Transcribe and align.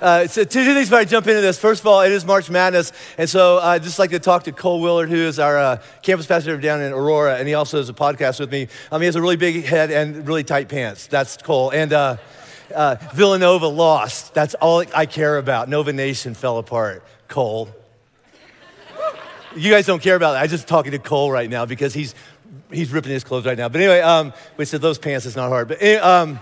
Uh, 0.00 0.26
so 0.26 0.44
two 0.44 0.64
things 0.64 0.88
before 0.88 0.98
I 0.98 1.04
jump 1.04 1.26
into 1.26 1.42
this. 1.42 1.58
First 1.58 1.82
of 1.82 1.86
all, 1.86 2.00
it 2.00 2.10
is 2.10 2.24
March 2.24 2.48
Madness, 2.48 2.92
and 3.18 3.28
so 3.28 3.58
I'd 3.58 3.82
just 3.82 3.98
like 3.98 4.10
to 4.10 4.18
talk 4.18 4.44
to 4.44 4.52
Cole 4.52 4.80
Willard, 4.80 5.10
who 5.10 5.16
is 5.16 5.38
our 5.38 5.58
uh, 5.58 5.82
campus 6.00 6.26
pastor 6.26 6.56
down 6.56 6.80
in 6.80 6.92
Aurora, 6.92 7.36
and 7.36 7.46
he 7.46 7.52
also 7.52 7.76
does 7.76 7.90
a 7.90 7.92
podcast 7.92 8.40
with 8.40 8.50
me. 8.50 8.68
Um, 8.90 9.02
he 9.02 9.06
has 9.06 9.16
a 9.16 9.20
really 9.20 9.36
big 9.36 9.64
head 9.64 9.90
and 9.90 10.26
really 10.26 10.42
tight 10.42 10.70
pants. 10.70 11.06
That's 11.06 11.36
Cole. 11.36 11.70
And 11.70 11.92
uh, 11.92 12.16
uh, 12.74 12.96
Villanova 13.12 13.66
lost. 13.66 14.32
That's 14.32 14.54
all 14.54 14.82
I 14.94 15.04
care 15.04 15.36
about. 15.36 15.68
Nova 15.68 15.92
Nation 15.92 16.32
fell 16.32 16.56
apart. 16.56 17.04
Cole. 17.28 17.68
You 19.54 19.70
guys 19.70 19.84
don't 19.84 20.00
care 20.00 20.16
about 20.16 20.32
that. 20.32 20.42
I'm 20.42 20.48
just 20.48 20.66
talking 20.66 20.92
to 20.92 20.98
Cole 20.98 21.30
right 21.30 21.50
now 21.50 21.66
because 21.66 21.92
he's 21.92 22.14
he's 22.72 22.90
ripping 22.90 23.12
his 23.12 23.24
clothes 23.24 23.44
right 23.44 23.58
now. 23.58 23.68
But 23.68 23.80
anyway, 23.80 24.00
um, 24.00 24.32
we 24.56 24.64
said 24.64 24.80
those 24.80 24.98
pants 24.98 25.26
is 25.26 25.36
not 25.36 25.48
hard. 25.48 25.68
But 25.68 25.82
um, 26.02 26.40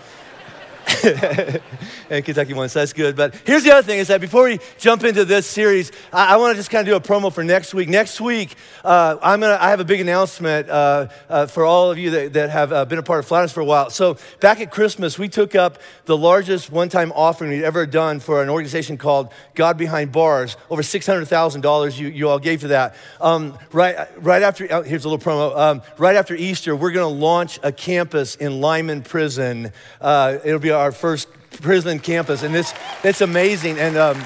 and 2.11 2.25
Kentucky 2.25 2.55
won, 2.55 2.69
so 2.69 2.79
that's 2.79 2.93
good. 2.93 3.15
But 3.15 3.35
here's 3.45 3.63
the 3.63 3.73
other 3.73 3.87
thing 3.87 3.99
is 3.99 4.09
that 4.09 4.21
before 4.21 4.45
we 4.45 4.59
jump 4.79 5.05
into 5.05 5.25
this 5.25 5.47
series, 5.47 5.93
I, 6.13 6.35
I 6.35 6.37
want 6.37 6.53
to 6.53 6.57
just 6.57 6.71
kind 6.71 6.87
of 6.87 6.93
do 6.93 6.97
a 6.97 7.01
promo 7.01 7.33
for 7.33 7.45
next 7.45 7.75
week. 7.75 7.89
Next 7.89 8.21
week, 8.21 8.57
uh, 8.85 9.17
I'm 9.23 9.41
gonna, 9.41 9.59
I 9.61 9.71
have 9.71 9.81
a 9.81 9.85
big 9.85 10.01
announcement 10.01 10.69
uh, 10.71 11.09
uh, 11.29 11.47
for 11.47 11.65
all 11.65 11.91
of 11.91 11.99
you 11.99 12.11
that, 12.11 12.33
that 12.33 12.51
have 12.51 12.73
uh, 12.73 12.85
been 12.87 12.99
a 12.99 13.03
part 13.03 13.21
of 13.21 13.29
Flatirons 13.29 13.53
for 13.53 13.61
a 13.61 13.65
while. 13.65 13.91
So 13.91 14.17
back 14.41 14.61
at 14.61 14.71
Christmas, 14.71 15.19
we 15.19 15.29
took 15.29 15.55
up 15.55 15.79
the 16.07 16.17
largest 16.17 16.73
one-time 16.73 17.13
offering 17.15 17.51
we'd 17.51 17.65
ever 17.65 17.85
done 17.85 18.21
for 18.21 18.43
an 18.43 18.49
organization 18.49 18.97
called 18.97 19.33
God 19.55 19.77
Behind 19.77 20.11
Bars. 20.11 20.57
Over 20.71 20.83
$600,000 20.83 21.99
you, 21.99 22.09
you 22.09 22.29
all 22.29 22.39
gave 22.39 22.63
to 22.63 22.69
that. 22.69 22.95
Um, 23.21 23.59
right, 23.73 24.09
right 24.23 24.43
after, 24.43 24.67
oh, 24.71 24.83
here's 24.83 25.05
a 25.05 25.09
little 25.09 25.25
promo. 25.25 25.57
Um, 25.57 25.83
right 25.99 26.17
after 26.17 26.35
Easter, 26.35 26.75
we're 26.75 26.93
going 26.93 27.13
to 27.13 27.21
launch 27.21 27.59
a 27.63 27.73
campus 27.73 28.37
in 28.37 28.61
Limon 28.61 29.03
Prison. 29.03 29.73
Uh, 30.01 30.39
it'll 30.45 30.59
be 30.59 30.71
our 30.79 30.93
first 30.93 31.29
prison 31.51 31.99
campus, 31.99 32.43
and 32.43 32.55
this 32.55 32.73
it's 33.05 33.21
amazing. 33.21 33.79
And 33.79 33.97
um, 33.97 34.19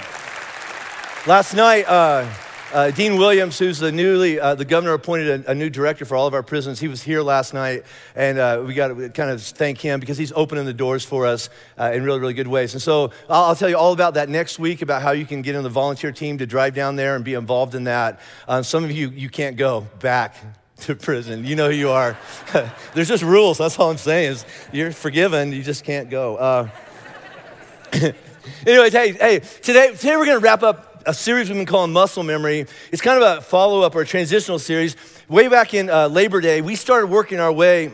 last 1.27 1.55
night, 1.55 1.87
uh, 1.89 2.29
uh, 2.73 2.91
Dean 2.91 3.17
Williams, 3.17 3.59
who's 3.59 3.79
the 3.79 3.93
newly 3.93 4.41
uh, 4.41 4.55
the 4.55 4.65
governor 4.65 4.95
appointed 4.95 5.47
a, 5.47 5.51
a, 5.51 5.55
new 5.55 5.69
director 5.69 6.05
for 6.05 6.17
all 6.17 6.27
of 6.27 6.35
our 6.35 6.43
prisons, 6.43 6.81
he 6.81 6.89
was 6.89 7.03
here 7.03 7.21
last 7.21 7.53
night, 7.53 7.85
and 8.15 8.39
uh, 8.39 8.63
we 8.67 8.75
got 8.75 8.89
to 8.89 9.11
kind 9.11 9.31
of 9.31 9.43
thank 9.43 9.79
him 9.79 10.01
because 10.01 10.17
he's 10.17 10.33
opening 10.33 10.65
the 10.65 10.73
doors 10.73 11.05
for 11.05 11.27
us 11.27 11.51
uh, 11.79 11.91
in 11.93 12.03
really 12.03 12.21
really 12.21 12.35
good 12.35 12.49
ways. 12.49 12.73
And 12.73 12.81
so 12.81 13.11
I'll, 13.29 13.45
I'll, 13.45 13.57
tell 13.57 13.69
you 13.69 13.77
all 13.77 13.93
about 13.93 14.15
that 14.15 14.29
next 14.29 14.59
week 14.59 14.81
about 14.83 15.03
how 15.03 15.11
you 15.11 15.27
can 15.27 15.43
get 15.43 15.55
in 15.55 15.63
the 15.63 15.69
volunteer 15.69 16.13
team 16.13 16.39
to 16.39 16.47
drive 16.47 16.75
down 16.75 16.97
there 16.97 17.15
and 17.15 17.25
be 17.25 17.35
involved 17.35 17.75
in 17.75 17.85
that. 17.85 18.21
Uh, 18.49 18.63
some 18.63 18.85
of 18.85 18.91
you 18.91 19.11
you 19.11 19.29
can't 19.29 19.57
go 19.57 19.87
back 20.01 20.37
to 20.83 20.97
prison. 20.97 21.45
You 21.45 21.57
know 21.57 21.71
who 21.71 21.77
you 21.77 21.91
are. 21.91 22.17
There's 22.95 23.09
just 23.09 23.23
rules. 23.23 23.59
That's 23.59 23.79
all 23.79 23.91
I'm 23.91 23.99
saying. 23.99 24.33
Is 24.33 24.47
you're 24.73 24.93
forgiven. 24.93 25.53
You 25.53 25.63
just 25.63 25.85
can't 25.85 26.11
go. 26.11 26.37
Uh, 26.37 26.69
anyways, 28.67 28.93
hey, 28.93 29.13
hey, 29.13 29.39
today, 29.41 29.95
today 29.95 30.17
we're 30.17 30.27
going 30.27 30.39
to 30.39 30.45
wrap 30.45 30.63
up 30.63 31.03
a 31.07 31.15
series 31.15 31.49
we've 31.49 31.57
been 31.57 31.67
calling 31.67 31.93
Muscle 31.93 32.23
Memory. 32.23 32.67
It's 32.91 33.03
kind 33.03 33.23
of 33.23 33.39
a 33.39 33.41
follow 33.41 33.83
up 33.83 33.95
or 33.95 34.03
a 34.03 34.07
transitional 34.07 34.59
series. 34.59 34.97
Way 35.29 35.49
back 35.49 35.75
in 35.75 35.89
uh, 35.89 36.09
Labor 36.09 36.41
Day, 36.41 36.61
we 36.61 36.77
started 36.77 37.09
working 37.09 37.39
our 37.39 37.53
way 37.53 37.91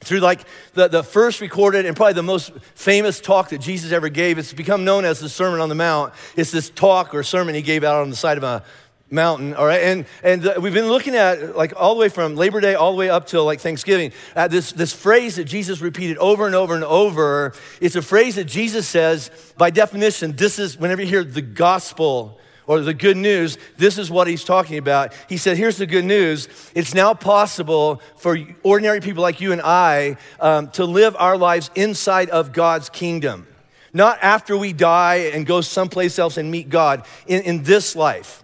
through 0.00 0.20
like 0.20 0.40
the, 0.74 0.88
the 0.88 1.02
first 1.02 1.40
recorded 1.40 1.86
and 1.86 1.96
probably 1.96 2.14
the 2.14 2.22
most 2.22 2.52
famous 2.74 3.20
talk 3.20 3.50
that 3.50 3.60
Jesus 3.60 3.92
ever 3.92 4.08
gave. 4.08 4.38
It's 4.38 4.52
become 4.52 4.84
known 4.84 5.04
as 5.04 5.20
the 5.20 5.28
Sermon 5.28 5.60
on 5.60 5.68
the 5.68 5.74
Mount. 5.74 6.12
It's 6.36 6.50
this 6.50 6.70
talk 6.70 7.14
or 7.14 7.22
sermon 7.22 7.54
he 7.54 7.62
gave 7.62 7.84
out 7.84 8.02
on 8.02 8.10
the 8.10 8.16
side 8.16 8.36
of 8.36 8.44
a 8.44 8.64
mountain 9.10 9.54
all 9.54 9.66
right 9.66 9.82
and 9.82 10.06
and 10.22 10.62
we've 10.62 10.72
been 10.74 10.88
looking 10.88 11.14
at 11.14 11.54
like 11.56 11.72
all 11.76 11.94
the 11.94 12.00
way 12.00 12.08
from 12.08 12.34
labor 12.36 12.60
day 12.60 12.74
all 12.74 12.90
the 12.90 12.96
way 12.96 13.10
up 13.10 13.26
till 13.26 13.44
like 13.44 13.60
thanksgiving 13.60 14.12
at 14.34 14.50
this 14.50 14.72
this 14.72 14.92
phrase 14.92 15.36
that 15.36 15.44
jesus 15.44 15.80
repeated 15.80 16.16
over 16.18 16.46
and 16.46 16.54
over 16.54 16.74
and 16.74 16.84
over 16.84 17.52
it's 17.80 17.96
a 17.96 18.02
phrase 18.02 18.36
that 18.36 18.44
jesus 18.44 18.88
says 18.88 19.30
by 19.58 19.70
definition 19.70 20.32
this 20.32 20.58
is 20.58 20.78
whenever 20.78 21.02
you 21.02 21.08
hear 21.08 21.22
the 21.22 21.42
gospel 21.42 22.38
or 22.66 22.80
the 22.80 22.94
good 22.94 23.16
news, 23.18 23.58
this 23.76 23.98
is 23.98 24.10
what 24.10 24.26
he's 24.26 24.42
talking 24.44 24.78
about. 24.78 25.12
He 25.28 25.36
said, 25.36 25.58
Here's 25.58 25.76
the 25.76 25.86
good 25.86 26.04
news. 26.04 26.48
It's 26.74 26.94
now 26.94 27.12
possible 27.12 28.00
for 28.16 28.38
ordinary 28.62 29.00
people 29.00 29.22
like 29.22 29.40
you 29.40 29.52
and 29.52 29.60
I 29.62 30.16
um, 30.40 30.70
to 30.70 30.86
live 30.86 31.14
our 31.18 31.36
lives 31.36 31.70
inside 31.74 32.30
of 32.30 32.52
God's 32.52 32.88
kingdom. 32.88 33.46
Not 33.92 34.18
after 34.22 34.56
we 34.56 34.72
die 34.72 35.30
and 35.34 35.46
go 35.46 35.60
someplace 35.60 36.18
else 36.18 36.36
and 36.36 36.50
meet 36.50 36.68
God, 36.68 37.04
in, 37.26 37.42
in 37.42 37.62
this 37.62 37.94
life 37.94 38.43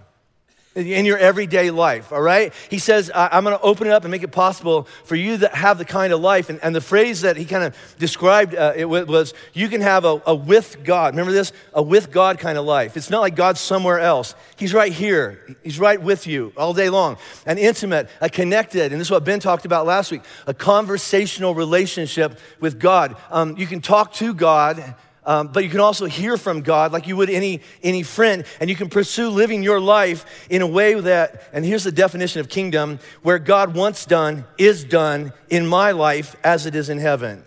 in 0.76 1.04
your 1.04 1.18
everyday 1.18 1.70
life, 1.70 2.12
all 2.12 2.20
right? 2.20 2.52
He 2.68 2.78
says, 2.78 3.10
I'm 3.12 3.42
going 3.42 3.56
to 3.56 3.62
open 3.62 3.88
it 3.88 3.92
up 3.92 4.04
and 4.04 4.10
make 4.12 4.22
it 4.22 4.30
possible 4.30 4.86
for 5.04 5.16
you 5.16 5.36
to 5.38 5.48
have 5.48 5.78
the 5.78 5.84
kind 5.84 6.12
of 6.12 6.20
life. 6.20 6.48
And, 6.48 6.60
and 6.62 6.74
the 6.74 6.80
phrase 6.80 7.22
that 7.22 7.36
he 7.36 7.44
kind 7.44 7.64
of 7.64 7.76
described 7.98 8.54
uh, 8.54 8.74
it 8.76 8.84
was, 8.84 9.34
you 9.52 9.68
can 9.68 9.80
have 9.80 10.04
a, 10.04 10.22
a 10.26 10.34
with 10.34 10.84
God. 10.84 11.14
Remember 11.14 11.32
this? 11.32 11.52
A 11.74 11.82
with 11.82 12.12
God 12.12 12.38
kind 12.38 12.56
of 12.56 12.64
life. 12.64 12.96
It's 12.96 13.10
not 13.10 13.20
like 13.20 13.34
God's 13.34 13.60
somewhere 13.60 13.98
else. 13.98 14.36
He's 14.56 14.72
right 14.72 14.92
here. 14.92 15.56
He's 15.64 15.80
right 15.80 16.00
with 16.00 16.28
you 16.28 16.52
all 16.56 16.72
day 16.72 16.88
long. 16.88 17.16
An 17.46 17.58
intimate, 17.58 18.08
a 18.20 18.30
connected, 18.30 18.92
and 18.92 19.00
this 19.00 19.08
is 19.08 19.12
what 19.12 19.24
Ben 19.24 19.40
talked 19.40 19.64
about 19.64 19.86
last 19.86 20.12
week, 20.12 20.22
a 20.46 20.54
conversational 20.54 21.52
relationship 21.52 22.38
with 22.60 22.78
God. 22.78 23.16
Um, 23.30 23.56
you 23.56 23.66
can 23.66 23.80
talk 23.80 24.12
to 24.14 24.32
God 24.34 24.94
um, 25.30 25.46
but 25.46 25.62
you 25.62 25.70
can 25.70 25.78
also 25.78 26.06
hear 26.06 26.36
from 26.36 26.62
God 26.62 26.90
like 26.90 27.06
you 27.06 27.14
would 27.14 27.30
any, 27.30 27.60
any 27.84 28.02
friend, 28.02 28.44
and 28.58 28.68
you 28.68 28.74
can 28.74 28.88
pursue 28.88 29.28
living 29.28 29.62
your 29.62 29.78
life 29.78 30.48
in 30.50 30.60
a 30.60 30.66
way 30.66 30.94
that, 30.94 31.44
and 31.52 31.64
here's 31.64 31.84
the 31.84 31.92
definition 31.92 32.40
of 32.40 32.48
kingdom, 32.48 32.98
where 33.22 33.38
God 33.38 33.76
wants 33.76 34.04
done 34.06 34.44
is 34.58 34.82
done 34.82 35.32
in 35.48 35.68
my 35.68 35.92
life 35.92 36.34
as 36.42 36.66
it 36.66 36.74
is 36.74 36.88
in 36.88 36.98
heaven. 36.98 37.44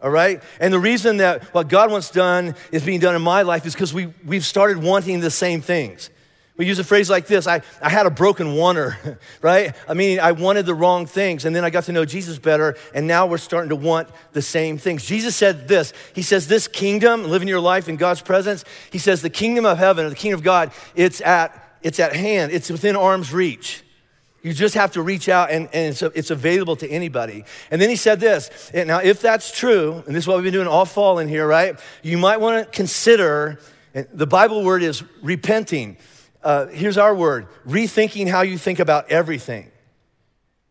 All 0.00 0.10
right? 0.10 0.40
And 0.60 0.72
the 0.72 0.78
reason 0.78 1.16
that 1.16 1.42
what 1.52 1.68
God 1.68 1.90
wants 1.90 2.08
done 2.12 2.54
is 2.70 2.84
being 2.84 3.00
done 3.00 3.16
in 3.16 3.22
my 3.22 3.42
life 3.42 3.66
is 3.66 3.72
because 3.72 3.92
we, 3.92 4.14
we've 4.24 4.46
started 4.46 4.80
wanting 4.80 5.18
the 5.18 5.32
same 5.32 5.60
things. 5.60 6.10
We 6.58 6.66
use 6.66 6.80
a 6.80 6.84
phrase 6.84 7.08
like 7.08 7.28
this 7.28 7.46
I, 7.46 7.62
I 7.80 7.88
had 7.88 8.04
a 8.04 8.10
broken 8.10 8.54
wanter, 8.54 9.18
right? 9.42 9.74
I 9.88 9.94
mean, 9.94 10.18
I 10.18 10.32
wanted 10.32 10.66
the 10.66 10.74
wrong 10.74 11.06
things, 11.06 11.44
and 11.44 11.56
then 11.56 11.64
I 11.64 11.70
got 11.70 11.84
to 11.84 11.92
know 11.92 12.04
Jesus 12.04 12.38
better, 12.38 12.76
and 12.92 13.06
now 13.06 13.26
we're 13.26 13.38
starting 13.38 13.70
to 13.70 13.76
want 13.76 14.08
the 14.32 14.42
same 14.42 14.76
things. 14.76 15.06
Jesus 15.06 15.36
said 15.36 15.68
this 15.68 15.94
He 16.14 16.22
says, 16.22 16.48
This 16.48 16.68
kingdom, 16.68 17.24
living 17.24 17.48
your 17.48 17.60
life 17.60 17.88
in 17.88 17.96
God's 17.96 18.20
presence, 18.20 18.64
He 18.90 18.98
says, 18.98 19.22
the 19.22 19.30
kingdom 19.30 19.64
of 19.64 19.78
heaven, 19.78 20.04
or 20.04 20.10
the 20.10 20.16
kingdom 20.16 20.40
of 20.40 20.44
God, 20.44 20.72
it's 20.96 21.20
at, 21.20 21.78
it's 21.80 22.00
at 22.00 22.14
hand, 22.14 22.52
it's 22.52 22.68
within 22.68 22.96
arm's 22.96 23.32
reach. 23.32 23.84
You 24.42 24.52
just 24.52 24.74
have 24.74 24.92
to 24.92 25.02
reach 25.02 25.28
out 25.28 25.50
and, 25.50 25.68
and 25.72 25.88
it's, 25.88 26.00
it's, 26.00 26.30
available 26.30 26.76
to 26.76 26.88
anybody. 26.88 27.44
And 27.72 27.82
then 27.82 27.90
he 27.90 27.96
said 27.96 28.20
this. 28.20 28.70
Now, 28.72 29.00
if 29.00 29.20
that's 29.20 29.50
true, 29.50 30.02
and 30.06 30.14
this 30.14 30.24
is 30.24 30.28
what 30.28 30.36
we've 30.36 30.44
been 30.44 30.52
doing 30.52 30.68
all 30.68 30.84
fall 30.84 31.18
in 31.18 31.28
here, 31.28 31.44
right? 31.44 31.78
You 32.04 32.18
might 32.18 32.40
want 32.40 32.64
to 32.64 32.70
consider, 32.70 33.58
the 33.92 34.28
Bible 34.28 34.62
word 34.62 34.84
is 34.84 35.02
repenting 35.22 35.96
uh, 36.42 36.66
here's 36.66 36.98
our 36.98 37.14
word 37.14 37.46
rethinking 37.66 38.28
how 38.28 38.42
you 38.42 38.58
think 38.58 38.78
about 38.78 39.10
everything. 39.10 39.70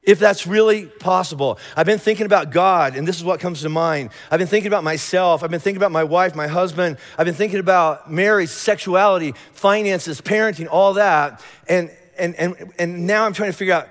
If 0.02 0.20
that's 0.20 0.48
really 0.48 0.86
possible. 0.86 1.60
I've 1.76 1.86
been 1.86 2.00
thinking 2.00 2.26
about 2.26 2.52
God, 2.52 2.96
and 2.96 3.06
this 3.06 3.18
is 3.18 3.26
what 3.26 3.42
comes 3.42 3.64
to 3.64 3.70
mind. 3.70 4.12
I've 4.32 4.40
been 4.40 4.48
thinking 4.48 4.68
about 4.68 4.86
myself. 4.86 5.44
I've 5.44 5.52
been 5.52 5.60
thinking 5.60 5.78
about 5.78 5.92
my 5.92 6.06
wife, 6.06 6.34
my 6.34 6.48
husband. 6.48 6.98
I've 7.18 7.26
been 7.26 7.36
thinking 7.36 7.60
about 7.60 8.10
marriage, 8.10 8.48
sexuality, 8.48 9.34
finances, 9.52 10.22
parenting, 10.22 10.70
all 10.72 10.94
that. 10.94 11.44
And, 11.68 11.92
and, 12.18 12.36
and, 12.36 12.74
and 12.80 13.06
now 13.06 13.26
I'm 13.26 13.34
trying 13.34 13.52
to 13.52 13.58
figure 13.58 13.74
out 13.74 13.90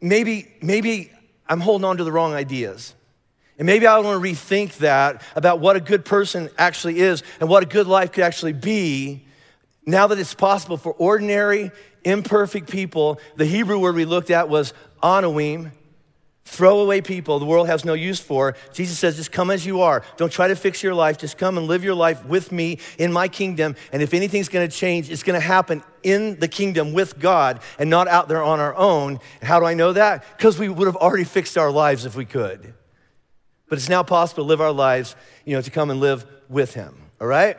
maybe, 0.00 0.48
maybe 0.62 1.12
I'm 1.46 1.60
holding 1.60 1.84
on 1.84 1.98
to 1.98 2.04
the 2.04 2.12
wrong 2.12 2.32
ideas. 2.32 2.94
And 3.58 3.66
maybe 3.66 3.86
I 3.86 3.98
want 3.98 4.22
to 4.22 4.26
rethink 4.26 4.78
that 4.78 5.20
about 5.36 5.60
what 5.60 5.76
a 5.76 5.80
good 5.80 6.06
person 6.06 6.48
actually 6.56 7.00
is 7.00 7.22
and 7.38 7.50
what 7.50 7.62
a 7.62 7.66
good 7.66 7.86
life 7.86 8.12
could 8.12 8.24
actually 8.24 8.54
be 8.54 9.26
now 9.86 10.06
that 10.06 10.18
it's 10.18 10.34
possible 10.34 10.76
for 10.76 10.92
ordinary, 10.92 11.70
imperfect 12.04 12.70
people, 12.70 13.20
the 13.36 13.46
Hebrew 13.46 13.78
word 13.78 13.94
we 13.94 14.04
looked 14.04 14.30
at 14.30 14.48
was 14.48 14.72
anawim, 15.02 15.72
throwaway 16.44 17.00
people 17.00 17.38
the 17.38 17.46
world 17.46 17.68
has 17.68 17.84
no 17.84 17.94
use 17.94 18.18
for. 18.20 18.56
Jesus 18.72 18.98
says, 18.98 19.16
just 19.16 19.32
come 19.32 19.50
as 19.50 19.64
you 19.64 19.80
are. 19.82 20.02
Don't 20.16 20.32
try 20.32 20.48
to 20.48 20.56
fix 20.56 20.82
your 20.82 20.94
life. 20.94 21.16
Just 21.16 21.38
come 21.38 21.56
and 21.56 21.66
live 21.66 21.84
your 21.84 21.94
life 21.94 22.24
with 22.24 22.50
me 22.50 22.78
in 22.98 23.12
my 23.12 23.28
kingdom. 23.28 23.76
And 23.92 24.02
if 24.02 24.14
anything's 24.14 24.48
going 24.48 24.68
to 24.68 24.74
change, 24.74 25.10
it's 25.10 25.22
going 25.22 25.38
to 25.38 25.46
happen 25.46 25.82
in 26.02 26.38
the 26.40 26.48
kingdom 26.48 26.92
with 26.92 27.18
God 27.18 27.60
and 27.78 27.88
not 27.88 28.08
out 28.08 28.28
there 28.28 28.42
on 28.42 28.58
our 28.58 28.74
own. 28.74 29.20
How 29.42 29.60
do 29.60 29.66
I 29.66 29.74
know 29.74 29.92
that? 29.92 30.24
Because 30.36 30.58
we 30.58 30.68
would 30.68 30.86
have 30.86 30.96
already 30.96 31.24
fixed 31.24 31.56
our 31.56 31.70
lives 31.70 32.04
if 32.04 32.16
we 32.16 32.24
could. 32.24 32.74
But 33.68 33.78
it's 33.78 33.88
now 33.88 34.02
possible 34.02 34.42
to 34.42 34.48
live 34.48 34.60
our 34.60 34.72
lives, 34.72 35.14
you 35.44 35.54
know, 35.54 35.62
to 35.62 35.70
come 35.70 35.90
and 35.90 36.00
live 36.00 36.26
with 36.48 36.74
Him. 36.74 36.96
All 37.20 37.28
right? 37.28 37.56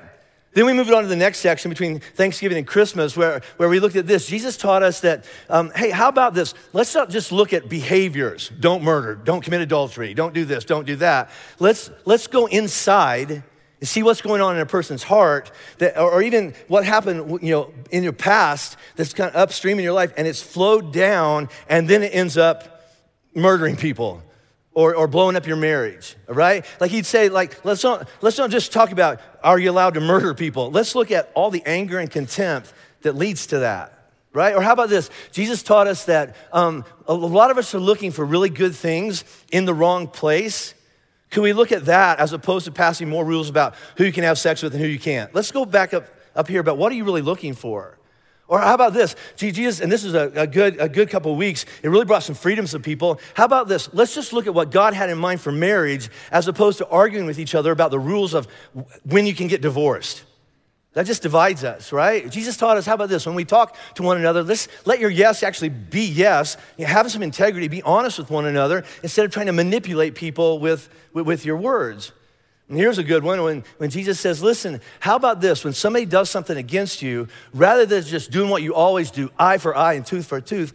Then 0.53 0.65
we 0.65 0.73
moved 0.73 0.91
on 0.91 1.03
to 1.03 1.07
the 1.07 1.15
next 1.15 1.39
section 1.39 1.69
between 1.69 1.99
Thanksgiving 1.99 2.57
and 2.57 2.67
Christmas, 2.67 3.15
where, 3.15 3.41
where 3.55 3.69
we 3.69 3.79
looked 3.79 3.95
at 3.95 4.05
this. 4.05 4.27
Jesus 4.27 4.57
taught 4.57 4.83
us 4.83 4.99
that, 5.01 5.23
um, 5.49 5.71
hey, 5.75 5.91
how 5.91 6.09
about 6.09 6.33
this? 6.33 6.53
Let's 6.73 6.93
not 6.93 7.09
just 7.09 7.31
look 7.31 7.53
at 7.53 7.69
behaviors. 7.69 8.51
Don't 8.59 8.83
murder, 8.83 9.15
don't 9.15 9.41
commit 9.41 9.61
adultery, 9.61 10.13
don't 10.13 10.33
do 10.33 10.43
this, 10.43 10.65
don't 10.65 10.85
do 10.85 10.97
that. 10.97 11.29
Let's, 11.59 11.89
let's 12.03 12.27
go 12.27 12.47
inside 12.47 13.31
and 13.31 13.87
see 13.87 14.03
what's 14.03 14.21
going 14.21 14.41
on 14.41 14.55
in 14.55 14.61
a 14.61 14.65
person's 14.65 15.03
heart, 15.03 15.51
that, 15.77 15.97
or 15.97 16.21
even 16.21 16.53
what 16.67 16.83
happened 16.83 17.41
you 17.41 17.51
know, 17.51 17.73
in 17.89 18.03
your 18.03 18.13
past 18.13 18.77
that's 18.97 19.13
kind 19.13 19.29
of 19.29 19.35
upstream 19.35 19.79
in 19.79 19.83
your 19.83 19.93
life, 19.93 20.13
and 20.17 20.27
it's 20.27 20.41
flowed 20.41 20.91
down, 20.91 21.47
and 21.69 21.87
then 21.87 22.03
it 22.03 22.13
ends 22.13 22.37
up 22.37 22.91
murdering 23.33 23.77
people 23.77 24.21
or, 24.73 24.95
or 24.95 25.07
blowing 25.07 25.35
up 25.35 25.45
your 25.45 25.57
marriage, 25.57 26.15
right? 26.27 26.65
Like 26.79 26.91
he'd 26.91 27.05
say, 27.05 27.29
like, 27.29 27.63
let's 27.65 27.83
not, 27.83 28.07
let's 28.21 28.37
not 28.37 28.49
just 28.49 28.71
talk 28.71 28.91
about 28.91 29.19
are 29.43 29.59
you 29.59 29.69
allowed 29.69 29.95
to 29.95 30.01
murder 30.01 30.33
people? 30.33 30.71
Let's 30.71 30.95
look 30.95 31.11
at 31.11 31.29
all 31.33 31.51
the 31.51 31.63
anger 31.65 31.99
and 31.99 32.09
contempt 32.09 32.73
that 33.01 33.15
leads 33.15 33.47
to 33.47 33.59
that, 33.59 34.11
right? 34.33 34.55
Or 34.55 34.61
how 34.61 34.73
about 34.73 34.89
this? 34.89 35.09
Jesus 35.31 35.61
taught 35.61 35.87
us 35.87 36.05
that 36.05 36.35
um, 36.53 36.85
a 37.05 37.13
lot 37.13 37.51
of 37.51 37.57
us 37.57 37.75
are 37.75 37.79
looking 37.79 38.11
for 38.11 38.23
really 38.23 38.49
good 38.49 38.73
things 38.73 39.25
in 39.51 39.65
the 39.65 39.73
wrong 39.73 40.07
place. 40.07 40.73
Can 41.31 41.43
we 41.43 41.53
look 41.53 41.71
at 41.71 41.85
that 41.85 42.19
as 42.19 42.31
opposed 42.31 42.65
to 42.65 42.71
passing 42.71 43.09
more 43.09 43.25
rules 43.25 43.49
about 43.49 43.75
who 43.97 44.05
you 44.05 44.11
can 44.13 44.23
have 44.23 44.37
sex 44.37 44.61
with 44.61 44.73
and 44.73 44.81
who 44.81 44.87
you 44.87 44.99
can't? 44.99 45.33
Let's 45.35 45.51
go 45.51 45.65
back 45.65 45.93
up, 45.93 46.07
up 46.35 46.47
here 46.47 46.61
about 46.61 46.77
what 46.77 46.91
are 46.91 46.95
you 46.95 47.03
really 47.03 47.21
looking 47.21 47.53
for? 47.53 47.97
Or 48.51 48.59
how 48.59 48.73
about 48.73 48.91
this? 48.91 49.15
Jesus, 49.37 49.79
and 49.79 49.89
this 49.89 50.03
is 50.03 50.13
a, 50.13 50.29
a, 50.35 50.45
good, 50.45 50.77
a 50.77 50.89
good 50.89 51.09
couple 51.09 51.33
weeks, 51.37 51.65
it 51.81 51.87
really 51.87 52.03
brought 52.03 52.23
some 52.23 52.35
freedoms 52.35 52.71
to 52.71 52.81
people. 52.81 53.17
How 53.33 53.45
about 53.45 53.69
this? 53.69 53.87
Let's 53.93 54.13
just 54.13 54.33
look 54.33 54.45
at 54.45 54.53
what 54.53 54.71
God 54.71 54.93
had 54.93 55.09
in 55.09 55.17
mind 55.17 55.39
for 55.39 55.53
marriage 55.53 56.09
as 56.33 56.49
opposed 56.49 56.77
to 56.79 56.87
arguing 56.89 57.25
with 57.25 57.39
each 57.39 57.55
other 57.55 57.71
about 57.71 57.91
the 57.91 57.99
rules 57.99 58.33
of 58.33 58.49
when 59.05 59.25
you 59.25 59.33
can 59.33 59.47
get 59.47 59.61
divorced. 59.61 60.25
That 60.95 61.05
just 61.05 61.21
divides 61.21 61.63
us, 61.63 61.93
right? 61.93 62.29
Jesus 62.29 62.57
taught 62.57 62.75
us, 62.75 62.85
how 62.85 62.95
about 62.95 63.07
this? 63.07 63.25
When 63.25 63.35
we 63.35 63.45
talk 63.45 63.77
to 63.95 64.03
one 64.03 64.17
another, 64.17 64.43
let's 64.43 64.67
let 64.83 64.99
your 64.99 65.09
yes 65.09 65.43
actually 65.43 65.69
be 65.69 66.03
yes. 66.03 66.57
You 66.75 66.87
have 66.87 67.09
some 67.09 67.23
integrity, 67.23 67.69
be 67.69 67.81
honest 67.83 68.19
with 68.19 68.29
one 68.29 68.45
another 68.45 68.83
instead 69.01 69.23
of 69.23 69.31
trying 69.31 69.45
to 69.45 69.53
manipulate 69.53 70.13
people 70.13 70.59
with, 70.59 70.89
with, 71.13 71.25
with 71.25 71.45
your 71.45 71.55
words. 71.55 72.11
And 72.71 72.79
here's 72.79 72.97
a 72.97 73.03
good 73.03 73.21
one 73.25 73.43
when, 73.43 73.65
when 73.79 73.89
Jesus 73.89 74.17
says, 74.17 74.41
Listen, 74.41 74.79
how 75.01 75.17
about 75.17 75.41
this? 75.41 75.65
When 75.65 75.73
somebody 75.73 76.05
does 76.05 76.29
something 76.29 76.55
against 76.55 77.01
you, 77.01 77.27
rather 77.53 77.85
than 77.85 78.01
just 78.01 78.31
doing 78.31 78.49
what 78.49 78.63
you 78.63 78.73
always 78.73 79.11
do, 79.11 79.29
eye 79.37 79.57
for 79.57 79.75
eye 79.75 79.95
and 79.95 80.05
tooth 80.05 80.25
for 80.25 80.39
tooth, 80.39 80.71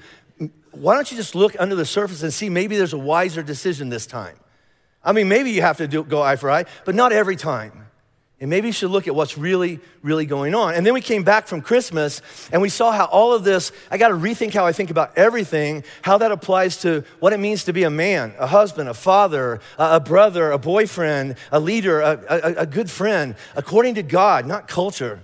why 0.73 0.95
don't 0.95 1.11
you 1.11 1.17
just 1.17 1.35
look 1.35 1.57
under 1.59 1.75
the 1.75 1.87
surface 1.87 2.23
and 2.23 2.35
see 2.35 2.51
maybe 2.51 2.77
there's 2.77 2.93
a 2.93 2.99
wiser 2.99 3.43
decision 3.43 3.89
this 3.89 4.05
time? 4.05 4.37
I 5.03 5.13
mean, 5.13 5.31
maybe 5.31 5.53
you 5.53 5.63
have 5.63 5.79
to 5.79 5.89
do, 5.89 6.05
go 6.05 6.21
eye 6.21 6.37
for 6.37 6.51
eye, 6.51 6.67
but 6.85 6.95
not 6.95 7.13
every 7.13 7.35
time. 7.35 7.86
And 8.39 8.51
maybe 8.51 8.67
you 8.69 8.73
should 8.73 8.91
look 8.91 9.09
at 9.09 9.15
what's 9.15 9.39
really, 9.39 9.81
really 10.03 10.27
going 10.27 10.55
on. 10.55 10.75
And 10.75 10.85
then 10.85 10.93
we 10.93 11.01
came 11.01 11.23
back 11.23 11.47
from 11.47 11.63
Christmas 11.63 12.21
and 12.53 12.61
we 12.61 12.69
saw 12.69 12.93
how 12.93 13.07
all 13.07 13.33
of 13.33 13.45
this, 13.45 13.73
I 13.91 13.97
got 13.97 14.09
to 14.09 14.15
rethink 14.15 14.53
how 14.53 14.67
I 14.67 14.73
think 14.73 14.91
about 14.91 15.17
everything, 15.17 15.85
how 16.03 16.19
that 16.19 16.31
applies 16.31 16.77
to 16.83 17.03
what 17.19 17.33
it 17.33 17.41
means 17.41 17.65
to 17.65 17.73
be 17.73 17.85
a 17.85 17.91
man, 17.91 18.35
a 18.39 18.47
husband, 18.47 18.91
a 18.91 18.95
father, 18.95 19.61
a, 19.79 20.01
brother, 20.01 20.51
a 20.51 20.59
boyfriend, 20.59 21.37
a 21.51 21.59
leader, 21.59 22.01
a, 22.01 22.21
a, 22.29 22.55
a 22.59 22.67
good 22.67 22.91
friend, 22.91 23.37
according 23.55 23.95
to 23.95 24.03
God, 24.03 24.45
not 24.45 24.69
culture. 24.69 25.21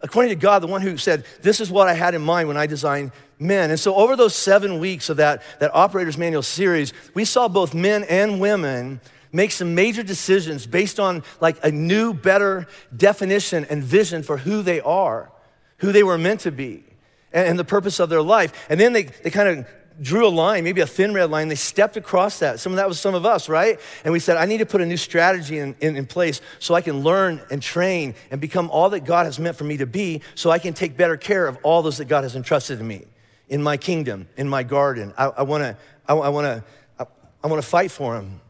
According 0.00 0.30
to 0.30 0.36
God, 0.36 0.60
the 0.60 0.66
one 0.66 0.80
who 0.80 0.96
said, 0.96 1.24
This 1.42 1.60
is 1.60 1.70
what 1.70 1.86
I 1.86 1.94
had 1.94 2.14
in 2.14 2.22
mind 2.22 2.48
when 2.48 2.56
I 2.56 2.66
designed 2.66 3.12
men. 3.38 3.70
And 3.70 3.78
so, 3.78 3.94
over 3.94 4.16
those 4.16 4.34
seven 4.34 4.80
weeks 4.80 5.08
of 5.08 5.18
that, 5.18 5.42
that 5.60 5.72
Operator's 5.74 6.18
Manual 6.18 6.42
series, 6.42 6.92
we 7.14 7.24
saw 7.24 7.46
both 7.46 7.72
men 7.72 8.02
and 8.04 8.40
women 8.40 9.00
make 9.32 9.50
some 9.50 9.74
major 9.74 10.02
decisions 10.02 10.66
based 10.66 11.00
on 11.00 11.22
like 11.40 11.56
a 11.64 11.70
new, 11.70 12.14
better 12.14 12.66
definition 12.96 13.66
and 13.70 13.82
vision 13.82 14.22
for 14.22 14.36
who 14.36 14.62
they 14.62 14.80
are, 14.80 15.32
who 15.78 15.90
they 15.90 16.02
were 16.02 16.18
meant 16.18 16.40
to 16.40 16.52
be, 16.52 16.84
and, 17.32 17.48
and 17.48 17.58
the 17.58 17.64
purpose 17.64 17.98
of 17.98 18.10
their 18.10 18.22
life. 18.22 18.52
And 18.68 18.78
then 18.78 18.92
they, 18.92 19.04
they 19.04 19.30
kind 19.30 19.48
of 19.48 19.66
drew 20.00 20.26
a 20.26 20.30
line, 20.30 20.64
maybe 20.64 20.80
a 20.80 20.86
thin 20.86 21.14
red 21.14 21.30
line. 21.30 21.48
They 21.48 21.54
stepped 21.54 21.96
across 21.96 22.38
that. 22.40 22.60
Some 22.60 22.72
of 22.72 22.76
that 22.76 22.88
was 22.88 23.00
some 23.00 23.14
of 23.14 23.24
us, 23.24 23.48
right? 23.48 23.80
And 24.04 24.12
we 24.12 24.18
said, 24.18 24.36
I 24.36 24.46
need 24.46 24.58
to 24.58 24.66
put 24.66 24.80
a 24.80 24.86
new 24.86 24.96
strategy 24.96 25.58
in, 25.58 25.74
in, 25.80 25.96
in, 25.96 26.06
place 26.06 26.40
so 26.58 26.74
I 26.74 26.80
can 26.80 27.00
learn 27.00 27.40
and 27.50 27.62
train 27.62 28.14
and 28.30 28.40
become 28.40 28.70
all 28.70 28.90
that 28.90 29.00
God 29.00 29.26
has 29.26 29.38
meant 29.38 29.56
for 29.56 29.64
me 29.64 29.76
to 29.78 29.86
be 29.86 30.22
so 30.34 30.50
I 30.50 30.58
can 30.58 30.74
take 30.74 30.96
better 30.96 31.16
care 31.16 31.46
of 31.46 31.58
all 31.62 31.82
those 31.82 31.98
that 31.98 32.06
God 32.06 32.24
has 32.24 32.36
entrusted 32.36 32.78
to 32.78 32.84
me 32.84 33.04
in 33.48 33.62
my 33.62 33.76
kingdom, 33.76 34.28
in 34.36 34.48
my 34.48 34.62
garden. 34.62 35.12
I, 35.16 35.26
I 35.26 35.42
wanna, 35.42 35.76
I, 36.08 36.14
I 36.14 36.28
wanna, 36.28 36.64
I, 36.98 37.06
I 37.44 37.46
wanna 37.46 37.62
fight 37.62 37.90
for 37.90 38.16
Him. 38.16 38.40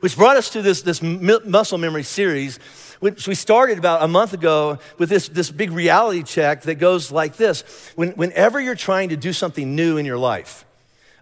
Which 0.00 0.16
brought 0.16 0.36
us 0.36 0.50
to 0.50 0.62
this, 0.62 0.82
this 0.82 1.02
muscle 1.02 1.78
memory 1.78 2.02
series, 2.02 2.58
which 3.00 3.26
we 3.26 3.34
started 3.34 3.78
about 3.78 4.02
a 4.02 4.08
month 4.08 4.32
ago 4.32 4.78
with 4.98 5.08
this, 5.08 5.28
this 5.28 5.50
big 5.50 5.72
reality 5.72 6.22
check 6.22 6.62
that 6.62 6.76
goes 6.76 7.10
like 7.10 7.36
this. 7.36 7.62
When, 7.96 8.10
whenever 8.12 8.60
you're 8.60 8.74
trying 8.74 9.10
to 9.10 9.16
do 9.16 9.32
something 9.32 9.74
new 9.74 9.96
in 9.96 10.06
your 10.06 10.18
life, 10.18 10.64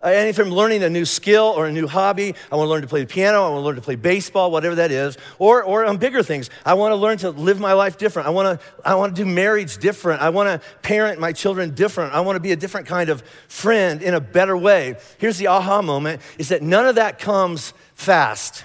uh, 0.03 0.07
and 0.07 0.29
if 0.31 0.39
I'm 0.39 0.51
learning 0.51 0.83
a 0.83 0.89
new 0.89 1.05
skill 1.05 1.45
or 1.45 1.67
a 1.67 1.73
new 1.73 1.87
hobby, 1.87 2.35
I 2.51 2.57
want 2.57 2.67
to 2.67 2.71
learn 2.71 2.83
to 2.83 2.89
play 2.89 3.01
the 3.01 3.07
piano, 3.07 3.45
I 3.45 3.49
want 3.51 3.61
to 3.61 3.65
learn 3.67 3.75
to 3.77 3.83
play 3.83 3.97
baseball, 3.97 4.51
whatever 4.51 4.77
that 4.77 4.91
is, 4.91 5.19
or, 5.39 5.63
or 5.63 5.85
on 5.85 5.99
bigger 5.99 6.23
things, 6.23 6.49
I 6.65 6.75
want 6.75 6.93
to 6.93 6.97
learn 6.97 7.19
to 7.19 7.31
live 7.31 7.61
my 7.61 7.75
life 7.75 7.99
different. 7.99 8.27
I 8.27 8.31
want 8.31 8.61
to, 8.61 8.67
I 8.83 8.95
want 8.95 9.15
to 9.15 9.23
do 9.25 9.29
marriage 9.29 9.77
different. 9.77 10.23
I 10.23 10.31
want 10.31 10.49
to 10.49 10.67
parent 10.81 11.21
my 11.21 11.33
children 11.33 11.75
different. 11.75 12.15
I 12.15 12.21
want 12.21 12.37
to 12.37 12.41
be 12.41 12.53
a 12.53 12.57
different 12.57 12.87
kind 12.87 13.11
of 13.11 13.23
friend 13.49 14.03
in 14.03 14.15
a 14.15 14.21
better 14.21 14.57
way. 14.57 14.97
Here's 15.19 15.37
the 15.37 15.49
aha 15.49 15.83
moment 15.83 16.23
is 16.39 16.49
that 16.49 16.63
none 16.63 16.87
of 16.87 16.95
that 16.95 17.19
comes 17.19 17.75
fast. 17.95 18.65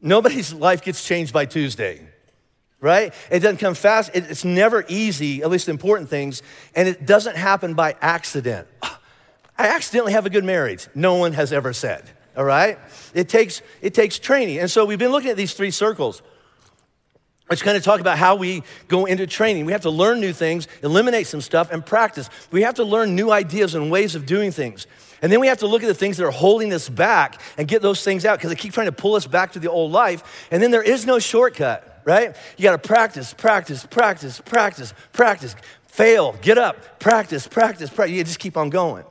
Nobody's 0.00 0.52
life 0.52 0.82
gets 0.82 1.04
changed 1.04 1.32
by 1.32 1.46
Tuesday, 1.46 2.06
right? 2.80 3.12
It 3.28 3.40
doesn't 3.40 3.56
come 3.56 3.74
fast. 3.74 4.12
It's 4.14 4.44
never 4.44 4.84
easy, 4.86 5.42
at 5.42 5.50
least 5.50 5.68
important 5.68 6.10
things, 6.10 6.42
and 6.76 6.86
it 6.86 7.06
doesn't 7.06 7.36
happen 7.36 7.74
by 7.74 7.96
accident. 8.00 8.68
I 9.58 9.68
accidentally 9.68 10.12
have 10.12 10.26
a 10.26 10.30
good 10.30 10.44
marriage. 10.44 10.88
No 10.94 11.14
one 11.14 11.32
has 11.32 11.52
ever 11.52 11.72
said, 11.72 12.04
all 12.36 12.44
right? 12.44 12.78
It 13.14 13.28
takes, 13.28 13.62
it 13.80 13.94
takes 13.94 14.18
training. 14.18 14.58
And 14.58 14.70
so 14.70 14.84
we've 14.84 14.98
been 14.98 15.12
looking 15.12 15.30
at 15.30 15.36
these 15.36 15.54
three 15.54 15.70
circles. 15.70 16.22
Let's 17.48 17.62
kind 17.62 17.76
of 17.76 17.84
talk 17.84 18.00
about 18.00 18.18
how 18.18 18.34
we 18.34 18.64
go 18.88 19.06
into 19.06 19.26
training. 19.26 19.66
We 19.66 19.72
have 19.72 19.82
to 19.82 19.90
learn 19.90 20.20
new 20.20 20.32
things, 20.32 20.66
eliminate 20.82 21.28
some 21.28 21.40
stuff, 21.40 21.70
and 21.70 21.84
practice. 21.86 22.28
We 22.50 22.62
have 22.62 22.74
to 22.74 22.84
learn 22.84 23.14
new 23.14 23.30
ideas 23.30 23.76
and 23.76 23.90
ways 23.90 24.16
of 24.16 24.26
doing 24.26 24.50
things. 24.50 24.88
And 25.22 25.30
then 25.30 25.40
we 25.40 25.46
have 25.46 25.58
to 25.58 25.66
look 25.66 25.82
at 25.82 25.86
the 25.86 25.94
things 25.94 26.16
that 26.16 26.26
are 26.26 26.32
holding 26.32 26.72
us 26.72 26.88
back 26.88 27.40
and 27.56 27.68
get 27.68 27.82
those 27.82 28.02
things 28.02 28.24
out 28.24 28.38
because 28.38 28.50
they 28.50 28.56
keep 28.56 28.72
trying 28.72 28.86
to 28.86 28.92
pull 28.92 29.14
us 29.14 29.26
back 29.26 29.52
to 29.52 29.60
the 29.60 29.70
old 29.70 29.92
life. 29.92 30.48
And 30.50 30.60
then 30.60 30.72
there 30.72 30.82
is 30.82 31.06
no 31.06 31.20
shortcut, 31.20 32.02
right? 32.04 32.36
You 32.56 32.64
got 32.64 32.82
to 32.82 32.86
practice, 32.86 33.32
practice, 33.32 33.86
practice, 33.86 34.40
practice, 34.40 34.92
practice. 35.12 35.54
Fail, 35.86 36.34
get 36.42 36.58
up, 36.58 36.98
practice, 36.98 37.46
practice, 37.46 37.88
practice. 37.88 38.14
You 38.14 38.24
just 38.24 38.40
keep 38.40 38.56
on 38.56 38.70
going. 38.70 39.04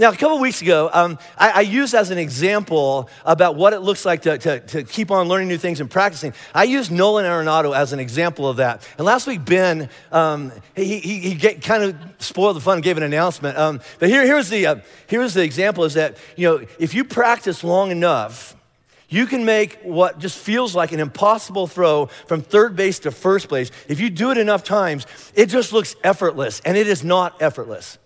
Now, 0.00 0.08
a 0.08 0.16
couple 0.16 0.38
weeks 0.38 0.62
ago, 0.62 0.88
um, 0.94 1.18
I, 1.36 1.50
I, 1.50 1.60
used 1.60 1.94
as 1.94 2.10
an 2.10 2.16
example 2.16 3.10
about 3.26 3.56
what 3.56 3.74
it 3.74 3.80
looks 3.80 4.06
like 4.06 4.22
to, 4.22 4.38
to, 4.38 4.60
to, 4.60 4.82
keep 4.82 5.10
on 5.10 5.28
learning 5.28 5.48
new 5.48 5.58
things 5.58 5.78
and 5.78 5.90
practicing. 5.90 6.32
I 6.54 6.64
used 6.64 6.90
Nolan 6.90 7.26
Arenado 7.26 7.76
as 7.76 7.92
an 7.92 8.00
example 8.00 8.48
of 8.48 8.56
that. 8.56 8.88
And 8.96 9.04
last 9.04 9.26
week, 9.26 9.44
Ben, 9.44 9.90
um, 10.10 10.52
he, 10.74 11.00
he, 11.00 11.18
he 11.18 11.34
get, 11.34 11.60
kind 11.60 11.82
of 11.82 11.96
spoiled 12.16 12.56
the 12.56 12.60
fun 12.60 12.78
and 12.78 12.82
gave 12.82 12.96
an 12.96 13.02
announcement. 13.02 13.58
Um, 13.58 13.82
but 13.98 14.08
here, 14.08 14.24
here's, 14.24 14.48
the, 14.48 14.68
uh, 14.68 14.76
here's 15.06 15.34
the 15.34 15.42
example 15.42 15.84
is 15.84 15.92
that, 15.92 16.16
you 16.34 16.48
know, 16.48 16.66
if 16.78 16.94
you 16.94 17.04
practice 17.04 17.62
long 17.62 17.90
enough, 17.90 18.56
you 19.10 19.26
can 19.26 19.44
make 19.44 19.80
what 19.82 20.18
just 20.18 20.38
feels 20.38 20.74
like 20.74 20.92
an 20.92 21.00
impossible 21.00 21.66
throw 21.66 22.06
from 22.26 22.40
third 22.40 22.74
base 22.74 23.00
to 23.00 23.10
first 23.10 23.50
base. 23.50 23.70
If 23.86 24.00
you 24.00 24.08
do 24.08 24.30
it 24.30 24.38
enough 24.38 24.64
times, 24.64 25.06
it 25.34 25.50
just 25.50 25.74
looks 25.74 25.94
effortless, 26.02 26.60
and 26.60 26.78
it 26.78 26.88
is 26.88 27.04
not 27.04 27.42
effortless. 27.42 27.98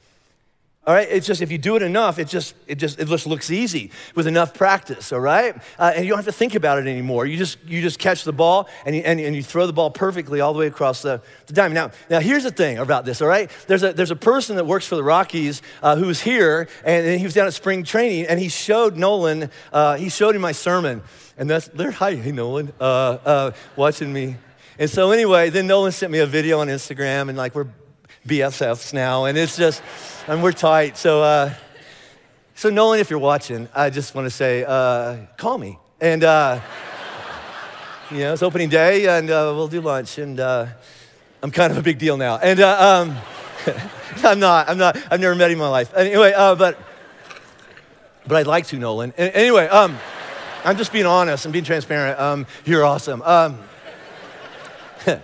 All 0.87 0.93
right, 0.93 1.09
it's 1.11 1.27
just 1.27 1.41
if 1.41 1.51
you 1.51 1.57
do 1.57 1.77
it 1.77 1.83
enough, 1.83 2.19
it 2.19 2.29
just 2.29 2.55
it 2.67 2.75
just 2.75 3.01
it 3.01 3.09
just 3.09 3.27
looks 3.27 3.51
easy 3.51 3.91
with 4.15 4.27
enough 4.27 4.53
practice. 4.53 5.13
All 5.13 5.21
right, 5.21 5.57
uh, 5.79 5.93
and 5.95 6.05
you 6.05 6.11
don't 6.11 6.19
have 6.19 6.27
to 6.27 6.33
think 6.33 6.55
about 6.55 6.79
it 6.79 6.87
anymore. 6.87 7.25
You 7.25 7.39
just 7.39 7.57
you 7.67 7.81
just 7.81 7.99
catch 7.99 8.25
the 8.25 8.35
ball 8.35 8.69
and 8.85 8.95
you, 8.95 9.01
and, 9.01 9.19
and 9.19 9.35
you 9.35 9.43
throw 9.43 9.67
the 9.67 9.73
ball 9.73 9.91
perfectly 9.91 10.43
all 10.43 10.53
the 10.53 10.59
way 10.59 10.67
across 10.67 11.01
the, 11.01 11.23
the 11.47 11.55
diamond. 11.55 11.75
Now 11.75 11.91
now 12.11 12.21
here's 12.21 12.43
the 12.43 12.51
thing 12.51 12.77
about 12.77 13.07
this. 13.07 13.23
All 13.23 13.29
right, 13.29 13.51
there's 13.67 13.83
a 13.83 13.95
there's 13.95 14.11
a 14.11 14.17
person 14.17 14.57
that 14.57 14.67
works 14.67 14.87
for 14.87 14.97
the 14.97 15.03
Rockies 15.03 15.63
uh, 15.83 15.97
who's 15.97 16.21
here 16.21 16.69
and 16.85 17.19
he 17.19 17.25
was 17.25 17.33
down 17.33 17.47
at 17.47 17.55
spring 17.55 17.83
training 17.83 18.27
and 18.27 18.39
he 18.39 18.51
showed 18.51 18.95
Nolan 18.95 19.51
uh, 19.73 19.97
he 19.97 20.11
showed 20.11 20.37
him 20.37 20.43
my 20.43 20.53
sermon 20.53 21.03
and 21.39 21.49
that's 21.49 21.69
there. 21.69 21.93
Hi, 21.93 22.15
hey 22.15 22.33
Nolan, 22.33 22.75
uh, 22.79 22.85
uh, 23.25 23.51
watching 23.75 24.13
me. 24.13 24.37
And 24.79 24.91
so 24.91 25.13
anyway, 25.13 25.49
then 25.49 25.67
Nolan 25.67 25.93
sent 25.93 26.13
me 26.13 26.19
a 26.19 26.27
video 26.27 26.59
on 26.61 26.69
Instagram 26.69 27.31
and 27.31 27.39
like 27.39 27.55
we're 27.55 27.69
BFFs 28.27 28.95
now, 28.95 29.27
and 29.27 29.37
it's 29.37 29.57
just, 29.57 29.83
and 30.27 30.43
we're 30.43 30.53
tight. 30.53 30.97
So, 30.97 31.23
uh, 31.23 31.55
so 32.55 32.71
Nolan, 32.71 33.01
if 33.01 33.11
you're 33.11 33.19
watching, 33.19 33.69
I 33.75 33.91
just 33.91 34.15
want 34.15 34.27
to 34.27 34.31
say, 34.31 34.65
uh, 34.67 35.19
call 35.37 35.59
me. 35.59 35.79
And, 36.01 36.25
uh, 36.25 36.61
you 38.11 38.19
know, 38.19 38.33
it's 38.33 38.43
opening 38.43 38.69
day, 38.71 39.07
and 39.07 39.29
uh, 39.29 39.53
we'll 39.55 39.69
do 39.69 39.81
lunch. 39.81 40.19
And 40.19 40.41
uh, 40.41 40.67
I'm 41.43 41.51
kind 41.51 41.71
of 41.71 41.79
a 41.79 41.83
big 41.83 41.99
deal 41.99 42.17
now. 42.17 42.39
And 42.39 42.61
uh, 42.61 43.03
um, 43.03 43.19
I'm 44.25 44.41
not, 44.41 44.69
I'm 44.71 44.79
not, 44.79 44.97
I've 45.11 45.21
never 45.21 45.35
met 45.35 45.51
him 45.51 45.59
in 45.59 45.65
my 45.65 45.69
life. 45.69 45.93
Anyway, 45.95 46.33
uh, 46.33 46.55
but, 46.55 46.79
but 48.27 48.37
I'd 48.37 48.47
like 48.47 48.67
to, 48.69 48.79
Nolan. 48.79 49.13
Anyway, 49.19 49.67
um, 49.67 49.99
I'm 50.65 50.79
just 50.79 50.93
being 50.93 51.07
honest 51.07 51.45
and 51.45 51.53
being 51.53 51.65
transparent. 51.65 52.19
Um, 52.19 52.47
you're 52.65 52.85
awesome. 52.85 53.21
Um, 53.23 53.59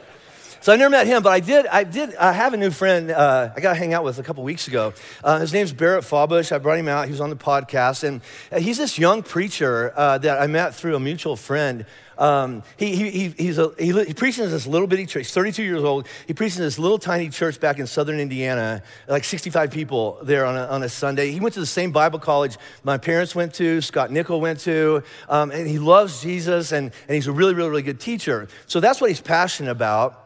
So 0.63 0.75
I 0.75 0.77
never 0.77 0.91
met 0.91 1.07
him, 1.07 1.23
but 1.23 1.31
I 1.31 1.41
did. 1.41 1.67
I 1.67 1.85
did. 1.85 2.15
I 2.17 2.33
have 2.33 2.53
a 2.53 2.59
new 2.59 2.71
friend. 2.71 3.11
Uh, 3.11 3.51
I 3.57 3.61
got 3.61 3.71
to 3.71 3.79
hang 3.79 3.95
out 3.95 4.05
with 4.05 4.19
a 4.19 4.23
couple 4.23 4.45
weeks 4.45 4.69
ago. 4.69 4.93
Uh, 5.25 5.39
his 5.39 5.55
name's 5.55 5.73
Barrett 5.73 6.05
Fawbush. 6.05 6.53
I 6.53 6.59
brought 6.59 6.79
him 6.79 6.87
out. 6.87 7.07
He 7.07 7.11
was 7.11 7.21
on 7.23 7.31
the 7.31 7.37
podcast, 7.37 8.05
and 8.05 8.21
uh, 8.53 8.59
he's 8.59 8.77
this 8.77 8.99
young 8.99 9.23
preacher 9.23 9.95
uh, 9.97 10.19
that 10.19 10.39
I 10.39 10.47
met 10.49 10.75
through 10.75 10.97
a 10.97 11.01
mutual 11.01 11.37
friend. 11.37 11.87
Um, 12.19 12.63
he, 12.77 12.95
he, 12.95 13.29
he's 13.31 13.57
a, 13.57 13.73
he, 13.79 13.93
he 14.05 14.13
preaches 14.13 14.45
in 14.45 14.51
this 14.51 14.67
little 14.67 14.87
bitty 14.87 15.07
church. 15.07 15.29
He's 15.29 15.33
32 15.33 15.63
years 15.63 15.83
old. 15.83 16.07
He 16.27 16.35
preaches 16.35 16.59
in 16.59 16.65
this 16.67 16.79
little 16.79 16.99
tiny 16.99 17.31
church 17.31 17.59
back 17.59 17.79
in 17.79 17.87
southern 17.87 18.21
Indiana, 18.21 18.83
like 19.09 19.25
65 19.25 19.71
people 19.71 20.19
there 20.23 20.45
on 20.45 20.59
a, 20.59 20.67
on 20.67 20.83
a 20.83 20.91
Sunday. 20.91 21.31
He 21.31 21.41
went 21.41 21.55
to 21.55 21.61
the 21.61 21.65
same 21.65 21.91
Bible 21.91 22.19
college 22.19 22.59
my 22.85 22.99
parents 22.99 23.35
went 23.35 23.55
to, 23.55 23.81
Scott 23.81 24.11
Nickel 24.11 24.43
went 24.43 24.61
to, 24.61 25.03
um, 25.31 25.51
and 25.51 25.67
he 25.67 25.79
loves 25.79 26.21
Jesus, 26.21 26.73
and, 26.73 26.93
and 27.09 27.15
he's 27.15 27.29
a 27.29 27.33
really, 27.33 27.55
really, 27.55 27.71
really 27.71 27.83
good 27.83 28.01
teacher. 28.01 28.49
So 28.67 28.81
that's 28.81 29.01
what 29.01 29.09
he's 29.09 29.23
passionate 29.23 29.71
about. 29.71 30.20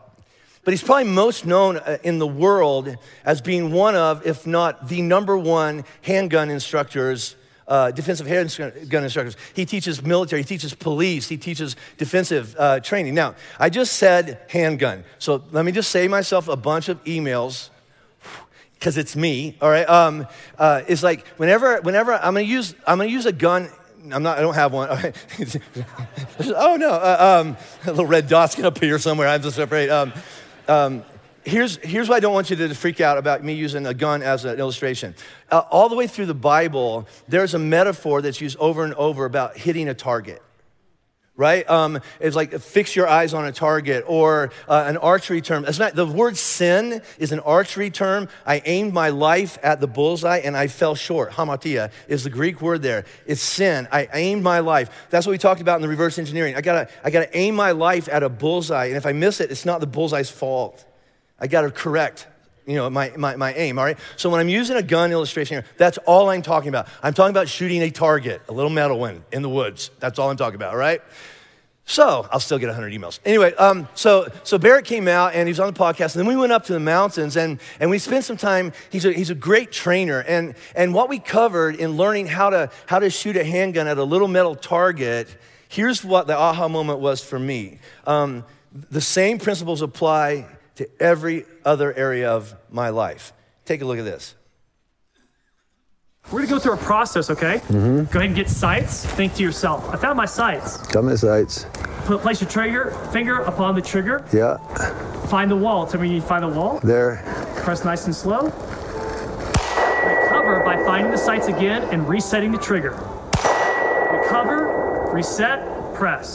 But 0.65 0.73
he's 0.73 0.83
probably 0.83 1.05
most 1.05 1.45
known 1.45 1.77
uh, 1.77 1.99
in 2.03 2.19
the 2.19 2.27
world 2.27 2.97
as 3.25 3.41
being 3.41 3.71
one 3.71 3.95
of, 3.95 4.27
if 4.27 4.47
not 4.47 4.89
the 4.89 5.03
number 5.03 5.37
one 5.37 5.85
handgun 6.03 6.51
instructors 6.51 7.37
uh, 7.67 7.91
defensive 7.91 8.27
handgun 8.27 9.05
instructors. 9.05 9.37
He 9.55 9.65
teaches 9.65 10.03
military, 10.03 10.43
he 10.43 10.47
teaches 10.47 10.75
police, 10.75 11.29
he 11.29 11.37
teaches 11.37 11.77
defensive 11.97 12.55
uh, 12.59 12.81
training. 12.81 13.15
Now, 13.15 13.35
I 13.59 13.71
just 13.71 13.95
said 13.95 14.41
handgun. 14.49 15.05
So 15.19 15.43
let 15.51 15.65
me 15.65 15.73
just 15.73 15.91
save 15.91 16.11
myself 16.11 16.49
a 16.49 16.57
bunch 16.57 16.89
of 16.89 17.03
emails 17.05 17.71
because 18.79 18.99
it's 18.99 19.17
me, 19.17 19.57
all 19.63 19.71
right? 19.71 19.89
Um, 19.89 20.27
uh, 20.59 20.83
it's 20.87 21.03
like 21.03 21.27
whenever, 21.39 21.81
whenever 21.81 22.13
I'm 22.13 22.35
gonna 22.35 22.43
use, 22.43 22.75
I'm 22.87 22.99
gonna 22.99 23.09
use 23.09 23.27
a 23.27 23.33
gun 23.33 23.71
I'm 24.13 24.23
not, 24.23 24.37
I 24.37 24.43
don't 24.43 24.55
have 24.55 24.75
one. 24.75 24.91
oh 26.55 26.77
no, 26.77 26.91
uh, 26.91 27.41
um, 27.41 27.57
a 27.85 27.91
little 27.91 28.05
red 28.05 28.29
dot's 28.29 28.55
gonna 28.55 28.69
appear 28.69 28.99
somewhere. 28.99 29.29
I'm 29.29 29.41
just 29.41 29.59
afraid. 29.59 29.89
Um, 29.89 30.13
um, 30.69 31.05
here's, 31.45 31.77
here's 31.77 32.09
why 32.09 32.17
I 32.17 32.21
don't 32.21 32.35
want 32.35 32.51
you 32.51 32.57
to 32.57 32.75
freak 32.75 33.01
out 33.01 33.19
about 33.19 33.45
me 33.45 33.55
using 33.55 33.87
a 33.87 33.95
gun 33.95 34.23
as 34.23 34.45
an 34.45 34.59
illustration. 34.59 35.15
Uh, 35.51 35.63
all 35.71 35.89
the 35.89 35.97
way 35.97 36.07
through 36.07 36.27
the 36.27 36.35
Bible, 36.35 37.07
there's 37.29 37.55
a 37.55 37.59
metaphor 37.59 38.23
that's 38.23 38.41
used 38.41 38.57
over 38.59 38.85
and 38.85 38.95
over 38.95 39.25
about 39.25 39.57
hitting 39.57 39.89
a 39.89 39.95
target. 39.95 40.43
Right? 41.37 41.69
Um, 41.69 42.01
it's 42.21 42.37
like 42.37 42.61
fix 42.61 42.95
your 42.95 43.09
eyes 43.09 43.35
on 43.35 43.45
a 43.45 43.51
target 43.51 44.05
or 44.07 44.53
uh, 44.69 44.85
an 44.87 44.97
archery 44.97 45.41
term. 45.41 45.65
It's 45.65 45.81
not, 45.81 45.97
the 45.97 46.07
word 46.07 46.37
sin 46.37 47.03
is 47.19 47.33
an 47.33 47.41
archery 47.41 47.91
term. 47.91 48.29
I 48.47 48.63
aimed 48.65 48.93
my 48.93 49.09
life 49.09 49.59
at 49.61 49.81
the 49.81 49.89
bullseye 49.89 50.39
and 50.39 50.57
I 50.57 50.69
fell 50.69 50.95
short. 50.95 51.33
Hamartia 51.33 51.91
is 52.07 52.23
the 52.23 52.31
Greek 52.31 52.63
word 52.63 52.83
there. 52.83 53.05
It's 53.27 53.41
sin. 53.41 53.89
I 53.91 54.09
aimed 54.13 54.45
my 54.45 54.61
life. 54.61 55.09
That's 55.11 55.27
what 55.27 55.33
we 55.33 55.39
talked 55.39 55.61
about 55.61 55.75
in 55.75 55.83
the 55.83 55.89
reverse 55.89 56.21
engineering. 56.21 56.55
I 56.55 56.61
gotta, 56.61 56.89
I 57.03 57.11
gotta 57.11 57.37
aim 57.37 57.57
my 57.57 57.73
life 57.73 58.09
at 58.13 58.23
a 58.23 58.29
bullseye. 58.29 58.87
And 58.87 58.97
if 58.97 59.05
I 59.05 59.13
miss 59.13 59.41
it, 59.41 59.51
it's 59.51 59.65
not 59.65 59.81
the 59.81 59.89
bullseye's 59.89 60.31
fault. 60.31 60.85
I 61.41 61.49
got 61.49 61.63
to 61.63 61.71
correct 61.71 62.29
you 62.67 62.77
know, 62.77 62.89
my, 62.89 63.13
my, 63.17 63.37
my 63.37 63.53
aim, 63.55 63.79
all 63.79 63.85
right? 63.85 63.99
So 64.17 64.31
when 64.31 64.41
I'm 64.41 64.49
using 64.49 64.77
a 64.77 64.83
gun 64.83 65.13
illustration 65.13 65.57
here, 65.57 65.65
that's 65.77 65.99
all 65.99 66.31
I'm 66.31 66.43
talking 66.43 66.69
about. 66.69 66.89
I'm 67.03 67.13
talking 67.13 67.31
about 67.31 67.49
shooting 67.49 67.83
a 67.83 67.91
target, 67.91 68.43
a 68.49 68.53
little 68.53 68.71
metal 68.71 68.99
one 68.99 69.25
in 69.33 69.43
the 69.43 69.49
woods. 69.49 69.91
That's 70.01 70.19
all 70.19 70.31
I'm 70.31 70.37
talking 70.37 70.57
about, 70.57 70.71
all 70.71 70.79
right? 70.79 71.03
So 71.87 72.27
I'll 72.31 72.41
still 72.41 72.59
get 72.59 72.69
100 72.69 72.93
emails. 72.95 73.19
Anyway, 73.27 73.53
um, 73.55 73.87
so, 73.95 74.29
so 74.43 74.57
Barrett 74.57 74.87
came 74.87 75.07
out 75.07 75.35
and 75.35 75.47
he 75.47 75.51
was 75.51 75.61
on 75.61 75.73
the 75.73 75.79
podcast. 75.79 76.17
And 76.17 76.21
then 76.21 76.27
we 76.27 76.37
went 76.37 76.51
up 76.51 76.65
to 76.67 76.73
the 76.73 76.81
mountains 76.81 77.37
and, 77.37 77.61
and 77.79 77.91
we 77.91 77.99
spent 77.99 78.25
some 78.25 78.39
time. 78.39 78.73
He's 78.91 79.05
a, 79.05 79.13
he's 79.13 79.29
a 79.29 79.35
great 79.35 79.71
trainer. 79.71 80.21
And, 80.21 80.55
and 80.75 80.95
what 80.95 81.11
we 81.11 81.19
covered 81.19 81.77
in 81.77 81.99
learning 81.99 82.29
how 82.29 82.51
to, 82.51 82.71
how 82.87 83.01
to 83.01 83.11
shoot 83.11 83.37
a 83.37 83.45
handgun 83.45 83.87
at 83.87 83.99
a 83.99 84.05
little 84.05 84.29
metal 84.29 84.55
target, 84.55 85.29
here's 85.69 86.03
what 86.03 86.27
the 86.27 86.37
aha 86.37 86.69
moment 86.69 87.01
was 87.01 87.23
for 87.23 87.39
me. 87.39 87.81
Um, 88.07 88.47
the 88.73 89.03
same 89.03 89.39
principles 89.39 89.83
apply 89.83 90.47
to 90.77 90.89
every 91.01 91.45
other 91.65 91.93
area 91.95 92.31
of 92.31 92.55
my 92.71 92.91
life. 92.91 93.33
Take 93.65 93.83
a 93.83 93.85
look 93.85 93.99
at 93.99 94.05
this. 94.05 94.35
We're 96.31 96.41
gonna 96.41 96.51
go 96.53 96.59
through 96.59 96.75
a 96.75 96.79
process, 96.79 97.29
okay? 97.31 97.59
Mm-hmm. 97.69 98.05
Go 98.05 98.19
ahead 98.19 98.23
and 98.23 98.35
get 98.35 98.49
sights. 98.49 99.05
Think 99.05 99.35
to 99.35 99.43
yourself, 99.43 99.89
I 99.91 99.97
found 99.97 100.17
my 100.17 100.25
sights. 100.25 100.79
Got 100.89 101.05
my 101.05 101.17
sights. 101.17 101.67
Put, 102.07 102.23
place 102.23 102.41
your 102.41 102.49
trigger 102.49 102.93
finger 103.13 103.41
upon 103.41 103.75
the 103.75 103.83
trigger. 103.83 104.25
Yeah. 104.33 104.57
Find 105.27 105.51
the 105.51 105.57
wall. 105.57 105.87
Tell 105.87 106.01
me 106.01 106.15
you 106.15 106.21
find 106.23 106.43
the 106.45 106.49
wall. 106.49 106.81
There. 106.83 107.23
Press 107.57 107.85
nice 107.85 108.07
and 108.07 108.15
slow. 108.15 108.45
Recover 110.05 110.63
by 110.65 110.77
finding 110.85 111.11
the 111.11 111.19
sights 111.19 111.49
again 111.49 111.83
and 111.91 112.09
resetting 112.09 112.53
the 112.53 112.59
trigger. 112.59 112.93
Recover, 114.13 115.11
reset, 115.13 115.95
press. 115.95 116.33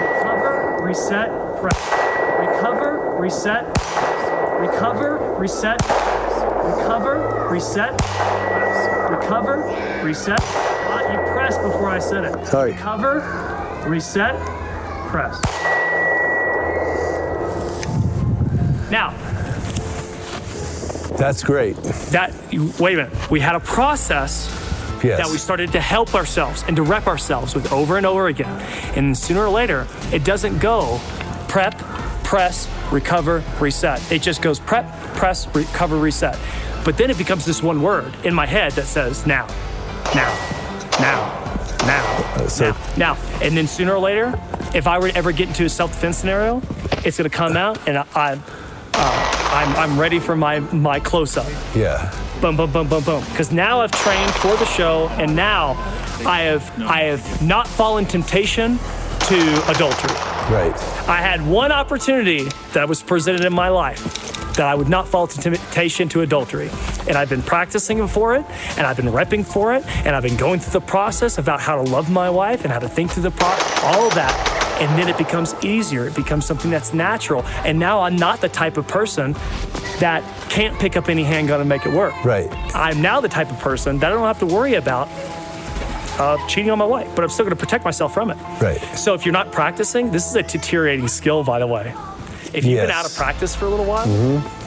Recover, 0.00 0.78
reset, 0.82 1.28
press. 1.60 1.78
Recover, 2.38 3.16
reset, 3.18 3.64
recover, 4.62 5.18
reset, 5.38 5.80
recover, 5.82 7.48
reset. 7.50 7.92
Recover, 9.10 9.56
reset. 10.04 10.40
Uh, 10.40 11.10
you 11.12 11.32
pressed 11.32 11.60
before 11.62 11.90
I 11.90 11.98
said 11.98 12.24
it. 12.24 12.46
Sorry. 12.46 12.72
Recover, 12.72 13.84
reset, 13.86 14.36
press. 15.08 15.38
Now, 18.90 19.10
That's 21.16 21.42
great. 21.42 21.76
that 22.12 22.32
wait 22.78 22.94
a 22.98 23.04
minute. 23.04 23.30
We 23.30 23.40
had 23.40 23.56
a 23.56 23.60
process 23.60 24.48
Yes. 25.02 25.18
that 25.18 25.28
we 25.32 25.36
started 25.38 25.72
to 25.72 25.80
help 25.80 26.14
ourselves 26.14 26.62
and 26.68 26.76
to 26.76 26.82
rep 26.84 27.08
ourselves 27.08 27.56
with 27.56 27.72
over 27.72 27.96
and 27.96 28.06
over 28.06 28.28
again. 28.28 28.60
And 28.94 29.18
sooner 29.18 29.40
or 29.44 29.48
later, 29.50 29.88
it 30.12 30.22
doesn't 30.24 30.58
go 30.58 31.00
prep, 31.48 31.76
press, 32.22 32.68
recover, 32.92 33.42
reset. 33.60 34.12
It 34.12 34.22
just 34.22 34.42
goes 34.42 34.60
prep, 34.60 34.88
press, 35.14 35.52
recover, 35.54 35.96
reset. 35.96 36.38
But 36.84 36.96
then 36.96 37.10
it 37.10 37.18
becomes 37.18 37.44
this 37.44 37.62
one 37.62 37.80
word 37.82 38.14
in 38.24 38.34
my 38.34 38.46
head 38.46 38.72
that 38.72 38.86
says 38.86 39.26
now, 39.26 39.46
now, 40.14 40.32
now, 41.00 41.76
now, 41.86 42.46
so- 42.48 42.70
now, 42.96 43.14
now. 43.14 43.18
And 43.42 43.56
then 43.56 43.66
sooner 43.66 43.94
or 43.94 43.98
later, 44.00 44.38
if 44.74 44.86
I 44.86 44.98
were 44.98 45.08
to 45.08 45.16
ever 45.16 45.32
get 45.32 45.48
into 45.48 45.64
a 45.64 45.68
self-defense 45.68 46.16
scenario, 46.18 46.60
it's 47.04 47.16
going 47.18 47.28
to 47.30 47.36
come 47.36 47.56
out, 47.56 47.78
and 47.88 47.98
I, 47.98 48.04
I'm, 48.14 48.42
uh, 48.94 49.50
I'm, 49.54 49.76
I'm 49.92 49.98
ready 50.00 50.18
for 50.18 50.36
my 50.36 50.60
my 50.60 51.00
close-up 51.00 51.46
Yeah. 51.74 52.10
boom, 52.40 52.56
boom, 52.56 52.70
boom, 52.72 52.88
boom, 52.88 53.02
boom. 53.04 53.24
Because 53.30 53.50
now 53.52 53.80
I've 53.80 53.90
trained 53.92 54.30
for 54.34 54.54
the 54.56 54.66
show, 54.66 55.08
and 55.18 55.34
now 55.34 55.72
I 56.26 56.42
have 56.42 56.80
I 56.82 57.02
have 57.04 57.42
not 57.42 57.66
fallen 57.66 58.04
temptation 58.04 58.78
to 58.78 59.64
adultery. 59.68 60.14
Right. 60.50 60.74
I 61.08 61.18
had 61.18 61.46
one 61.46 61.72
opportunity 61.72 62.48
that 62.72 62.88
was 62.88 63.02
presented 63.02 63.44
in 63.44 63.52
my 63.52 63.68
life 63.68 64.32
that 64.54 64.66
I 64.66 64.74
would 64.74 64.88
not 64.88 65.08
fall 65.08 65.26
to 65.26 65.40
temptation 65.40 66.08
to 66.10 66.20
adultery. 66.20 66.68
And 67.08 67.16
I've 67.16 67.30
been 67.30 67.42
practicing 67.42 68.06
for 68.06 68.34
it, 68.34 68.44
and 68.76 68.86
I've 68.86 68.96
been 68.96 69.06
repping 69.06 69.44
for 69.44 69.74
it, 69.74 69.84
and 70.06 70.14
I've 70.14 70.22
been 70.22 70.36
going 70.36 70.60
through 70.60 70.78
the 70.78 70.86
process 70.86 71.38
about 71.38 71.60
how 71.60 71.82
to 71.82 71.90
love 71.90 72.10
my 72.10 72.28
wife 72.28 72.64
and 72.64 72.72
how 72.72 72.78
to 72.78 72.88
think 72.88 73.12
through 73.12 73.24
the 73.24 73.30
pro 73.30 73.48
all 73.82 74.08
of 74.08 74.14
that. 74.14 74.78
And 74.80 74.98
then 74.98 75.08
it 75.08 75.16
becomes 75.16 75.54
easier. 75.62 76.06
It 76.06 76.14
becomes 76.14 76.44
something 76.44 76.70
that's 76.70 76.92
natural. 76.92 77.44
And 77.64 77.78
now 77.78 78.00
I'm 78.00 78.16
not 78.16 78.40
the 78.40 78.48
type 78.48 78.76
of 78.76 78.86
person 78.88 79.34
that 80.00 80.22
can't 80.50 80.78
pick 80.78 80.96
up 80.96 81.08
any 81.08 81.22
handgun 81.22 81.60
and 81.60 81.68
make 81.68 81.86
it 81.86 81.92
work. 81.92 82.12
Right. 82.24 82.48
I'm 82.74 83.00
now 83.00 83.20
the 83.20 83.28
type 83.28 83.50
of 83.50 83.58
person 83.60 83.98
that 83.98 84.10
I 84.10 84.14
don't 84.14 84.26
have 84.26 84.40
to 84.40 84.46
worry 84.46 84.74
about 84.74 85.08
uh, 86.18 86.38
cheating 86.48 86.70
on 86.70 86.78
my 86.78 86.84
wife, 86.84 87.08
but 87.14 87.22
I'm 87.24 87.30
still 87.30 87.44
going 87.44 87.56
to 87.56 87.60
protect 87.64 87.84
myself 87.84 88.12
from 88.14 88.30
it. 88.30 88.36
Right. 88.60 88.78
So 88.96 89.14
if 89.14 89.24
you're 89.24 89.32
not 89.32 89.52
practicing, 89.52 90.10
this 90.10 90.26
is 90.28 90.34
a 90.36 90.42
deteriorating 90.42 91.08
skill, 91.08 91.42
by 91.44 91.58
the 91.58 91.66
way. 91.66 91.94
If 92.52 92.64
you've 92.64 92.64
been 92.64 92.70
Yes. 92.72 92.90
Mm-hmm. 92.90 92.98
out 92.98 93.06
of 93.06 93.14
practice 93.16 93.56
for 93.56 93.64
a 93.64 93.68
little 93.70 93.86
while, 93.86 94.06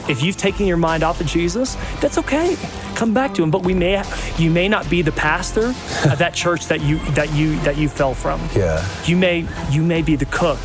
if 0.10 0.24
you've 0.24 0.38
taken 0.38 0.66
your 0.66 0.78
mind 0.78 1.04
off 1.04 1.22
of 1.22 1.28
Jesus, 1.28 1.75
that's 2.02 2.18
okay. 2.18 2.56
Come 2.96 3.14
back 3.14 3.34
to 3.36 3.44
Him. 3.44 3.52
But 3.52 3.64
we 3.64 3.74
may, 3.75 4.04
you 4.38 4.50
may 4.50 4.68
not 4.68 4.90
be 4.90 5.02
the 5.04 5.12
pastor 5.12 5.68
of 6.10 6.18
that 6.20 6.34
church 6.44 6.66
that 6.68 6.82
you 6.82 6.98
that 7.12 7.32
you 7.34 7.60
that 7.62 7.78
you 7.78 7.90
fell 7.90 8.14
from. 8.16 8.40
Yeah. 8.56 8.84
You 9.06 9.18
may 9.18 9.46
you 9.70 9.84
may 9.84 10.02
be 10.02 10.16
the 10.16 10.25
cook 10.25 10.60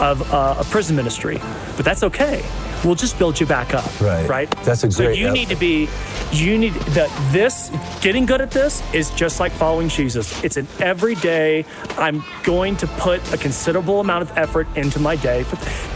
of 0.00 0.32
uh, 0.32 0.56
a 0.58 0.64
prison 0.64 0.96
ministry, 0.96 1.38
but 1.76 1.84
that's 1.84 2.02
okay. 2.02 2.44
We'll 2.84 2.94
just 2.94 3.18
build 3.18 3.40
you 3.40 3.46
back 3.46 3.72
up. 3.72 4.00
Right. 4.00 4.28
Right. 4.28 4.50
That's 4.62 4.84
a 4.84 4.90
So 4.90 5.08
you 5.08 5.30
need 5.30 5.48
to 5.48 5.56
be. 5.56 5.88
You 6.32 6.58
need 6.58 6.74
that. 6.92 7.10
This 7.32 7.70
getting 8.02 8.26
good 8.26 8.42
at 8.42 8.50
this 8.50 8.82
is 8.92 9.10
just 9.10 9.40
like 9.40 9.52
following 9.52 9.88
Jesus. 9.88 10.44
It's 10.44 10.58
an 10.58 10.68
everyday. 10.80 11.64
I'm 11.96 12.22
going 12.42 12.76
to 12.78 12.86
put 12.86 13.32
a 13.32 13.38
considerable 13.38 14.00
amount 14.00 14.22
of 14.22 14.36
effort 14.36 14.66
into 14.76 14.98
my 14.98 15.16
day. 15.16 15.46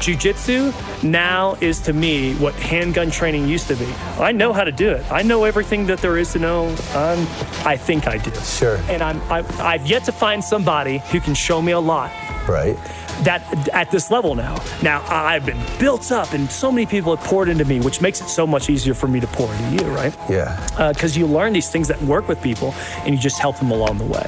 Jiu-jitsu 0.00 0.72
now 1.02 1.56
is 1.60 1.80
to 1.80 1.92
me 1.92 2.34
what 2.36 2.54
handgun 2.54 3.10
training 3.10 3.48
used 3.48 3.68
to 3.68 3.76
be. 3.76 3.86
I 4.18 4.32
know 4.32 4.54
how 4.54 4.64
to 4.64 4.72
do 4.72 4.90
it. 4.90 5.04
I 5.12 5.22
know 5.22 5.44
everything 5.44 5.86
that 5.86 5.98
there 5.98 6.16
is 6.16 6.32
to 6.32 6.38
know. 6.38 6.68
Um, 6.94 7.26
I 7.66 7.76
think 7.76 8.06
I 8.06 8.16
do. 8.16 8.30
Sure. 8.40 8.76
And 8.88 9.02
I'm, 9.02 9.20
I, 9.30 9.44
I've 9.60 9.86
yet 9.86 10.04
to 10.04 10.12
find 10.12 10.42
somebody 10.42 10.98
who 11.10 11.20
can 11.20 11.34
show 11.34 11.60
me 11.60 11.72
a 11.72 11.80
lot 11.80 12.10
Right. 12.48 12.78
That 13.24 13.68
at 13.70 13.90
this 13.90 14.10
level 14.10 14.34
now. 14.34 14.62
Now 14.82 15.04
I've 15.08 15.44
been 15.44 15.60
built 15.78 16.12
up, 16.12 16.32
and 16.32 16.50
so 16.50 16.70
many 16.70 16.86
people 16.86 17.14
have 17.14 17.24
poured 17.26 17.48
into 17.48 17.64
me, 17.64 17.80
which 17.80 18.00
makes 18.00 18.20
it 18.20 18.28
so 18.28 18.46
much 18.46 18.70
easier 18.70 18.94
for 18.94 19.08
me 19.08 19.20
to 19.20 19.26
pour 19.28 19.52
into 19.52 19.84
you, 19.84 19.90
right? 19.90 20.14
Yeah. 20.28 20.90
Because 20.92 21.16
you 21.16 21.26
learn 21.26 21.52
these 21.52 21.70
things 21.70 21.88
that 21.88 22.00
work 22.02 22.28
with 22.28 22.40
people, 22.42 22.74
and 22.98 23.14
you 23.14 23.20
just 23.20 23.38
help 23.38 23.58
them 23.58 23.70
along 23.70 23.98
the 23.98 24.04
way. 24.04 24.26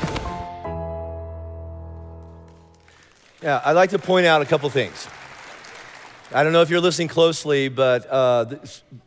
Yeah, 3.43 3.63
I'd 3.65 3.73
like 3.73 3.91
to 3.91 3.99
point 3.99 4.27
out 4.27 4.43
a 4.43 4.45
couple 4.45 4.69
things. 4.69 5.09
I 6.33 6.45
don't 6.45 6.53
know 6.53 6.61
if 6.63 6.69
you're 6.71 6.81
listening 6.81 7.09
closely, 7.09 7.69
but 7.69 8.07
uh, 8.11 8.45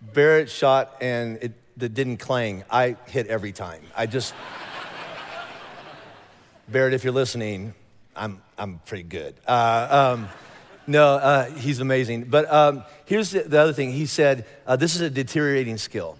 Barrett 0.01 0.49
shot 0.49 0.97
and 1.01 1.37
it, 1.37 1.53
it 1.79 1.93
didn't 1.93 2.17
clang. 2.17 2.63
I 2.69 2.97
hit 3.05 3.27
every 3.27 3.51
time. 3.51 3.81
I 3.95 4.07
just. 4.07 4.33
Barrett, 6.67 6.93
if 6.93 7.03
you're 7.03 7.13
listening, 7.13 7.73
I'm, 8.15 8.41
I'm 8.57 8.79
pretty 8.85 9.03
good. 9.03 9.35
Uh, 9.47 10.15
um, 10.15 10.29
no, 10.85 11.15
uh, 11.15 11.49
he's 11.49 11.79
amazing. 11.79 12.25
But 12.25 12.51
um, 12.51 12.83
here's 13.05 13.31
the, 13.31 13.41
the, 13.41 13.59
other 13.59 13.73
thing. 13.73 13.91
He 13.91 14.05
said, 14.05 14.45
uh, 14.67 14.75
This 14.75 14.95
is 14.95 15.01
a 15.01 15.09
deteriorating 15.09 15.77
skill. 15.77 16.17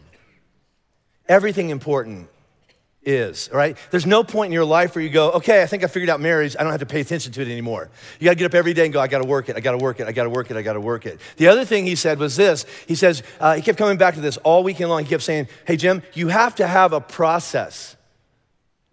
Everything 1.27 1.69
important 1.69 2.29
is, 3.05 3.49
right? 3.51 3.77
There's 3.91 4.05
no 4.05 4.23
point 4.23 4.47
in 4.47 4.53
your 4.53 4.65
life 4.65 4.95
where 4.95 5.03
you 5.03 5.09
go, 5.09 5.31
okay, 5.31 5.61
I 5.61 5.65
think 5.65 5.83
I 5.83 5.87
figured 5.87 6.09
out 6.09 6.21
marriage. 6.21 6.55
I 6.57 6.63
don't 6.63 6.71
have 6.71 6.79
to 6.79 6.85
pay 6.85 7.01
attention 7.01 7.31
to 7.33 7.41
it 7.41 7.47
anymore. 7.47 7.89
You 8.19 8.25
gotta 8.25 8.35
get 8.35 8.45
up 8.45 8.53
every 8.53 8.73
day 8.73 8.85
and 8.85 8.93
go, 8.93 8.99
I 8.99 9.07
gotta 9.07 9.27
work 9.27 9.49
it, 9.49 9.55
I 9.55 9.59
gotta 9.59 9.77
work 9.77 9.99
it, 9.99 10.07
I 10.07 10.11
gotta 10.11 10.29
work 10.29 10.51
it, 10.51 10.57
I 10.57 10.61
gotta 10.61 10.79
work 10.79 11.05
it. 11.05 11.19
The 11.37 11.47
other 11.47 11.65
thing 11.65 11.85
he 11.85 11.95
said 11.95 12.19
was 12.19 12.35
this 12.35 12.65
he 12.87 12.95
says, 12.95 13.23
uh, 13.39 13.55
he 13.55 13.61
kept 13.61 13.77
coming 13.77 13.97
back 13.97 14.15
to 14.15 14.21
this 14.21 14.37
all 14.37 14.63
weekend 14.63 14.89
long. 14.89 15.03
He 15.03 15.09
kept 15.09 15.23
saying, 15.23 15.47
hey, 15.65 15.77
Jim, 15.77 16.01
you 16.13 16.29
have 16.29 16.55
to 16.55 16.67
have 16.67 16.93
a 16.93 17.01
process. 17.01 17.95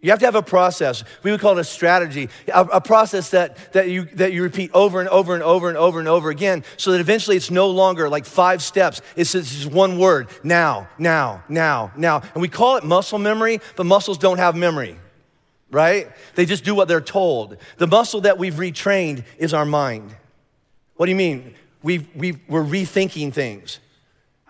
You 0.03 0.11
have 0.11 0.19
to 0.21 0.25
have 0.25 0.35
a 0.35 0.43
process. 0.43 1.05
We 1.23 1.31
would 1.31 1.41
call 1.41 1.59
it 1.59 1.61
a 1.61 1.65
strategy, 1.65 2.31
a, 2.49 2.63
a, 2.65 2.81
process 2.81 3.31
that, 3.31 3.73
that, 3.73 3.91
you, 3.91 4.05
that 4.15 4.33
you 4.33 4.43
repeat 4.43 4.71
over 4.73 5.01
and 5.01 5.09
over 5.11 5.35
and 5.35 5.43
over 5.43 5.69
and 5.69 5.77
over 5.77 5.99
and 5.99 6.09
over 6.09 6.31
again 6.31 6.65
so 6.79 6.93
that 6.93 7.01
eventually 7.01 7.37
it's 7.37 7.51
no 7.51 7.69
longer 7.69 8.09
like 8.09 8.25
five 8.25 8.63
steps. 8.63 9.03
It's 9.15 9.33
just 9.33 9.67
one 9.67 9.99
word 9.99 10.29
now, 10.43 10.89
now, 10.99 11.45
now, 11.51 11.93
now. 11.97 12.23
And 12.33 12.41
we 12.41 12.49
call 12.49 12.77
it 12.77 12.85
muscle 12.85 13.19
memory, 13.19 13.61
but 13.77 13.85
muscles 13.85 14.17
don't 14.17 14.39
have 14.39 14.57
memory, 14.57 14.97
right? 15.71 16.09
They 16.35 16.47
just 16.47 16.65
do 16.65 16.75
what 16.75 16.89
they're 16.89 17.03
told. 17.03 17.59
The 17.77 17.87
muscle 17.87 18.23
that 18.23 18.39
we've 18.39 18.55
retrained 18.55 19.25
is 19.37 19.53
our 19.53 19.67
mind. 19.67 20.17
What 20.97 21.07
do 21.07 21.11
you 21.11 21.17
mean? 21.17 21.55
We've, 21.83 22.07
we've, 22.15 22.39
we're 22.49 22.65
rethinking 22.65 23.35
things. 23.35 23.81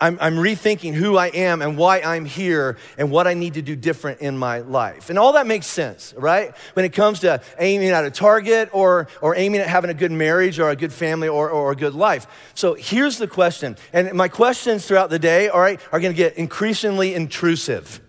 I'm, 0.00 0.16
I'm, 0.21 0.37
rethinking 0.37 0.95
who 0.95 1.19
I 1.19 1.26
am 1.28 1.61
and 1.61 1.76
why 1.76 2.00
I'm 2.00 2.25
here 2.25 2.78
and 2.97 3.11
what 3.11 3.26
I 3.26 3.35
need 3.35 3.54
to 3.54 3.62
do 3.62 3.76
different 3.76 4.21
in 4.21 4.38
my 4.38 4.61
life. 4.61 5.11
And 5.11 5.19
all 5.19 5.35
that 5.35 5.47
makes 5.47 5.66
sense, 5.66 6.14
right? 6.16 6.57
When 6.73 6.87
it 6.87 6.95
comes 6.95 7.21
to 7.21 7.42
aiming 7.59 7.90
at 7.90 8.04
a 8.04 8.11
target 8.11 8.71
or, 8.73 9.09
or 9.21 9.37
aiming 9.37 9.61
at 9.61 9.69
having 9.69 9.90
a 9.90 9.95
good 9.95 10.11
marriage 10.11 10.59
or 10.59 10.71
a 10.71 10.76
good 10.76 10.92
family 10.92 11.28
or, 11.28 11.50
or 11.50 11.73
a 11.73 11.76
good 11.76 11.95
life. 11.95 12.26
So 12.54 12.75
here's 12.75 13.19
the 13.19 13.26
question. 13.26 13.76
And 13.92 14.14
my 14.14 14.28
questions 14.28 14.87
throughout 14.87 15.11
the 15.11 15.19
day, 15.19 15.49
all 15.49 15.61
right, 15.61 15.78
are 15.92 16.00
going 16.00 16.12
to 16.12 16.16
get 16.16 16.37
increasingly 16.37 17.14
intrusive. 17.14 18.00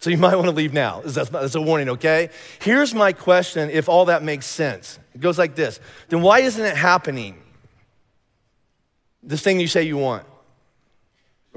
So 0.00 0.10
you 0.10 0.18
might 0.18 0.34
want 0.34 0.46
to 0.46 0.52
leave 0.52 0.72
now. 0.72 1.02
That's, 1.04 1.30
that's 1.30 1.54
a 1.54 1.62
warning, 1.62 1.90
okay? 1.90 2.30
Here's 2.60 2.92
my 2.92 3.12
question 3.12 3.70
if 3.70 3.88
all 3.88 4.06
that 4.06 4.24
makes 4.24 4.46
sense. 4.46 4.98
It 5.14 5.20
goes 5.20 5.38
like 5.38 5.54
this 5.54 5.78
Then 6.08 6.22
why 6.22 6.40
isn't 6.40 6.64
it 6.64 6.76
happening? 6.76 7.40
This 9.22 9.42
thing 9.42 9.60
you 9.60 9.68
say 9.68 9.84
you 9.84 9.96
want 9.96 10.24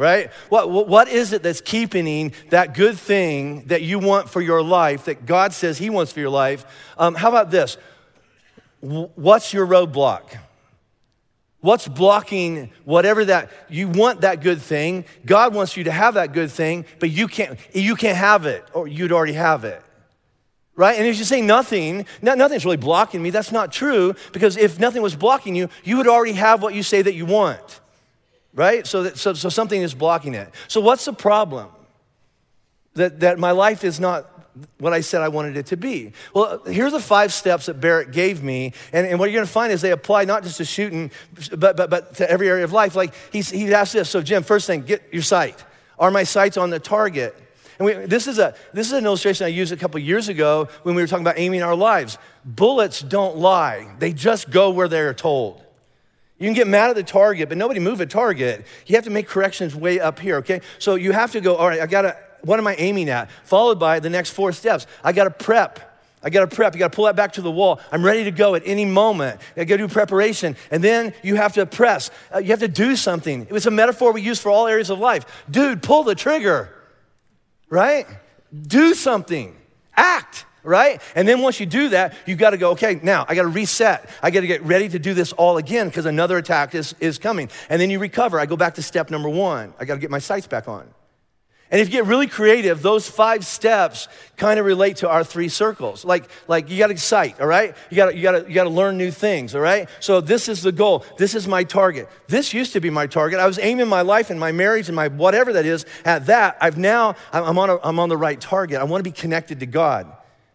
right? 0.01 0.31
What, 0.49 0.71
what 0.71 1.07
is 1.09 1.31
it 1.31 1.43
that's 1.43 1.61
keeping 1.61 2.33
that 2.49 2.73
good 2.73 2.97
thing 2.97 3.65
that 3.67 3.83
you 3.83 3.99
want 3.99 4.31
for 4.31 4.41
your 4.41 4.63
life, 4.63 5.05
that 5.05 5.27
God 5.27 5.53
says 5.53 5.77
He 5.77 5.91
wants 5.91 6.11
for 6.11 6.19
your 6.19 6.31
life? 6.31 6.65
Um, 6.97 7.13
how 7.13 7.29
about 7.29 7.51
this? 7.51 7.77
What's 8.79 9.53
your 9.53 9.67
roadblock? 9.67 10.39
What's 11.59 11.87
blocking 11.87 12.71
whatever 12.83 13.23
that 13.25 13.51
you 13.69 13.89
want 13.89 14.21
that 14.21 14.41
good 14.41 14.59
thing? 14.59 15.05
God 15.23 15.53
wants 15.53 15.77
you 15.77 15.83
to 15.83 15.91
have 15.91 16.15
that 16.15 16.33
good 16.33 16.49
thing, 16.49 16.85
but 16.99 17.11
you 17.11 17.27
can't 17.27 17.59
you 17.71 17.95
can't 17.95 18.17
have 18.17 18.47
it, 18.47 18.65
or 18.73 18.87
you'd 18.87 19.11
already 19.11 19.33
have 19.33 19.65
it. 19.65 19.83
Right? 20.75 20.97
And 20.97 21.05
if 21.05 21.19
you 21.19 21.25
say 21.25 21.43
nothing, 21.43 22.07
nothing's 22.23 22.65
really 22.65 22.77
blocking 22.77 23.21
me, 23.21 23.29
that's 23.29 23.51
not 23.51 23.71
true, 23.71 24.15
because 24.31 24.57
if 24.57 24.79
nothing 24.79 25.03
was 25.03 25.15
blocking 25.15 25.53
you, 25.53 25.69
you 25.83 25.97
would 25.97 26.07
already 26.07 26.31
have 26.31 26.63
what 26.63 26.73
you 26.73 26.81
say 26.81 27.03
that 27.03 27.13
you 27.13 27.27
want 27.27 27.80
right? 28.53 28.85
So, 28.85 29.03
that, 29.03 29.17
so, 29.17 29.33
so 29.33 29.49
something 29.49 29.81
is 29.81 29.93
blocking 29.93 30.33
it. 30.33 30.49
So, 30.67 30.81
what's 30.81 31.05
the 31.05 31.13
problem? 31.13 31.69
That, 32.95 33.21
that 33.21 33.39
my 33.39 33.51
life 33.51 33.85
is 33.85 34.01
not 34.01 34.27
what 34.79 34.93
I 34.93 35.01
said 35.01 35.21
I 35.21 35.29
wanted 35.29 35.55
it 35.57 35.67
to 35.67 35.77
be. 35.77 36.11
Well, 36.33 36.61
here's 36.65 36.91
the 36.91 36.99
five 36.99 37.31
steps 37.31 37.67
that 37.67 37.79
Barrett 37.79 38.11
gave 38.11 38.43
me. 38.43 38.73
And, 38.91 39.07
and 39.07 39.19
what 39.19 39.25
you're 39.25 39.37
going 39.37 39.45
to 39.45 39.51
find 39.51 39.71
is 39.71 39.81
they 39.81 39.91
apply 39.91 40.25
not 40.25 40.43
just 40.43 40.57
to 40.57 40.65
shooting, 40.65 41.11
but, 41.55 41.77
but, 41.77 41.89
but 41.89 42.15
to 42.15 42.29
every 42.29 42.49
area 42.49 42.63
of 42.63 42.73
life. 42.73 42.95
Like 42.95 43.13
he's, 43.31 43.49
he 43.49 43.73
asked 43.73 43.93
this. 43.93 44.09
So, 44.09 44.21
Jim, 44.21 44.43
first 44.43 44.67
thing, 44.67 44.81
get 44.81 45.03
your 45.11 45.21
sight. 45.21 45.63
Are 45.97 46.11
my 46.11 46.23
sights 46.23 46.57
on 46.57 46.69
the 46.69 46.79
target? 46.79 47.35
And 47.79 47.85
we, 47.85 47.93
this, 48.05 48.27
is 48.27 48.39
a, 48.39 48.53
this 48.73 48.87
is 48.87 48.93
an 48.93 49.05
illustration 49.05 49.45
I 49.45 49.49
used 49.49 49.71
a 49.71 49.77
couple 49.77 49.99
years 49.99 50.29
ago 50.29 50.67
when 50.83 50.95
we 50.95 51.01
were 51.01 51.07
talking 51.07 51.23
about 51.23 51.39
aiming 51.39 51.63
our 51.63 51.75
lives. 51.75 52.17
Bullets 52.43 53.01
don't 53.01 53.37
lie, 53.37 53.87
they 53.99 54.13
just 54.13 54.49
go 54.49 54.71
where 54.71 54.87
they're 54.87 55.13
told. 55.13 55.63
You 56.41 56.47
can 56.47 56.55
get 56.55 56.67
mad 56.67 56.89
at 56.89 56.95
the 56.95 57.03
target, 57.03 57.49
but 57.49 57.57
nobody 57.59 57.79
move 57.79 58.01
a 58.01 58.07
target. 58.07 58.65
You 58.87 58.95
have 58.95 59.03
to 59.03 59.11
make 59.11 59.27
corrections 59.27 59.75
way 59.75 59.99
up 59.99 60.17
here, 60.17 60.37
okay? 60.37 60.61
So 60.79 60.95
you 60.95 61.11
have 61.11 61.33
to 61.33 61.39
go, 61.39 61.55
all 61.55 61.67
right, 61.67 61.79
I 61.79 61.85
gotta, 61.85 62.17
what 62.41 62.57
am 62.57 62.65
I 62.65 62.73
aiming 62.79 63.09
at? 63.09 63.29
Followed 63.43 63.79
by 63.79 63.99
the 63.99 64.09
next 64.09 64.31
four 64.31 64.51
steps. 64.51 64.87
I 65.03 65.11
gotta 65.11 65.29
prep. 65.29 65.99
I 66.23 66.31
gotta 66.31 66.47
prep. 66.47 66.73
You 66.73 66.79
gotta 66.79 66.95
pull 66.95 67.05
that 67.05 67.15
back 67.15 67.33
to 67.33 67.43
the 67.43 67.51
wall. 67.51 67.79
I'm 67.91 68.03
ready 68.03 68.23
to 68.23 68.31
go 68.31 68.55
at 68.55 68.63
any 68.65 68.85
moment. 68.85 69.39
I 69.55 69.65
gotta 69.65 69.83
do 69.83 69.87
preparation. 69.87 70.55
And 70.71 70.83
then 70.83 71.13
you 71.21 71.35
have 71.35 71.53
to 71.53 71.67
press. 71.67 72.09
Uh, 72.33 72.39
you 72.39 72.47
have 72.47 72.61
to 72.61 72.67
do 72.67 72.95
something. 72.95 73.43
It 73.43 73.51
was 73.51 73.67
a 73.67 73.71
metaphor 73.71 74.11
we 74.11 74.23
use 74.23 74.39
for 74.39 74.49
all 74.49 74.65
areas 74.65 74.89
of 74.89 74.97
life. 74.97 75.43
Dude, 75.47 75.83
pull 75.83 76.01
the 76.01 76.15
trigger, 76.15 76.73
right? 77.69 78.07
Do 78.51 78.95
something. 78.95 79.55
Act 79.95 80.45
right? 80.63 81.01
And 81.15 81.27
then 81.27 81.41
once 81.41 81.59
you 81.59 81.65
do 81.65 81.89
that, 81.89 82.13
you 82.25 82.35
got 82.35 82.51
to 82.51 82.57
go, 82.57 82.71
okay, 82.71 82.99
now 83.01 83.25
I 83.27 83.35
got 83.35 83.43
to 83.43 83.47
reset. 83.47 84.09
I 84.21 84.31
got 84.31 84.41
to 84.41 84.47
get 84.47 84.63
ready 84.63 84.89
to 84.89 84.99
do 84.99 85.13
this 85.13 85.33
all 85.33 85.57
again 85.57 85.87
because 85.87 86.05
another 86.05 86.37
attack 86.37 86.75
is, 86.75 86.95
is 86.99 87.17
coming. 87.17 87.49
And 87.69 87.81
then 87.81 87.89
you 87.89 87.99
recover. 87.99 88.39
I 88.39 88.45
go 88.45 88.57
back 88.57 88.75
to 88.75 88.81
step 88.81 89.09
number 89.09 89.29
one. 89.29 89.73
I 89.79 89.85
got 89.85 89.95
to 89.95 89.99
get 89.99 90.11
my 90.11 90.19
sights 90.19 90.47
back 90.47 90.67
on. 90.67 90.87
And 91.71 91.79
if 91.79 91.87
you 91.87 91.93
get 91.93 92.05
really 92.05 92.27
creative, 92.27 92.81
those 92.81 93.09
five 93.09 93.45
steps 93.45 94.09
kind 94.35 94.59
of 94.59 94.65
relate 94.65 94.97
to 94.97 95.09
our 95.09 95.23
three 95.23 95.47
circles. 95.47 96.03
Like, 96.03 96.29
like 96.49 96.69
you 96.69 96.77
got 96.77 96.87
to 96.87 96.97
sight, 96.97 97.39
all 97.39 97.47
right? 97.47 97.73
You 97.89 97.95
got 97.95 98.13
you 98.13 98.21
got 98.21 98.49
you 98.49 98.53
got 98.53 98.65
to 98.65 98.69
learn 98.69 98.97
new 98.97 99.09
things, 99.09 99.55
all 99.55 99.61
right? 99.61 99.87
So 100.01 100.19
this 100.19 100.49
is 100.49 100.61
the 100.61 100.73
goal. 100.73 101.05
This 101.17 101.33
is 101.33 101.47
my 101.47 101.63
target. 101.63 102.09
This 102.27 102.53
used 102.53 102.73
to 102.73 102.81
be 102.81 102.89
my 102.89 103.07
target. 103.07 103.39
I 103.39 103.47
was 103.47 103.57
aiming 103.57 103.87
my 103.87 104.01
life 104.01 104.29
and 104.29 104.37
my 104.37 104.51
marriage 104.51 104.89
and 104.89 104.95
my 104.97 105.07
whatever 105.07 105.53
that 105.53 105.65
is 105.65 105.85
at 106.03 106.25
that. 106.25 106.57
I've 106.59 106.77
now 106.77 107.15
I'm 107.31 107.57
on 107.57 107.69
a, 107.69 107.79
I'm 107.81 107.99
on 107.99 108.09
the 108.09 108.17
right 108.17 108.39
target. 108.39 108.77
I 108.81 108.83
want 108.83 108.99
to 109.01 109.09
be 109.09 109.13
connected 109.13 109.61
to 109.61 109.65
God. 109.65 110.11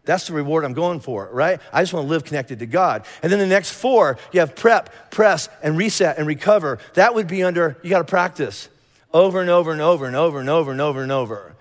That's 0.06 0.28
the 0.28 0.32
reward 0.32 0.64
I'm 0.64 0.72
going 0.72 1.00
for, 1.00 1.28
right? 1.32 1.60
I 1.72 1.82
just 1.82 1.92
want 1.92 2.04
to 2.04 2.08
live 2.08 2.24
connected 2.24 2.60
to 2.60 2.66
God. 2.66 3.04
And 3.22 3.30
then 3.30 3.40
the 3.40 3.46
next 3.46 3.72
four, 3.72 4.18
you 4.32 4.40
have 4.40 4.54
prep, 4.56 5.10
press, 5.10 5.48
and 5.62 5.76
reset 5.76 6.16
and 6.16 6.26
recover. 6.26 6.78
That 6.94 7.14
would 7.14 7.26
be 7.26 7.42
under, 7.42 7.76
you 7.82 7.90
got 7.90 7.98
to 7.98 8.04
practice 8.04 8.68
over 9.12 9.40
and 9.40 9.50
over 9.50 9.72
and 9.72 9.80
over 9.80 10.06
and 10.06 10.16
over 10.16 10.40
and 10.40 10.48
over 10.48 10.70
and 10.72 10.80
over 10.80 11.02
and 11.02 11.12
over. 11.12 11.56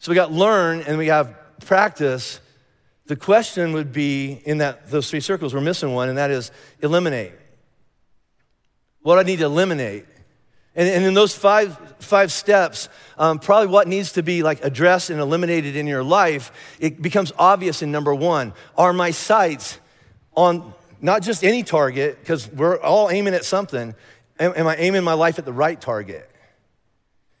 So 0.00 0.10
we 0.10 0.16
got 0.16 0.32
learn 0.32 0.82
and 0.82 0.98
we 0.98 1.06
have 1.06 1.34
practice. 1.64 2.40
The 3.06 3.16
question 3.16 3.72
would 3.72 3.92
be 3.92 4.32
in 4.44 4.58
that 4.58 4.90
those 4.90 5.08
three 5.08 5.20
circles, 5.20 5.54
we're 5.54 5.60
missing 5.60 5.94
one, 5.94 6.08
and 6.08 6.18
that 6.18 6.30
is 6.30 6.50
eliminate. 6.80 7.32
What 9.02 9.18
I 9.18 9.22
need 9.22 9.38
to 9.38 9.44
eliminate? 9.44 10.06
And, 10.76 10.88
and 10.88 11.04
in 11.04 11.14
those 11.14 11.34
five, 11.34 11.76
five 11.98 12.30
steps, 12.30 12.88
um, 13.18 13.38
probably 13.38 13.68
what 13.68 13.88
needs 13.88 14.12
to 14.12 14.22
be 14.22 14.42
like 14.42 14.62
addressed 14.62 15.10
and 15.10 15.18
eliminated 15.18 15.74
in 15.74 15.86
your 15.86 16.04
life, 16.04 16.76
it 16.78 17.00
becomes 17.02 17.32
obvious 17.38 17.82
in 17.82 17.90
number 17.90 18.14
one. 18.14 18.52
Are 18.76 18.92
my 18.92 19.10
sights 19.10 19.78
on 20.36 20.74
not 21.00 21.22
just 21.22 21.42
any 21.42 21.62
target, 21.62 22.18
because 22.20 22.50
we're 22.52 22.78
all 22.80 23.10
aiming 23.10 23.34
at 23.34 23.44
something, 23.44 23.94
am, 24.38 24.52
am 24.56 24.66
I 24.66 24.76
aiming 24.76 25.02
my 25.02 25.14
life 25.14 25.38
at 25.38 25.44
the 25.44 25.52
right 25.52 25.80
target? 25.80 26.30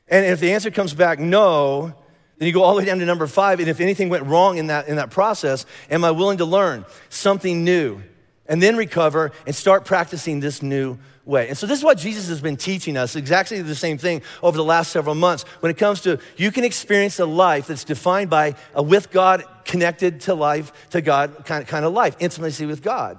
And 0.08 0.24
if 0.24 0.40
the 0.40 0.52
answer 0.52 0.70
comes 0.70 0.94
back 0.94 1.18
no, 1.18 1.94
then 2.38 2.46
you 2.46 2.52
go 2.52 2.62
all 2.62 2.74
the 2.74 2.78
way 2.78 2.84
down 2.84 2.98
to 2.98 3.04
number 3.04 3.26
five. 3.26 3.60
And 3.60 3.68
if 3.68 3.80
anything 3.80 4.08
went 4.08 4.24
wrong 4.26 4.58
in 4.58 4.68
that, 4.68 4.88
in 4.88 4.96
that 4.96 5.10
process, 5.10 5.66
am 5.90 6.04
I 6.04 6.10
willing 6.10 6.38
to 6.38 6.44
learn 6.44 6.84
something 7.08 7.64
new 7.64 8.02
and 8.46 8.62
then 8.62 8.76
recover 8.76 9.32
and 9.46 9.54
start 9.54 9.84
practicing 9.84 10.40
this 10.40 10.62
new 10.62 10.98
way. 11.26 11.48
And 11.48 11.58
so 11.58 11.66
this 11.66 11.78
is 11.78 11.84
what 11.84 11.98
Jesus 11.98 12.28
has 12.28 12.40
been 12.40 12.56
teaching 12.56 12.96
us, 12.96 13.16
exactly 13.16 13.60
the 13.60 13.74
same 13.74 13.98
thing 13.98 14.22
over 14.42 14.56
the 14.56 14.64
last 14.64 14.92
several 14.92 15.14
months. 15.14 15.42
When 15.60 15.70
it 15.70 15.76
comes 15.76 16.00
to 16.02 16.18
you 16.36 16.52
can 16.52 16.64
experience 16.64 17.18
a 17.18 17.26
life 17.26 17.66
that's 17.66 17.84
defined 17.84 18.30
by 18.30 18.54
a 18.74 18.82
with 18.82 19.10
God, 19.10 19.44
connected 19.64 20.20
to 20.22 20.34
life, 20.34 20.72
to 20.90 21.02
God 21.02 21.44
kind 21.44 21.62
of, 21.62 21.68
kind 21.68 21.84
of 21.84 21.92
life, 21.92 22.16
intimacy 22.20 22.64
with 22.64 22.82
God. 22.82 23.18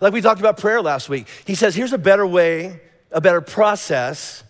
Like 0.00 0.12
we 0.12 0.20
talked 0.20 0.40
about 0.40 0.58
prayer 0.58 0.82
last 0.82 1.08
week. 1.08 1.28
He 1.44 1.54
says, 1.54 1.74
here's 1.74 1.92
a 1.92 1.98
better 1.98 2.26
way, 2.26 2.80
a 3.12 3.20
better 3.20 3.40
process, 3.40 4.42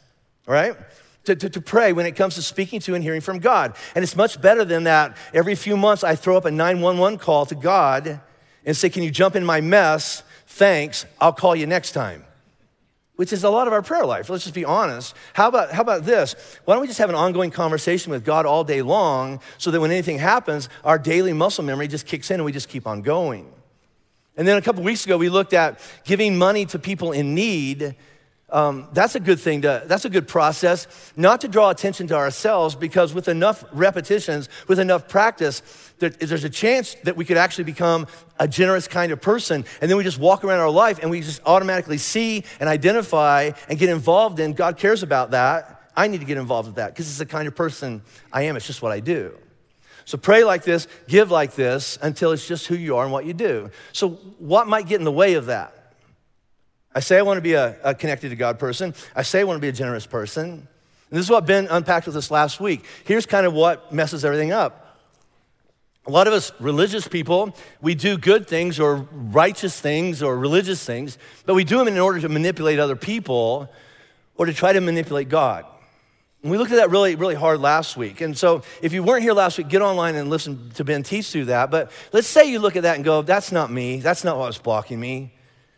right? 0.47 0.77
To, 1.25 1.35
to, 1.35 1.51
to, 1.51 1.61
pray 1.61 1.93
when 1.93 2.07
it 2.07 2.13
comes 2.13 2.37
to 2.37 2.43
speaking 2.43 2.79
to 2.81 2.95
and 2.95 3.03
hearing 3.03 3.21
from 3.21 3.41
God. 3.41 3.75
And 3.97 4.05
it's 4.05 4.15
much 4.15 4.41
better 4.41 4.65
than 4.65 4.85
that. 4.85 5.17
Every 5.35 5.57
few 5.57 5.77
months, 5.77 6.05
I 6.05 6.15
throw 6.15 6.37
up 6.37 6.45
a 6.45 6.53
911 6.53 7.19
call 7.19 7.47
to 7.47 7.57
God 7.57 8.21
and 8.65 8.77
say, 8.77 8.91
Can 8.91 9.03
you 9.03 9.11
jump 9.11 9.35
in 9.35 9.45
my 9.45 9.61
mess? 9.61 10.23
Thanks, 10.47 11.05
I'll 11.21 11.33
call 11.33 11.57
you 11.57 11.67
next 11.67 11.93
time 11.93 12.25
which 13.17 13.33
is 13.33 13.45
a 13.45 13.51
lot 13.51 13.67
of 13.67 13.73
our 13.73 13.83
prayer 13.83 14.07
life. 14.07 14.31
Let's 14.31 14.45
just 14.45 14.55
be 14.55 14.65
honest. 14.65 15.15
How 15.33 15.49
about, 15.49 15.73
how 15.73 15.83
about 15.83 16.05
this? 16.05 16.37
Why 16.65 16.75
don't 16.75 16.83
we 16.83 16.87
just 16.87 16.99
have 16.99 17.09
an 17.09 17.17
ongoing 17.17 17.51
conversation 17.51 18.13
with 18.13 18.25
God 18.25 18.47
all 18.47 18.63
day 18.63 18.83
long 18.83 19.41
so 19.59 19.71
that 19.71 19.81
when 19.81 19.91
anything 19.91 20.19
happens, 20.19 20.69
our 20.85 20.99
daily 20.99 21.33
muscle 21.33 21.65
memory 21.65 21.89
just 21.89 22.07
kicks 22.07 22.31
in 22.31 22.37
and 22.37 22.45
we 22.45 22.53
just 22.53 22.69
keep 22.69 22.87
on 22.87 23.03
going? 23.03 23.51
And 24.37 24.47
then 24.47 24.59
a 24.59 24.63
couple 24.63 24.83
weeks 24.83 25.05
ago, 25.07 25.17
we 25.17 25.31
looked 25.31 25.55
at 25.55 25.81
giving 26.05 26.37
money 26.37 26.67
to 26.67 26.79
people 26.79 27.13
in 27.13 27.35
need 27.35 27.97
um, 28.49 28.87
that's 28.93 29.17
a 29.17 29.21
good 29.21 29.41
thing 29.41 29.63
to, 29.63 29.83
that's 29.87 30.05
a 30.05 30.11
good 30.11 30.29
process, 30.29 30.87
not 31.17 31.41
to 31.41 31.49
draw 31.49 31.71
attention 31.71 32.07
to 32.09 32.15
ourselves 32.15 32.77
because 32.77 33.13
with 33.13 33.27
enough 33.27 33.65
repetitions, 33.73 34.49
with 34.69 34.79
enough 34.79 35.09
practice, 35.09 35.63
there, 35.99 36.11
there's 36.11 36.45
a 36.45 36.51
chance 36.51 36.95
that 37.03 37.17
we 37.17 37.25
could 37.25 37.39
actually 37.39 37.65
become 37.65 38.07
a 38.39 38.47
generous 38.47 38.87
kind 38.87 39.11
of 39.11 39.21
person. 39.21 39.65
And 39.81 39.91
then 39.91 39.99
we 39.99 40.05
just 40.05 40.21
walk 40.21 40.45
around 40.45 40.61
our 40.61 40.71
life 40.71 41.01
and 41.01 41.11
we 41.11 41.23
just 41.23 41.43
automatically 41.45 41.99
see 41.99 42.45
and 42.61 42.69
identify 42.69 43.51
and 43.69 43.79
get 43.81 43.89
involved 43.89 44.39
in 44.39 44.53
God 44.53 44.79
cares 44.79 45.03
about 45.03 45.33
that. 45.33 45.91
I 45.97 46.07
need 46.07 46.21
to 46.21 46.27
get 46.27 46.39
involved 46.39 46.69
with 46.69 46.77
that 46.77 46.93
because 46.93 47.09
it's 47.09 47.19
the 47.19 47.27
kind 47.27 47.49
of 47.49 47.57
person 47.57 48.03
I 48.33 48.43
am. 48.43 48.57
It's 48.57 48.67
just 48.67 48.81
what 48.81 48.93
I 48.93 49.01
do. 49.01 49.37
So 50.05 50.19
pray 50.19 50.45
like 50.45 50.63
this, 50.63 50.87
give 51.09 51.33
like 51.33 51.55
this 51.55 51.99
until 52.01 52.31
it's 52.31 52.47
just 52.47 52.69
who 52.69 52.77
you 52.77 52.97
are 52.97 53.03
and 53.03 53.13
what 53.13 53.25
you 53.25 53.33
do. 53.33 53.71
So, 53.93 54.11
what 54.39 54.69
might 54.69 54.87
get 54.87 55.01
in 55.01 55.05
the 55.05 55.11
way 55.11 55.35
of 55.35 55.47
that? 55.47 55.86
I 56.97 57.01
say 57.01 57.19
I 57.19 57.23
want 57.23 57.37
to 57.37 57.43
be 57.43 57.53
a, 57.53 57.77
a 57.85 57.95
connected 57.95 58.31
to 58.31 58.37
God 58.37 58.59
person. 58.59 58.95
I 59.15 59.21
say 59.21 59.41
I 59.41 59.45
want 59.45 59.59
to 59.59 59.61
be 59.61 59.69
a 59.69 59.73
generous 59.73 60.07
person. 60.07 60.45
And 60.45 60.67
this 61.11 61.27
is 61.27 61.31
what 61.31 61.45
Ben 61.45 61.67
unpacked 61.67 62.07
with 62.07 62.17
us 62.17 62.31
last 62.31 62.59
week. 62.59 62.87
Here's 63.05 63.27
kind 63.27 63.45
of 63.45 63.53
what 63.53 63.93
messes 63.93 64.25
everything 64.25 64.51
up. 64.51 64.99
A 66.07 66.11
lot 66.11 66.27
of 66.27 66.33
us 66.33 66.53
religious 66.59 67.07
people, 67.07 67.55
we 67.83 67.95
do 67.95 68.17
good 68.17 68.49
things 68.49 68.81
or 68.81 69.07
righteous 69.13 69.79
things 69.79 70.23
or 70.23 70.39
religious 70.39 70.83
things, 70.83 71.19
but 71.45 71.53
we 71.53 71.65
do 71.65 71.77
them 71.77 71.89
in 71.89 71.99
order 71.99 72.19
to 72.19 72.31
manipulate 72.31 72.79
other 72.79 72.97
people 72.97 73.71
or 74.39 74.47
to 74.47 74.55
try 74.55 74.73
to 74.73 74.81
manipulate 74.81 75.29
God. 75.29 75.67
And 76.43 76.51
we 76.51 76.57
looked 76.57 76.73
at 76.73 76.77
that 76.77 76.89
really, 76.89 77.15
really 77.15 77.35
hard 77.35 77.61
last 77.61 77.99
week. 77.99 78.23
And 78.23 78.39
so 78.39 78.63
if 78.81 78.95
you 78.95 79.03
weren't 79.03 79.23
here 79.23 79.35
last 79.35 79.59
week, 79.59 79.69
get 79.69 79.83
online 79.83 80.15
and 80.15 80.31
listen 80.31 80.71
to 80.77 80.85
Ben 80.85 81.03
teach 81.03 81.31
through 81.31 81.47
that. 81.47 81.71
But 81.71 81.91
let's 82.13 82.27
say 82.27 82.51
you 82.51 82.59
look 82.59 82.75
at 82.75 82.85
that 82.85 82.97
and 82.97 83.05
go, 83.05 83.21
that's 83.21 83.53
not 83.53 83.71
me. 83.71 83.99
That's 83.99 84.25
not 84.25 84.39
what 84.39 84.47
was 84.47 84.57
blocking 84.57 84.99
me. 84.99 85.36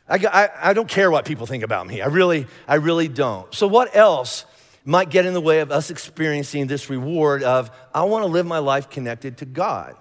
I, 0.08 0.16
I, 0.16 0.70
I 0.70 0.72
don't 0.72 0.88
care 0.88 1.10
what 1.10 1.24
people 1.24 1.46
think 1.46 1.62
about 1.62 1.86
me. 1.86 2.00
I 2.00 2.06
really, 2.06 2.46
I 2.66 2.76
really 2.76 3.08
don't. 3.08 3.52
So 3.54 3.66
what 3.66 3.94
else 3.94 4.46
might 4.84 5.10
get 5.10 5.26
in 5.26 5.34
the 5.34 5.40
way 5.40 5.60
of 5.60 5.70
us 5.70 5.90
experiencing 5.90 6.66
this 6.66 6.88
reward 6.88 7.42
of, 7.42 7.70
I 7.94 8.04
want 8.04 8.24
to 8.24 8.30
live 8.30 8.46
my 8.46 8.58
life 8.58 8.88
connected 8.88 9.38
to 9.38 9.44
God? 9.44 9.94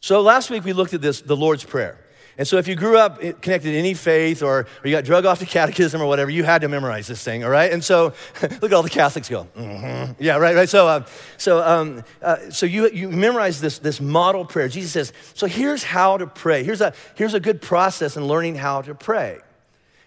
So 0.00 0.20
last 0.20 0.50
week 0.50 0.64
we 0.64 0.72
looked 0.72 0.94
at 0.94 1.02
this, 1.02 1.20
the 1.20 1.36
Lord's 1.36 1.64
Prayer. 1.64 1.98
And 2.38 2.46
so 2.46 2.58
if 2.58 2.68
you 2.68 2.74
grew 2.74 2.98
up 2.98 3.20
connected 3.20 3.70
to 3.70 3.76
any 3.76 3.94
faith 3.94 4.42
or, 4.42 4.60
or 4.60 4.66
you 4.84 4.90
got 4.90 5.04
drug 5.04 5.24
off 5.24 5.38
to 5.38 5.46
catechism 5.46 6.02
or 6.02 6.06
whatever, 6.06 6.30
you 6.30 6.44
had 6.44 6.60
to 6.60 6.68
memorize 6.68 7.06
this 7.06 7.22
thing, 7.24 7.44
all 7.44 7.50
right? 7.50 7.72
And 7.72 7.82
so 7.82 8.12
look 8.42 8.64
at 8.64 8.72
all 8.74 8.82
the 8.82 8.90
Catholics 8.90 9.28
go, 9.28 9.46
mm-hmm. 9.56 10.12
yeah, 10.22 10.36
right, 10.36 10.54
right. 10.54 10.68
So, 10.68 10.86
uh, 10.86 11.06
so, 11.38 11.62
um, 11.62 12.04
uh, 12.20 12.50
so 12.50 12.66
you, 12.66 12.90
you 12.90 13.08
memorize 13.08 13.60
this, 13.60 13.78
this 13.78 14.00
model 14.02 14.44
prayer. 14.44 14.68
Jesus 14.68 14.92
says, 14.92 15.12
so 15.32 15.46
here's 15.46 15.82
how 15.82 16.18
to 16.18 16.26
pray. 16.26 16.62
Here's 16.62 16.82
a, 16.82 16.92
here's 17.14 17.32
a 17.32 17.40
good 17.40 17.62
process 17.62 18.18
in 18.18 18.26
learning 18.26 18.56
how 18.56 18.82
to 18.82 18.94
pray. 18.94 19.38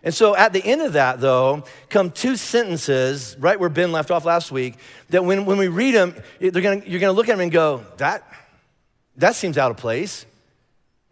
And 0.04 0.14
so 0.14 0.36
at 0.36 0.54
the 0.54 0.64
end 0.64 0.82
of 0.82 0.94
that, 0.94 1.20
though, 1.20 1.64
come 1.90 2.12
two 2.12 2.36
sentences, 2.36 3.36
right 3.40 3.60
where 3.60 3.70
Ben 3.70 3.92
left 3.92 4.12
off 4.12 4.24
last 4.24 4.52
week, 4.52 4.76
that 5.10 5.26
when, 5.26 5.46
when 5.46 5.58
we 5.58 5.68
read 5.68 5.96
them, 5.96 6.16
they're 6.40 6.52
gonna, 6.52 6.84
you're 6.86 7.02
going 7.02 7.12
to 7.12 7.18
look 7.18 7.28
at 7.28 7.34
them 7.34 7.42
and 7.42 7.52
go, 7.52 7.84
that, 7.98 8.24
that 9.18 9.36
seems 9.36 9.58
out 9.58 9.72
of 9.72 9.78
place 9.78 10.26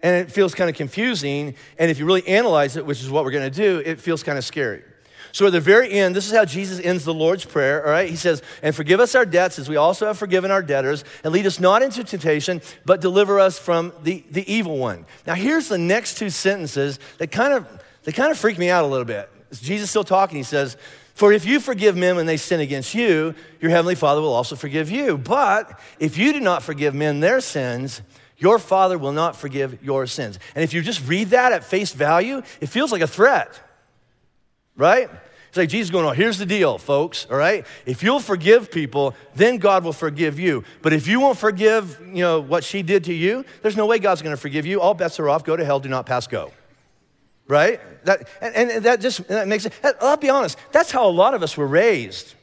and 0.01 0.15
it 0.15 0.31
feels 0.31 0.53
kind 0.53 0.69
of 0.69 0.75
confusing. 0.75 1.55
And 1.77 1.89
if 1.89 1.99
you 1.99 2.05
really 2.05 2.27
analyze 2.27 2.77
it, 2.77 2.85
which 2.85 3.01
is 3.01 3.09
what 3.09 3.25
we're 3.25 3.31
going 3.31 3.51
to 3.51 3.55
do, 3.55 3.81
it 3.85 3.99
feels 3.99 4.23
kind 4.23 4.37
of 4.37 4.45
scary. 4.45 4.83
So 5.31 5.45
at 5.45 5.51
the 5.51 5.59
very 5.59 5.91
end, 5.91 6.15
this 6.15 6.25
is 6.25 6.33
how 6.33 6.45
Jesus 6.45 6.79
ends 6.79 7.05
the 7.05 7.13
Lord's 7.13 7.45
Prayer, 7.45 7.85
all 7.85 7.91
right? 7.91 8.09
He 8.09 8.15
says, 8.15 8.41
And 8.63 8.75
forgive 8.75 8.99
us 8.99 9.13
our 9.13 9.25
debts 9.25 9.59
as 9.59 9.69
we 9.69 9.75
also 9.75 10.07
have 10.07 10.17
forgiven 10.17 10.51
our 10.51 10.63
debtors, 10.63 11.03
and 11.23 11.33
lead 11.33 11.45
us 11.45 11.59
not 11.59 11.81
into 11.81 12.03
temptation, 12.03 12.61
but 12.85 13.01
deliver 13.01 13.39
us 13.39 13.59
from 13.59 13.93
the, 14.03 14.23
the 14.31 14.51
evil 14.51 14.77
one. 14.77 15.05
Now, 15.25 15.35
here's 15.35 15.67
the 15.67 15.77
next 15.77 16.17
two 16.17 16.29
sentences 16.29 16.99
that 17.17 17.31
kind 17.31 17.53
of, 17.53 17.67
they 18.03 18.11
kind 18.11 18.31
of 18.31 18.37
freak 18.37 18.57
me 18.57 18.69
out 18.69 18.83
a 18.83 18.87
little 18.87 19.05
bit. 19.05 19.29
It's 19.51 19.59
Jesus 19.59 19.89
still 19.89 20.03
talking. 20.03 20.37
He 20.37 20.43
says, 20.43 20.77
For 21.13 21.31
if 21.31 21.45
you 21.45 21.59
forgive 21.59 21.95
men 21.95 22.15
when 22.15 22.25
they 22.25 22.37
sin 22.37 22.59
against 22.59 22.95
you, 22.95 23.35
your 23.59 23.71
heavenly 23.71 23.95
Father 23.95 24.21
will 24.21 24.33
also 24.33 24.55
forgive 24.55 24.89
you. 24.89 25.17
But 25.17 25.79
if 25.99 26.17
you 26.17 26.33
do 26.33 26.39
not 26.39 26.63
forgive 26.63 26.95
men 26.95 27.19
their 27.19 27.41
sins, 27.41 28.01
your 28.37 28.59
father 28.59 28.97
will 28.97 29.11
not 29.11 29.35
forgive 29.35 29.83
your 29.83 30.05
sins. 30.05 30.39
And 30.55 30.63
if 30.63 30.73
you 30.73 30.81
just 30.81 31.05
read 31.07 31.29
that 31.29 31.51
at 31.51 31.63
face 31.63 31.91
value, 31.91 32.41
it 32.61 32.67
feels 32.67 32.91
like 32.91 33.01
a 33.01 33.07
threat, 33.07 33.59
right? 34.75 35.09
It's 35.49 35.57
like 35.57 35.69
Jesus 35.69 35.89
going, 35.89 36.05
oh, 36.05 36.11
here's 36.11 36.37
the 36.37 36.45
deal, 36.45 36.77
folks, 36.77 37.25
all 37.31 37.37
right? 37.37 37.65
If 37.85 38.03
you'll 38.03 38.19
forgive 38.19 38.69
people, 38.69 39.15
then 39.33 39.57
God 39.57 39.83
will 39.83 39.93
forgive 39.93 40.39
you. 40.39 40.63
But 40.81 40.93
if 40.93 41.07
you 41.07 41.19
won't 41.19 41.37
forgive, 41.37 41.99
you 42.01 42.21
know, 42.21 42.39
what 42.39 42.63
she 42.63 42.83
did 42.83 43.05
to 43.05 43.13
you, 43.13 43.43
there's 43.61 43.77
no 43.77 43.87
way 43.87 43.97
God's 43.97 44.21
gonna 44.21 44.37
forgive 44.37 44.65
you. 44.65 44.81
All 44.81 44.93
bets 44.93 45.19
are 45.19 45.29
off. 45.29 45.43
Go 45.43 45.55
to 45.55 45.65
hell, 45.65 45.79
do 45.79 45.89
not 45.89 46.05
pass 46.05 46.27
go. 46.27 46.51
Right? 47.47 47.79
That, 48.05 48.27
and, 48.41 48.69
and 48.69 48.83
that 48.83 49.01
just 49.01 49.27
that 49.29 49.47
makes 49.47 49.65
it, 49.65 49.73
I'll 50.01 50.17
be 50.17 50.29
honest, 50.29 50.57
that's 50.71 50.91
how 50.91 51.07
a 51.07 51.09
lot 51.09 51.33
of 51.33 51.41
us 51.41 51.57
were 51.57 51.65
raised 51.65 52.35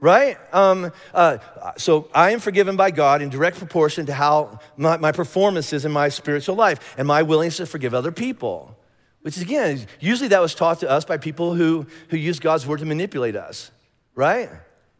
right? 0.00 0.36
Um, 0.52 0.92
uh, 1.12 1.38
so 1.76 2.08
I 2.14 2.30
am 2.32 2.40
forgiven 2.40 2.76
by 2.76 2.90
God 2.90 3.22
in 3.22 3.30
direct 3.30 3.58
proportion 3.58 4.06
to 4.06 4.14
how 4.14 4.58
my, 4.76 4.96
my 4.98 5.12
performance 5.12 5.72
is 5.72 5.84
in 5.84 5.92
my 5.92 6.08
spiritual 6.08 6.56
life 6.56 6.94
and 6.98 7.08
my 7.08 7.22
willingness 7.22 7.56
to 7.58 7.66
forgive 7.66 7.94
other 7.94 8.12
people. 8.12 8.76
Which 9.22 9.38
again, 9.38 9.86
usually 10.00 10.28
that 10.28 10.40
was 10.42 10.54
taught 10.54 10.80
to 10.80 10.90
us 10.90 11.06
by 11.06 11.16
people 11.16 11.54
who, 11.54 11.86
who 12.08 12.18
use 12.18 12.38
God's 12.38 12.66
word 12.66 12.80
to 12.80 12.84
manipulate 12.84 13.36
us, 13.36 13.70
right? 14.14 14.50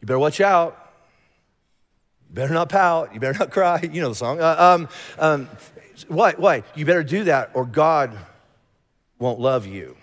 You 0.01 0.07
better 0.07 0.19
watch 0.19 0.41
out. 0.41 0.93
You 2.29 2.35
better 2.35 2.55
not 2.55 2.71
pout. 2.71 3.13
You 3.13 3.21
better 3.21 3.39
not 3.39 3.51
cry. 3.53 3.81
You 3.83 4.01
know 4.01 4.09
the 4.09 4.15
song. 4.15 4.41
Uh, 4.41 4.57
um, 4.59 4.89
um, 5.19 5.49
why? 6.09 6.33
Why? 6.33 6.63
You 6.75 6.87
better 6.87 7.05
do 7.05 7.25
that 7.25 7.51
or 7.53 7.67
God 7.67 8.17
won't 9.19 9.41
love 9.41 9.67
you. 9.67 9.97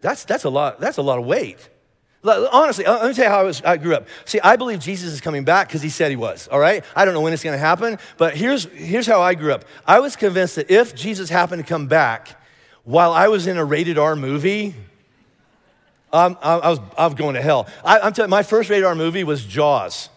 That's, 0.00 0.24
that's, 0.24 0.44
a, 0.44 0.50
lot, 0.50 0.78
that's 0.78 0.98
a 0.98 1.02
lot 1.02 1.18
of 1.18 1.24
weight. 1.24 1.68
Honestly, 2.26 2.84
let 2.84 3.06
me 3.06 3.14
tell 3.14 3.24
you 3.24 3.30
how 3.30 3.40
I, 3.40 3.42
was, 3.42 3.62
I 3.62 3.76
grew 3.76 3.94
up. 3.94 4.08
See, 4.24 4.40
I 4.40 4.56
believe 4.56 4.80
Jesus 4.80 5.12
is 5.12 5.20
coming 5.20 5.44
back 5.44 5.68
because 5.68 5.82
he 5.82 5.88
said 5.88 6.10
he 6.10 6.16
was, 6.16 6.48
all 6.48 6.58
right? 6.58 6.84
I 6.94 7.04
don't 7.04 7.14
know 7.14 7.20
when 7.20 7.32
it's 7.32 7.42
going 7.42 7.54
to 7.54 7.58
happen, 7.58 7.98
but 8.16 8.36
here's, 8.36 8.64
here's 8.64 9.06
how 9.06 9.22
I 9.22 9.34
grew 9.34 9.52
up. 9.52 9.64
I 9.86 10.00
was 10.00 10.16
convinced 10.16 10.56
that 10.56 10.70
if 10.70 10.94
Jesus 10.94 11.30
happened 11.30 11.62
to 11.62 11.68
come 11.68 11.86
back 11.86 12.40
while 12.84 13.12
I 13.12 13.28
was 13.28 13.46
in 13.46 13.58
a 13.58 13.64
rated 13.64 13.98
R 13.98 14.16
movie, 14.16 14.74
I, 16.12 16.26
I, 16.26 16.70
was, 16.70 16.80
I 16.96 17.06
was 17.06 17.14
going 17.14 17.34
to 17.34 17.42
hell. 17.42 17.68
I, 17.84 18.06
am 18.06 18.12
telling 18.12 18.30
my 18.30 18.42
first 18.42 18.70
rated 18.70 18.84
R 18.84 18.94
movie 18.94 19.24
was 19.24 19.44
Jaws. 19.44 20.08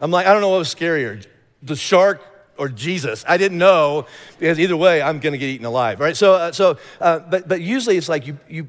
I'm 0.00 0.10
like, 0.10 0.26
I 0.26 0.32
don't 0.32 0.40
know 0.40 0.50
what 0.50 0.58
was 0.58 0.74
scarier, 0.74 1.24
the 1.62 1.76
shark 1.76 2.22
or 2.56 2.68
Jesus. 2.68 3.24
I 3.26 3.36
didn't 3.36 3.58
know 3.58 4.06
because 4.38 4.58
either 4.58 4.76
way, 4.76 5.02
I'm 5.02 5.18
going 5.20 5.32
to 5.32 5.38
get 5.38 5.48
eaten 5.48 5.66
alive, 5.66 6.00
right? 6.00 6.16
So, 6.16 6.34
uh, 6.34 6.52
so 6.52 6.78
uh, 7.00 7.20
but, 7.20 7.48
but 7.48 7.60
usually 7.60 7.96
it's 7.96 8.08
like 8.08 8.26
you, 8.26 8.38
you, 8.48 8.68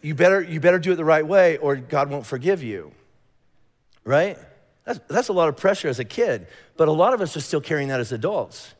you 0.00 0.14
better, 0.14 0.42
you 0.42 0.60
better 0.60 0.78
do 0.78 0.92
it 0.92 0.96
the 0.96 1.04
right 1.04 1.26
way 1.26 1.56
or 1.58 1.76
God 1.76 2.10
won't 2.10 2.26
forgive 2.26 2.62
you. 2.62 2.92
Right? 4.04 4.38
That's, 4.84 5.00
that's 5.08 5.28
a 5.28 5.32
lot 5.32 5.48
of 5.48 5.56
pressure 5.56 5.88
as 5.88 5.98
a 5.98 6.04
kid, 6.04 6.46
but 6.76 6.88
a 6.88 6.92
lot 6.92 7.12
of 7.12 7.20
us 7.20 7.36
are 7.36 7.40
still 7.40 7.60
carrying 7.60 7.88
that 7.88 8.00
as 8.00 8.10
adults. 8.12 8.74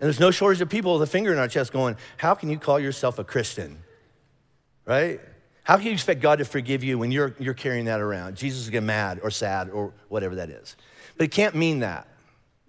And 0.00 0.06
there's 0.06 0.18
no 0.18 0.30
shortage 0.30 0.60
of 0.60 0.68
people 0.68 0.94
with 0.94 1.02
a 1.02 1.10
finger 1.10 1.32
in 1.32 1.38
our 1.38 1.46
chest 1.46 1.72
going, 1.72 1.96
How 2.16 2.34
can 2.34 2.48
you 2.50 2.58
call 2.58 2.80
yourself 2.80 3.18
a 3.18 3.24
Christian? 3.24 3.82
Right? 4.86 5.20
How 5.62 5.76
can 5.76 5.86
you 5.86 5.92
expect 5.92 6.20
God 6.20 6.38
to 6.38 6.44
forgive 6.44 6.82
you 6.82 6.98
when 6.98 7.12
you're, 7.12 7.36
you're 7.38 7.54
carrying 7.54 7.84
that 7.84 8.00
around? 8.00 8.36
Jesus 8.36 8.62
is 8.62 8.70
get 8.70 8.82
mad 8.82 9.20
or 9.22 9.30
sad 9.30 9.70
or 9.70 9.92
whatever 10.08 10.36
that 10.36 10.50
is. 10.50 10.74
But 11.16 11.26
it 11.26 11.30
can't 11.30 11.54
mean 11.54 11.80
that. 11.80 12.08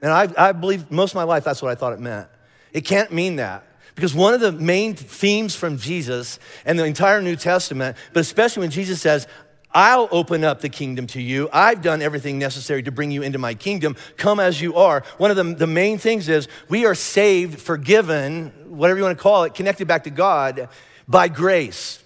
And 0.02 0.12
I, 0.12 0.28
I 0.38 0.52
believe 0.52 0.92
most 0.92 1.12
of 1.12 1.16
my 1.16 1.24
life 1.24 1.44
that's 1.44 1.62
what 1.62 1.72
I 1.72 1.76
thought 1.76 1.94
it 1.94 2.00
meant. 2.00 2.28
It 2.74 2.82
can't 2.82 3.12
mean 3.12 3.38
that. 3.38 3.66
Because 3.96 4.14
one 4.14 4.34
of 4.34 4.42
the 4.42 4.52
main 4.52 4.96
themes 4.96 5.56
from 5.56 5.78
Jesus 5.78 6.40
and 6.66 6.78
the 6.78 6.86
entire 6.86 7.22
New 7.22 7.36
Testament, 7.36 7.98
but 8.14 8.20
especially 8.22 8.62
when 8.62 8.72
Jesus 8.72 9.02
says, 9.02 9.28
I'll 9.74 10.10
open 10.12 10.44
up 10.44 10.60
the 10.60 10.70
kingdom 10.70 11.08
to 11.08 11.22
you. 11.22 11.50
I've 11.54 11.82
done 11.82 12.02
everything 12.02 12.38
necessary 12.38 12.84
to 12.84 12.92
bring 12.92 13.12
you 13.12 13.22
into 13.22 13.38
my 13.38 13.54
kingdom. 13.54 13.96
Come 14.18 14.40
as 14.40 14.62
you 14.62 14.76
are. 14.76 15.04
One 15.18 15.32
of 15.32 15.38
the, 15.38 15.44
the 15.44 15.68
main 15.68 15.98
things 15.98 16.28
is 16.28 16.48
we 16.68 16.86
are 16.86 16.96
saved, 16.96 17.60
forgiven, 17.60 18.52
whatever 18.68 18.98
you 18.98 19.06
want 19.06 19.18
to 19.18 19.22
call 19.22 19.44
it, 19.44 19.54
connected 19.54 19.88
back 19.88 20.04
to 20.04 20.10
God 20.10 20.68
by 21.08 21.30
grace 21.30 22.04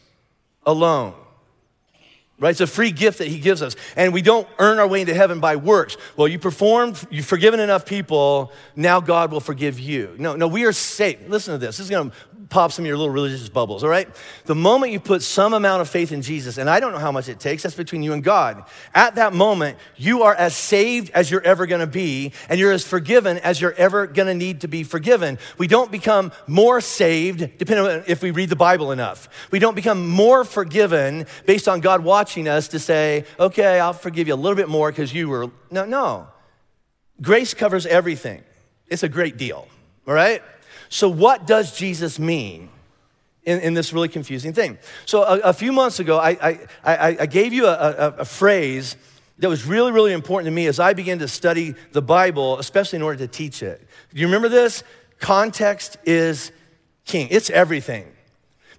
alone 0.65 1.15
right? 2.39 2.49
It's 2.49 2.61
a 2.61 2.67
free 2.67 2.91
gift 2.91 3.19
that 3.19 3.27
he 3.27 3.39
gives 3.39 3.61
us. 3.61 3.75
And 3.95 4.13
we 4.13 4.21
don't 4.21 4.47
earn 4.59 4.79
our 4.79 4.87
way 4.87 5.01
into 5.01 5.13
heaven 5.13 5.39
by 5.39 5.55
works. 5.55 5.95
Well, 6.17 6.27
you 6.27 6.37
performed, 6.37 7.05
you've 7.09 7.25
forgiven 7.25 7.59
enough 7.59 7.85
people, 7.85 8.51
now 8.75 8.99
God 8.99 9.31
will 9.31 9.39
forgive 9.39 9.79
you. 9.79 10.15
No, 10.17 10.35
no, 10.35 10.47
we 10.47 10.65
are 10.65 10.73
saved. 10.73 11.29
Listen 11.29 11.53
to 11.53 11.57
this. 11.57 11.77
This 11.77 11.85
is 11.85 11.89
going 11.89 12.11
to 12.11 12.15
pop 12.49 12.71
some 12.71 12.85
of 12.85 12.87
your 12.87 12.97
little 12.97 13.13
religious 13.13 13.49
bubbles, 13.49 13.83
all 13.83 13.89
right? 13.89 14.07
The 14.45 14.55
moment 14.55 14.91
you 14.91 14.99
put 14.99 15.23
some 15.23 15.53
amount 15.53 15.81
of 15.81 15.89
faith 15.89 16.11
in 16.11 16.21
Jesus, 16.21 16.57
and 16.57 16.69
I 16.69 16.79
don't 16.79 16.91
know 16.91 16.99
how 16.99 17.11
much 17.11 17.27
it 17.27 17.39
takes, 17.39 17.63
that's 17.63 17.75
between 17.75 18.03
you 18.03 18.13
and 18.13 18.23
God. 18.23 18.65
At 18.93 19.15
that 19.15 19.33
moment, 19.33 19.77
you 19.95 20.23
are 20.23 20.35
as 20.35 20.55
saved 20.55 21.09
as 21.11 21.31
you're 21.31 21.41
ever 21.41 21.65
gonna 21.65 21.87
be, 21.87 22.33
and 22.49 22.59
you're 22.59 22.71
as 22.71 22.85
forgiven 22.85 23.39
as 23.39 23.59
you're 23.59 23.73
ever 23.73 24.07
gonna 24.07 24.33
need 24.33 24.61
to 24.61 24.67
be 24.67 24.83
forgiven. 24.83 25.39
We 25.57 25.67
don't 25.67 25.91
become 25.91 26.31
more 26.47 26.81
saved, 26.81 27.57
depending 27.57 27.85
on 27.85 28.03
if 28.07 28.21
we 28.21 28.31
read 28.31 28.49
the 28.49 28.55
Bible 28.55 28.91
enough. 28.91 29.27
We 29.51 29.59
don't 29.59 29.75
become 29.75 30.07
more 30.07 30.43
forgiven 30.43 31.25
based 31.45 31.67
on 31.67 31.79
God 31.79 32.03
watching 32.03 32.24
us 32.47 32.67
to 32.69 32.79
say, 32.79 33.25
okay, 33.39 33.79
I'll 33.79 33.93
forgive 33.93 34.27
you 34.27 34.33
a 34.33 34.35
little 34.35 34.55
bit 34.55 34.69
more 34.69 34.91
because 34.91 35.13
you 35.13 35.29
were. 35.29 35.51
No, 35.71 35.85
no. 35.85 36.27
Grace 37.21 37.53
covers 37.53 37.85
everything. 37.85 38.43
It's 38.87 39.03
a 39.03 39.09
great 39.09 39.37
deal, 39.37 39.67
all 40.07 40.13
right? 40.13 40.41
So, 40.89 41.09
what 41.09 41.47
does 41.47 41.75
Jesus 41.75 42.19
mean 42.19 42.69
in, 43.45 43.59
in 43.59 43.73
this 43.73 43.93
really 43.93 44.09
confusing 44.09 44.53
thing. 44.53 44.77
So 45.05 45.23
a, 45.23 45.39
a 45.39 45.53
few 45.53 45.71
months 45.71 45.99
ago, 45.99 46.17
I, 46.17 46.29
I, 46.31 46.59
I, 46.83 47.17
I 47.21 47.25
gave 47.25 47.53
you 47.53 47.67
a, 47.67 47.73
a, 47.73 48.07
a 48.19 48.25
phrase 48.25 48.97
that 49.37 49.49
was 49.49 49.65
really, 49.65 49.91
really 49.91 50.13
important 50.13 50.47
to 50.47 50.51
me 50.51 50.65
as 50.67 50.79
I 50.79 50.93
began 50.93 51.19
to 51.19 51.27
study 51.27 51.75
the 51.91 52.01
Bible, 52.01 52.57
especially 52.57 52.97
in 52.97 53.03
order 53.03 53.19
to 53.19 53.27
teach 53.27 53.61
it. 53.61 53.87
Do 54.13 54.19
you 54.19 54.27
remember 54.27 54.49
this? 54.49 54.83
Context 55.19 55.97
is 56.05 56.51
king, 57.05 57.27
it's 57.31 57.49
everything. 57.49 58.11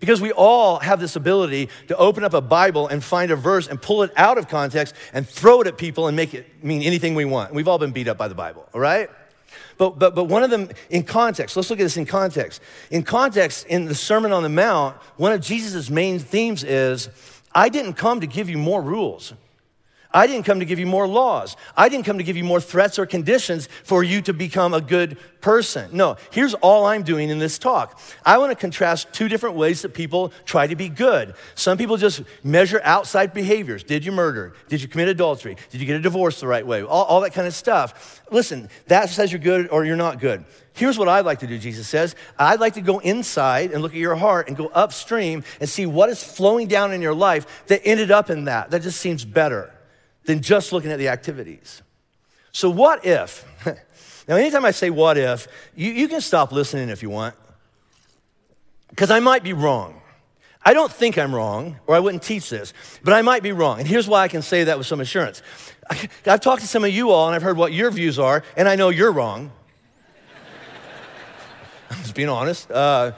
Because 0.00 0.20
we 0.20 0.32
all 0.32 0.78
have 0.78 1.00
this 1.00 1.16
ability 1.16 1.68
to 1.88 1.96
open 1.96 2.24
up 2.24 2.35
a 2.35 2.40
Bible 2.40 2.88
and 2.88 3.02
find 3.02 3.30
a 3.30 3.37
verse 3.37 3.66
and 3.66 3.80
pull 3.80 4.02
it 4.02 4.12
out 4.16 4.38
of 4.38 4.48
context 4.48 4.94
and 5.12 5.26
throw 5.26 5.61
it 5.62 5.66
at 5.66 5.78
people 5.78 6.06
and 6.06 6.16
make 6.16 6.35
it 6.35 6.62
mean 6.62 6.82
anything 6.82 7.14
we 7.14 7.24
want. 7.24 7.54
We've 7.54 7.68
all 7.68 7.78
been 7.78 7.92
beat 7.92 8.09
up 8.09 8.18
by 8.18 8.28
the 8.28 8.35
Bible, 8.35 8.68
all 8.74 8.80
right? 8.80 9.09
But, 9.78 9.98
but, 9.98 10.14
but 10.14 10.24
one 10.24 10.42
of 10.42 10.50
them 10.50 10.70
in 10.90 11.02
context, 11.04 11.56
let's 11.56 11.70
look 11.70 11.78
at 11.78 11.82
this 11.82 11.96
in 11.96 12.06
context. 12.06 12.62
In 12.90 13.02
context, 13.02 13.66
in 13.66 13.85
the 13.85 13.94
Sermon 13.94 14.32
on 14.32 14.42
the 14.42 14.48
Mount, 14.48 14.96
one 15.16 15.32
of 15.32 15.40
Jesus' 15.40 15.90
main 15.90 16.18
themes 16.18 16.64
is 16.64 17.09
I 17.54 17.68
didn't 17.68 17.94
come 17.94 18.20
to 18.20 18.26
give 18.26 18.48
you 18.48 18.59
more 18.59 18.82
rules. 18.82 19.32
I 20.16 20.26
didn't 20.26 20.46
come 20.46 20.61
to 20.61 20.64
give 20.64 20.79
you 20.79 20.87
more 20.87 21.07
laws. 21.07 21.59
I 21.76 21.90
didn't 21.90 22.07
come 22.07 22.16
to 22.16 22.24
give 22.24 22.38
you 22.38 22.42
more 22.42 22.59
threats 22.59 22.98
or 22.98 23.05
conditions 23.05 23.68
for 23.85 24.02
you 24.02 24.22
to 24.22 24.33
become 24.33 24.72
a 24.72 24.81
good 24.81 25.18
person. 25.42 25.90
No, 25.92 26.16
here's 26.31 26.55
all 26.55 26.87
I'm 26.87 27.02
doing 27.02 27.29
in 27.29 27.38
this 27.38 27.59
talk. 27.59 28.00
I 28.24 28.38
want 28.38 28.50
to 28.50 28.57
contrast 28.57 29.12
two 29.12 29.29
different 29.29 29.57
ways 29.57 29.83
that 29.83 29.92
people 29.92 30.33
try 30.46 30.68
to 30.68 30.74
be 30.74 30.88
good. 30.88 31.35
Some 31.55 31.76
people 31.76 31.98
just 31.98 32.22
measure 32.42 32.81
outside 32.83 33.35
behaviors. 33.35 33.85
Did 33.85 34.07
you 34.07 34.11
murder? 34.11 34.55
Did 34.68 34.81
you 34.81 34.88
commit 34.88 35.09
adultery? 35.09 35.59
Did 35.68 35.83
you 35.83 35.87
get 35.87 35.96
a 35.96 36.00
divorce 36.00 36.40
the 36.40 36.46
right 36.46 36.66
way? 36.66 36.81
All, 36.81 37.05
all 37.05 37.20
that 37.20 37.35
kind 37.35 37.46
of 37.46 37.52
stuff. 37.52 38.22
Listen, 38.31 38.70
that 38.87 39.11
says 39.11 39.31
you're 39.31 39.38
good 39.38 39.68
or 39.68 39.85
you're 39.85 39.96
not 39.96 40.18
good. 40.18 40.46
Here's 40.72 40.98
what 40.98 41.09
I'd 41.09 41.26
like 41.26 41.40
to 41.40 41.46
do, 41.46 41.59
Jesus 41.59 41.88
says. 41.88 42.16
I'd 42.38 42.61
like 42.61 42.72
to 42.74 42.81
go 42.81 43.00
inside 43.00 43.70
and 43.70 43.83
look 43.83 43.92
at 43.92 43.98
your 43.98 44.16
heart 44.16 44.48
and 44.48 44.57
go 44.57 44.68
upstream 44.68 45.44
and 45.61 45.68
see 45.68 45.85
what 45.85 46.09
is 46.09 46.24
flowing 46.24 46.68
down 46.68 46.94
in 46.94 47.02
your 47.02 47.14
life 47.14 47.66
that 47.66 47.83
ended 47.85 48.11
up 48.11 48.31
in 48.31 48.44
that. 48.44 48.70
That 48.70 48.81
just 48.81 48.98
seems 48.98 49.22
better 49.22 49.74
than 50.26 50.42
just 50.42 50.72
looking 50.72 50.92
at 50.92 50.98
the 50.98 51.08
activities. 51.08 51.82
So, 52.52 52.70
what 52.70 53.04
if? 53.04 53.44
Now, 54.28 54.34
anytime 54.34 54.64
I 54.64 54.72
say 54.72 54.90
what 54.90 55.16
if, 55.16 55.46
you, 55.76 55.92
you 55.92 56.08
can 56.08 56.20
stop 56.20 56.50
listening 56.50 56.88
if 56.88 57.00
you 57.00 57.10
want, 57.10 57.36
because 58.90 59.10
I 59.10 59.20
might 59.20 59.44
be 59.44 59.52
wrong. 59.52 60.00
I 60.64 60.74
don't 60.74 60.90
think 60.90 61.16
I'm 61.16 61.32
wrong, 61.32 61.76
or 61.86 61.94
I 61.94 62.00
wouldn't 62.00 62.24
teach 62.24 62.50
this, 62.50 62.74
but 63.04 63.14
I 63.14 63.22
might 63.22 63.44
be 63.44 63.52
wrong. 63.52 63.78
And 63.78 63.86
here's 63.86 64.08
why 64.08 64.22
I 64.22 64.28
can 64.28 64.42
say 64.42 64.64
that 64.64 64.78
with 64.78 64.88
some 64.88 65.00
assurance. 65.00 65.42
I, 65.90 66.08
have 66.24 66.40
talked 66.40 66.62
to 66.62 66.66
some 66.66 66.82
of 66.82 66.90
you 66.90 67.10
all, 67.10 67.28
and 67.28 67.36
I've 67.36 67.42
heard 67.42 67.56
what 67.56 67.72
your 67.72 67.92
views 67.92 68.18
are, 68.18 68.42
and 68.56 68.68
I 68.68 68.74
know 68.74 68.88
you're 68.88 69.12
wrong. 69.12 69.52
I'm 71.90 71.98
just 71.98 72.16
being 72.16 72.28
honest. 72.28 72.68
Uh, 72.68 73.12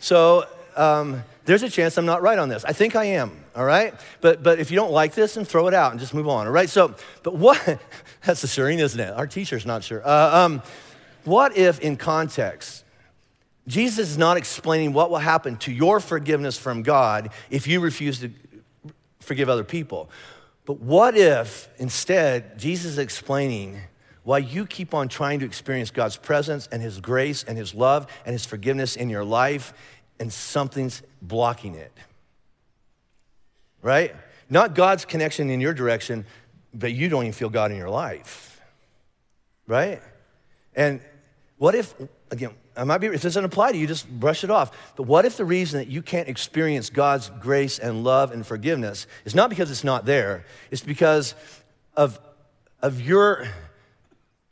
so, 0.00 0.46
um, 0.74 1.22
there's 1.44 1.62
a 1.62 1.70
chance 1.70 1.96
I'm 1.96 2.06
not 2.06 2.22
right 2.22 2.38
on 2.38 2.48
this. 2.48 2.64
I 2.64 2.72
think 2.72 2.96
I 2.96 3.04
am, 3.04 3.44
all 3.54 3.64
right? 3.64 3.94
But, 4.20 4.42
but 4.42 4.58
if 4.58 4.70
you 4.70 4.76
don't 4.76 4.92
like 4.92 5.14
this, 5.14 5.34
then 5.34 5.44
throw 5.44 5.68
it 5.68 5.74
out 5.74 5.90
and 5.92 6.00
just 6.00 6.14
move 6.14 6.28
on, 6.28 6.46
all 6.46 6.52
right? 6.52 6.68
So, 6.68 6.94
but 7.22 7.34
what, 7.34 7.80
that's 8.24 8.42
assuring, 8.44 8.78
isn't 8.78 8.98
it? 8.98 9.10
Our 9.10 9.26
teacher's 9.26 9.66
not 9.66 9.84
sure. 9.84 10.06
Uh, 10.06 10.44
um, 10.44 10.62
what 11.24 11.56
if, 11.56 11.80
in 11.80 11.96
context, 11.96 12.84
Jesus 13.66 14.10
is 14.10 14.18
not 14.18 14.36
explaining 14.36 14.92
what 14.92 15.10
will 15.10 15.18
happen 15.18 15.56
to 15.58 15.72
your 15.72 16.00
forgiveness 16.00 16.58
from 16.58 16.82
God 16.82 17.30
if 17.50 17.66
you 17.66 17.80
refuse 17.80 18.20
to 18.20 18.30
forgive 19.20 19.48
other 19.48 19.64
people? 19.64 20.10
But 20.64 20.80
what 20.80 21.16
if, 21.16 21.68
instead, 21.78 22.58
Jesus 22.58 22.92
is 22.92 22.98
explaining 22.98 23.80
why 24.22 24.38
you 24.38 24.66
keep 24.66 24.94
on 24.94 25.08
trying 25.08 25.40
to 25.40 25.46
experience 25.46 25.90
God's 25.90 26.16
presence 26.16 26.68
and 26.70 26.82
His 26.82 27.00
grace 27.00 27.42
and 27.44 27.56
His 27.56 27.74
love 27.74 28.06
and 28.24 28.32
His 28.32 28.44
forgiveness 28.44 28.96
in 28.96 29.08
your 29.08 29.24
life 29.24 29.72
and 30.18 30.32
something's 30.32 31.02
blocking 31.22 31.74
it. 31.74 31.92
Right? 33.82 34.14
Not 34.48 34.74
God's 34.74 35.04
connection 35.04 35.50
in 35.50 35.60
your 35.60 35.74
direction, 35.74 36.26
but 36.74 36.92
you 36.92 37.08
don't 37.08 37.24
even 37.24 37.32
feel 37.32 37.50
God 37.50 37.70
in 37.70 37.76
your 37.76 37.90
life. 37.90 38.60
Right? 39.66 40.02
And 40.74 41.00
what 41.58 41.74
if, 41.74 41.94
again, 42.30 42.52
I 42.76 42.84
might 42.84 42.98
be, 42.98 43.08
if 43.08 43.12
this 43.14 43.22
doesn't 43.22 43.44
apply 43.44 43.72
to 43.72 43.78
you, 43.78 43.86
just 43.86 44.08
brush 44.08 44.44
it 44.44 44.50
off. 44.50 44.94
But 44.96 45.02
what 45.02 45.24
if 45.24 45.36
the 45.36 45.44
reason 45.44 45.78
that 45.80 45.88
you 45.88 46.02
can't 46.02 46.28
experience 46.28 46.88
God's 46.88 47.30
grace 47.40 47.78
and 47.78 48.04
love 48.04 48.32
and 48.32 48.46
forgiveness 48.46 49.06
is 49.24 49.34
not 49.34 49.50
because 49.50 49.70
it's 49.70 49.84
not 49.84 50.06
there, 50.06 50.44
it's 50.70 50.82
because 50.82 51.34
of, 51.96 52.18
of 52.80 53.00
your 53.00 53.46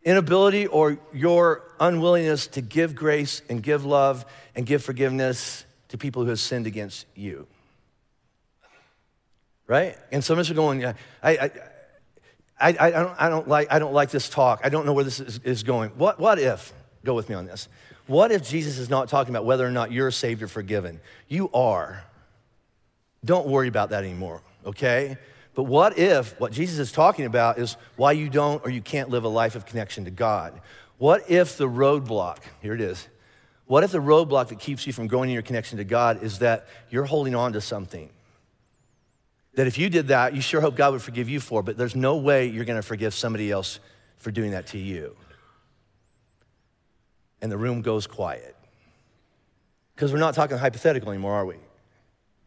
inability 0.02 0.66
or 0.66 0.98
your 1.12 1.62
unwillingness 1.80 2.46
to 2.48 2.60
give 2.60 2.94
grace 2.94 3.42
and 3.48 3.62
give 3.62 3.84
love 3.84 4.24
and 4.54 4.66
give 4.66 4.82
forgiveness 4.82 5.64
to 5.88 5.98
people 5.98 6.22
who 6.24 6.28
have 6.28 6.40
sinned 6.40 6.66
against 6.66 7.06
you. 7.14 7.46
Right? 9.68 9.96
And 10.10 10.24
some 10.24 10.38
of 10.38 10.40
us 10.40 10.50
are 10.50 10.54
going, 10.54 10.84
I, 10.84 10.94
I, 11.22 11.50
I, 12.58 12.68
I, 12.68 12.90
don't, 12.90 13.22
I, 13.22 13.28
don't, 13.28 13.46
like, 13.46 13.70
I 13.70 13.78
don't 13.78 13.92
like 13.92 14.10
this 14.10 14.28
talk. 14.28 14.62
I 14.64 14.70
don't 14.70 14.84
know 14.84 14.94
where 14.94 15.04
this 15.04 15.20
is, 15.20 15.38
is 15.44 15.62
going. 15.62 15.90
What, 15.90 16.18
what 16.18 16.40
if, 16.40 16.72
go 17.04 17.14
with 17.14 17.28
me 17.28 17.36
on 17.36 17.46
this, 17.46 17.68
what 18.08 18.32
if 18.32 18.48
Jesus 18.48 18.78
is 18.78 18.88
not 18.88 19.08
talking 19.08 19.32
about 19.32 19.44
whether 19.44 19.66
or 19.66 19.70
not 19.70 19.92
you're 19.92 20.10
saved 20.10 20.42
or 20.42 20.48
forgiven? 20.48 21.00
You 21.28 21.50
are. 21.52 22.02
Don't 23.24 23.46
worry 23.46 23.68
about 23.68 23.90
that 23.90 24.02
anymore, 24.02 24.42
okay? 24.64 25.18
But 25.54 25.64
what 25.64 25.98
if 25.98 26.38
what 26.40 26.52
Jesus 26.52 26.78
is 26.78 26.90
talking 26.90 27.26
about 27.26 27.58
is 27.58 27.76
why 27.96 28.12
you 28.12 28.30
don't 28.30 28.64
or 28.64 28.70
you 28.70 28.80
can't 28.80 29.10
live 29.10 29.24
a 29.24 29.28
life 29.28 29.54
of 29.54 29.66
connection 29.66 30.06
to 30.06 30.10
God? 30.10 30.58
What 30.96 31.30
if 31.30 31.58
the 31.58 31.68
roadblock, 31.68 32.38
here 32.62 32.74
it 32.74 32.80
is, 32.80 33.06
what 33.66 33.84
if 33.84 33.92
the 33.92 33.98
roadblock 33.98 34.48
that 34.48 34.58
keeps 34.58 34.86
you 34.86 34.94
from 34.94 35.06
growing 35.06 35.28
in 35.28 35.34
your 35.34 35.42
connection 35.42 35.76
to 35.76 35.84
God 35.84 36.22
is 36.22 36.38
that 36.38 36.66
you're 36.88 37.04
holding 37.04 37.34
on 37.34 37.52
to 37.52 37.60
something? 37.60 38.08
That 39.54 39.66
if 39.66 39.78
you 39.78 39.88
did 39.90 40.08
that, 40.08 40.34
you 40.34 40.40
sure 40.40 40.60
hope 40.60 40.76
God 40.76 40.92
would 40.92 41.02
forgive 41.02 41.28
you 41.28 41.40
for, 41.40 41.62
but 41.62 41.76
there's 41.76 41.96
no 41.96 42.16
way 42.16 42.46
you're 42.46 42.64
going 42.64 42.80
to 42.80 42.86
forgive 42.86 43.14
somebody 43.14 43.50
else 43.50 43.80
for 44.16 44.30
doing 44.30 44.52
that 44.52 44.68
to 44.68 44.78
you. 44.78 45.16
And 47.40 47.50
the 47.50 47.58
room 47.58 47.82
goes 47.82 48.06
quiet. 48.06 48.56
Because 49.94 50.12
we're 50.12 50.18
not 50.18 50.34
talking 50.34 50.56
hypothetical 50.56 51.10
anymore, 51.10 51.34
are 51.34 51.46
we? 51.46 51.56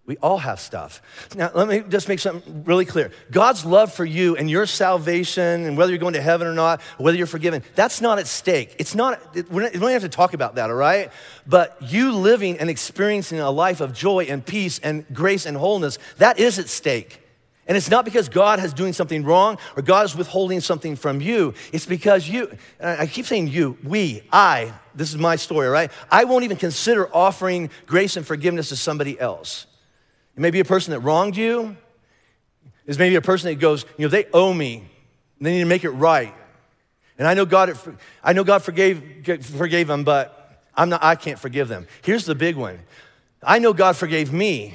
We 0.07 0.17
all 0.17 0.39
have 0.39 0.59
stuff. 0.59 1.01
Now, 1.35 1.51
let 1.53 1.67
me 1.67 1.83
just 1.87 2.09
make 2.09 2.19
something 2.19 2.63
really 2.63 2.85
clear. 2.85 3.11
God's 3.29 3.63
love 3.63 3.93
for 3.93 4.03
you 4.03 4.35
and 4.35 4.49
your 4.49 4.65
salvation, 4.65 5.65
and 5.65 5.77
whether 5.77 5.91
you're 5.91 5.99
going 5.99 6.15
to 6.15 6.21
heaven 6.21 6.47
or 6.47 6.53
not, 6.53 6.81
whether 6.97 7.15
you're 7.15 7.27
forgiven, 7.27 7.63
that's 7.75 8.01
not 8.01 8.17
at 8.17 8.25
stake. 8.27 8.75
It's 8.79 8.95
not, 8.95 9.19
we 9.49 9.69
don't 9.69 9.91
have 9.91 10.01
to 10.01 10.09
talk 10.09 10.33
about 10.33 10.55
that, 10.55 10.71
all 10.71 10.75
right? 10.75 11.11
But 11.45 11.77
you 11.81 12.13
living 12.13 12.57
and 12.57 12.69
experiencing 12.69 13.39
a 13.39 13.51
life 13.51 13.79
of 13.79 13.93
joy 13.93 14.25
and 14.25 14.43
peace 14.43 14.79
and 14.79 15.05
grace 15.13 15.45
and 15.45 15.55
wholeness, 15.55 15.99
that 16.17 16.39
is 16.39 16.57
at 16.57 16.67
stake. 16.67 17.19
And 17.67 17.77
it's 17.77 17.91
not 17.91 18.03
because 18.03 18.27
God 18.27 18.61
is 18.61 18.73
doing 18.73 18.91
something 18.91 19.23
wrong 19.23 19.59
or 19.77 19.83
God 19.83 20.05
is 20.05 20.15
withholding 20.15 20.61
something 20.61 20.95
from 20.95 21.21
you. 21.21 21.53
It's 21.71 21.85
because 21.85 22.27
you, 22.27 22.51
I 22.81 23.05
keep 23.05 23.27
saying 23.27 23.49
you, 23.49 23.77
we, 23.83 24.23
I, 24.33 24.73
this 24.95 25.11
is 25.11 25.17
my 25.17 25.35
story, 25.35 25.67
right? 25.67 25.91
I 26.09 26.23
won't 26.23 26.43
even 26.43 26.57
consider 26.57 27.07
offering 27.15 27.69
grace 27.85 28.17
and 28.17 28.25
forgiveness 28.25 28.69
to 28.69 28.75
somebody 28.75 29.17
else. 29.17 29.67
It 30.35 30.39
may 30.39 30.51
be 30.51 30.59
a 30.59 30.65
person 30.65 30.91
that 30.91 30.99
wronged 30.99 31.35
you. 31.37 31.75
It's 32.85 32.97
maybe 32.97 33.15
a 33.15 33.21
person 33.21 33.49
that 33.49 33.59
goes, 33.59 33.85
you 33.97 34.05
know, 34.05 34.09
they 34.09 34.25
owe 34.33 34.53
me. 34.53 34.83
They 35.39 35.51
need 35.53 35.59
to 35.59 35.65
make 35.65 35.83
it 35.83 35.91
right. 35.91 36.33
And 37.17 37.27
I 37.27 37.33
know 37.33 37.45
God, 37.45 37.77
I 38.23 38.33
know 38.33 38.43
God 38.43 38.63
forgave, 38.63 39.25
forgave 39.45 39.87
them, 39.87 40.03
but 40.03 40.63
I'm 40.75 40.89
not, 40.89 41.03
I 41.03 41.15
can't 41.15 41.37
forgive 41.37 41.67
them. 41.67 41.87
Here's 42.01 42.25
the 42.25 42.35
big 42.35 42.55
one. 42.55 42.79
I 43.43 43.59
know 43.59 43.73
God 43.73 43.95
forgave 43.95 44.31
me. 44.31 44.73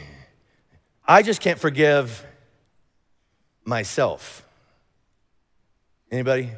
I 1.07 1.23
just 1.23 1.41
can't 1.41 1.59
forgive 1.59 2.25
myself. 3.65 4.45
Anybody? 6.11 6.51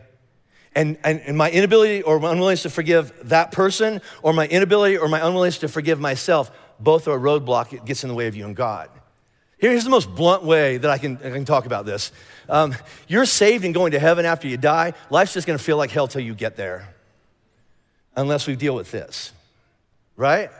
And, 0.74 0.98
and, 1.02 1.20
and 1.20 1.36
my 1.36 1.50
inability 1.50 2.02
or 2.02 2.20
my 2.20 2.32
unwillingness 2.32 2.62
to 2.62 2.70
forgive 2.70 3.12
that 3.28 3.52
person, 3.52 4.00
or 4.22 4.32
my 4.32 4.46
inability 4.46 4.96
or 4.96 5.08
my 5.08 5.18
unwillingness 5.26 5.58
to 5.58 5.68
forgive 5.68 6.00
myself, 6.00 6.50
both 6.80 7.08
are 7.08 7.16
a 7.16 7.18
roadblock. 7.18 7.72
It 7.72 7.84
gets 7.84 8.02
in 8.02 8.08
the 8.08 8.14
way 8.14 8.26
of 8.26 8.36
you 8.36 8.44
and 8.44 8.54
God. 8.56 8.90
Here's 9.58 9.82
the 9.82 9.90
most 9.90 10.14
blunt 10.14 10.44
way 10.44 10.76
that 10.76 10.90
I 10.90 10.98
can, 10.98 11.16
I 11.16 11.30
can 11.30 11.44
talk 11.44 11.66
about 11.66 11.84
this. 11.84 12.12
Um, 12.48 12.74
you're 13.08 13.26
saved 13.26 13.64
and 13.64 13.74
going 13.74 13.92
to 13.92 13.98
heaven 13.98 14.24
after 14.24 14.46
you 14.46 14.56
die. 14.56 14.94
Life's 15.10 15.34
just 15.34 15.46
gonna 15.46 15.58
feel 15.58 15.76
like 15.76 15.90
hell 15.90 16.06
till 16.06 16.22
you 16.22 16.34
get 16.34 16.56
there, 16.56 16.94
unless 18.14 18.46
we 18.46 18.54
deal 18.54 18.74
with 18.74 18.92
this, 18.92 19.32
right? 20.16 20.50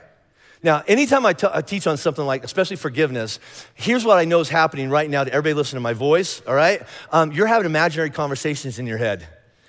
Now, 0.63 0.83
anytime 0.89 1.25
I, 1.25 1.33
t- 1.33 1.47
I 1.53 1.61
teach 1.61 1.87
on 1.87 1.97
something 1.97 2.27
like, 2.27 2.43
especially 2.43 2.75
forgiveness, 2.75 3.39
here's 3.75 4.05
what 4.05 4.19
I 4.19 4.25
know 4.25 4.41
is 4.41 4.49
happening 4.49 4.91
right 4.91 5.09
now 5.09 5.23
to 5.23 5.31
everybody 5.31 5.55
listening 5.55 5.79
to 5.79 5.83
my 5.83 5.93
voice, 5.93 6.43
all 6.49 6.55
right? 6.55 6.83
Um, 7.13 7.31
you're 7.31 7.47
having 7.47 7.67
imaginary 7.67 8.11
conversations 8.11 8.81
in 8.81 8.87
your 8.87 8.99
head 8.99 9.27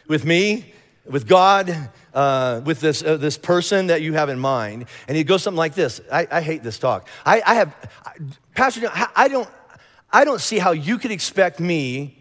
with 0.08 0.26
me, 0.26 0.74
with 1.06 1.28
God, 1.28 1.92
uh, 2.14 2.62
with 2.66 2.80
this, 2.80 3.04
uh, 3.04 3.18
this 3.18 3.38
person 3.38 3.88
that 3.88 4.02
you 4.02 4.14
have 4.14 4.30
in 4.30 4.40
mind. 4.40 4.86
And 5.08 5.18
he 5.18 5.24
goes 5.24 5.44
something 5.44 5.58
like 5.58 5.76
this 5.76 6.02
I, 6.12 6.28
I 6.32 6.42
hate 6.42 6.64
this 6.64 6.80
talk. 6.80 7.08
I, 7.26 7.42
I 7.46 7.56
have, 7.56 7.76
Pastor, 8.56 8.90
I 9.16 9.28
don't, 9.28 9.50
I 10.12 10.26
don't 10.26 10.42
see 10.42 10.60
how 10.60 10.72
you 10.72 10.98
could 10.98 11.12
expect 11.12 11.60
me 11.60 12.20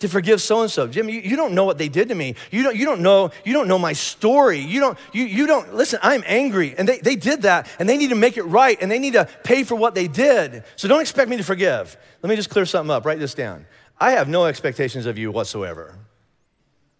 to 0.00 0.08
forgive 0.08 0.42
so 0.42 0.60
and 0.60 0.70
so. 0.70 0.86
Jim, 0.86 1.08
you, 1.08 1.20
you, 1.20 1.36
don't 1.36 1.54
know 1.54 1.64
what 1.64 1.78
they 1.78 1.88
did 1.88 2.08
to 2.08 2.14
me. 2.14 2.34
You 2.50 2.62
don't, 2.62 2.76
you 2.76 2.84
don't 2.84 3.00
know, 3.00 3.30
you 3.44 3.52
don't 3.52 3.68
know 3.68 3.78
my 3.78 3.92
story. 3.92 4.58
You 4.58 4.80
don't, 4.80 4.98
you, 5.12 5.24
you 5.24 5.46
don't, 5.46 5.74
listen, 5.74 5.98
I'm 6.02 6.22
angry. 6.26 6.74
And 6.76 6.88
they, 6.88 6.98
they 6.98 7.16
did 7.16 7.42
that 7.42 7.68
and 7.78 7.88
they 7.88 7.96
need 7.96 8.10
to 8.10 8.16
make 8.16 8.36
it 8.36 8.42
right 8.42 8.76
and 8.80 8.90
they 8.90 8.98
need 8.98 9.14
to 9.14 9.26
pay 9.44 9.64
for 9.64 9.76
what 9.76 9.94
they 9.94 10.08
did. 10.08 10.64
So 10.76 10.88
don't 10.88 11.00
expect 11.00 11.30
me 11.30 11.36
to 11.38 11.44
forgive. 11.44 11.96
Let 12.22 12.28
me 12.28 12.36
just 12.36 12.50
clear 12.50 12.66
something 12.66 12.90
up. 12.90 13.06
Write 13.06 13.18
this 13.18 13.34
down. 13.34 13.66
I 13.98 14.12
have 14.12 14.28
no 14.28 14.44
expectations 14.46 15.06
of 15.06 15.16
you 15.16 15.30
whatsoever. 15.30 15.96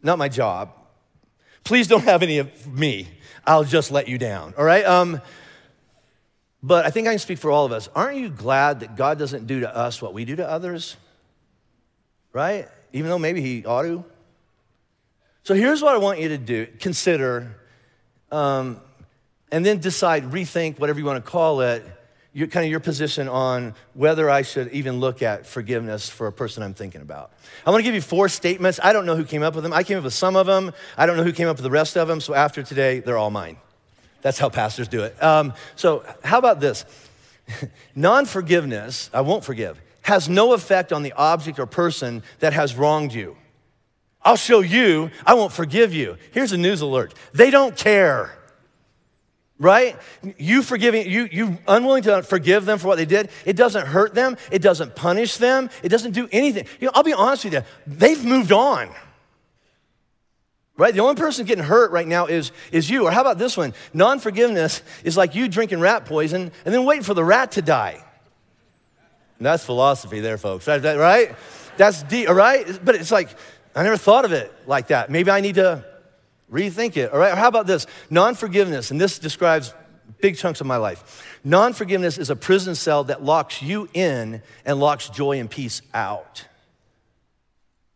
Not 0.03 0.19
my 0.19 0.29
job. 0.29 0.73
Please 1.65 1.89
don't 1.89 2.05
have 2.05 2.23
any 2.23 2.39
of 2.39 2.67
me. 2.67 3.09
I'll 3.47 3.65
just 3.65 3.91
let 3.91 4.07
you 4.07 4.19
down, 4.19 4.55
all 4.57 4.65
right? 4.65 4.85
Um, 4.85 5.21
but 6.63 6.87
I 6.87 6.91
think 6.91 7.09
I 7.09 7.13
can 7.13 7.19
speak 7.19 7.39
for 7.39 7.51
all 7.51 7.65
of 7.65 7.73
us. 7.73 7.89
Aren't 7.95 8.19
you 8.19 8.29
glad 8.29 8.81
that 8.81 8.97
God 8.97 9.19
doesn't 9.19 9.47
do 9.47 9.61
to 9.61 9.77
us 9.77 10.01
what 10.01 10.15
we 10.15 10.25
do 10.25 10.37
to 10.37 10.49
others? 10.49 10.97
Right? 12.33 12.69
Even 12.93 13.11
though 13.11 13.19
maybe 13.19 13.41
He 13.41 13.65
ought 13.65 13.83
to. 13.83 14.05
So 15.43 15.55
here's 15.55 15.83
what 15.83 15.95
I 15.95 15.99
want 15.99 16.21
you 16.21 16.29
to 16.29 16.39
do 16.39 16.67
consider, 16.81 17.57
um, 18.31 18.81
and 19.53 19.65
then 19.65 19.79
decide, 19.79 20.25
rethink, 20.33 20.79
whatever 20.79 20.99
you 20.99 21.05
want 21.05 21.23
to 21.23 21.31
call 21.31 21.61
it, 21.61 21.85
your, 22.35 22.49
kind 22.49 22.65
of 22.65 22.71
your 22.71 22.81
position 22.81 23.29
on 23.29 23.75
whether 23.95 24.29
I 24.29 24.43
should 24.43 24.73
even 24.73 24.99
look 24.99 25.23
at 25.23 25.47
forgiveness 25.47 26.11
for 26.11 26.27
a 26.27 26.33
person 26.33 26.63
I'm 26.63 26.75
thinking 26.75 27.01
about. 27.01 27.33
I 27.65 27.71
want 27.71 27.81
to 27.81 27.85
give 27.85 27.95
you 27.95 28.01
four 28.01 28.29
statements. 28.29 28.81
I 28.83 28.93
don't 28.93 29.07
know 29.07 29.17
who 29.17 29.25
came 29.25 29.43
up 29.43 29.55
with 29.55 29.63
them. 29.63 29.73
I 29.73 29.85
came 29.85 29.97
up 29.97 30.05
with 30.05 30.15
some 30.15 30.35
of 30.35 30.47
them. 30.47 30.73
I 30.99 31.07
don't 31.07 31.17
know 31.17 31.23
who 31.23 31.33
came 31.33 31.49
up 31.49 31.57
with 31.57 31.63
the 31.63 31.71
rest 31.71 31.97
of 31.97 32.09
them. 32.09 32.21
So 32.21 32.35
after 32.35 32.63
today, 32.63 32.99
they're 32.99 33.17
all 33.17 33.31
mine. 33.31 33.57
That's 34.21 34.39
how 34.39 34.49
pastors 34.49 34.89
do 34.89 35.05
it. 35.05 35.23
Um, 35.23 35.55
so, 35.77 36.05
how 36.25 36.39
about 36.39 36.59
this? 36.59 36.85
non 37.95 38.25
forgiveness, 38.25 39.11
I 39.13 39.21
won't 39.21 39.45
forgive, 39.45 39.81
has 40.03 40.29
no 40.29 40.55
effect 40.55 40.93
on 40.93 41.03
the 41.03 41.13
object 41.13 41.59
or 41.59 41.67
person 41.67 42.23
that 42.41 42.53
has 42.53 42.75
wronged 42.75 43.13
you. 43.13 43.37
I'll 44.23 44.37
show 44.37 44.61
you, 44.61 45.11
I 45.27 45.35
won't 45.35 45.53
forgive 45.53 45.93
you. 45.93 46.17
Here's 46.33 46.53
a 46.53 46.57
news 46.57 46.81
alert 46.81 47.15
they 47.35 47.51
don't 47.51 47.77
care 47.77 48.35
right? 49.59 49.97
You 50.37 50.63
forgiving, 50.63 51.09
you, 51.09 51.29
you 51.31 51.59
unwilling 51.69 52.03
to 52.05 52.23
forgive 52.23 52.65
them 52.65 52.79
for 52.79 52.89
what 52.89 52.97
they 52.97 53.05
did, 53.05 53.31
it 53.45 53.57
doesn't 53.57 53.87
hurt 53.87 54.15
them, 54.15 54.37
it 54.51 54.63
doesn't 54.63 54.97
punish 54.97 55.37
them, 55.37 55.71
it 55.83 55.89
doesn't 55.89 56.13
do 56.13 56.29
anything. 56.33 56.67
You 56.81 56.87
know, 56.87 56.93
I'll 56.95 57.03
be 57.03 57.13
honest 57.13 57.45
with 57.45 57.55
you, 57.55 57.63
they've 57.87 58.25
moved 58.25 58.53
on. 58.53 58.91
Right? 60.77 60.93
The 60.93 61.01
only 61.01 61.15
person 61.15 61.47
getting 61.47 61.63
hurt 61.63 61.93
right 61.93 62.07
now 62.07 62.27
is, 62.27 62.51
is 62.73 62.91
you. 62.91 63.05
Or 63.05 63.13
how 63.13 63.21
about 63.21 63.39
this 63.39 63.57
one? 63.57 63.75
Non 63.93 64.19
forgiveness 64.19 64.83
is 65.05 65.17
like 65.17 65.37
you 65.37 65.47
drinking 65.47 65.79
rat 65.79 66.05
poison 66.05 66.51
and 66.65 66.75
then 66.75 66.85
waiting 66.85 67.05
for 67.05 67.15
the 67.15 67.25
rat 67.25 67.53
to 67.53 67.63
die. 67.63 68.03
And 69.39 69.47
that's 69.47 69.65
philosophy 69.65 70.19
there, 70.19 70.37
folks. 70.37 70.67
Right? 70.67 71.37
That's 71.77 72.03
deep, 72.03 72.29
all 72.29 72.35
right? 72.35 72.67
But 72.85 72.97
it's 72.97 73.13
like, 73.13 73.29
I 73.77 73.85
never 73.85 73.97
thought 73.97 74.25
of 74.25 74.33
it 74.33 74.53
like 74.67 74.89
that. 74.89 75.11
Maybe 75.11 75.31
I 75.31 75.41
need 75.41 75.57
to 75.57 75.85
Rethink 76.51 76.97
it. 76.97 77.13
All 77.13 77.19
right. 77.19 77.37
How 77.37 77.49
about 77.49 77.67
this? 77.67 77.87
Non 78.11 78.35
forgiveness, 78.35 78.91
and 78.91 79.01
this 79.01 79.19
describes 79.19 79.75
big 80.21 80.37
chunks 80.37 80.61
of 80.61 80.67
my 80.67 80.77
life. 80.77 81.39
Non 81.45 81.73
forgiveness 81.73 82.19
is 82.19 82.31
a 82.31 82.37
prison 82.37 82.75
cell 82.75 83.05
that 83.05 83.23
locks 83.23 83.63
you 83.63 83.89
in 83.95 84.43
and 84.65 84.81
locks 84.81 85.09
joy 85.09 85.39
and 85.41 85.51
peace 85.51 85.83
out. 85.93 86.45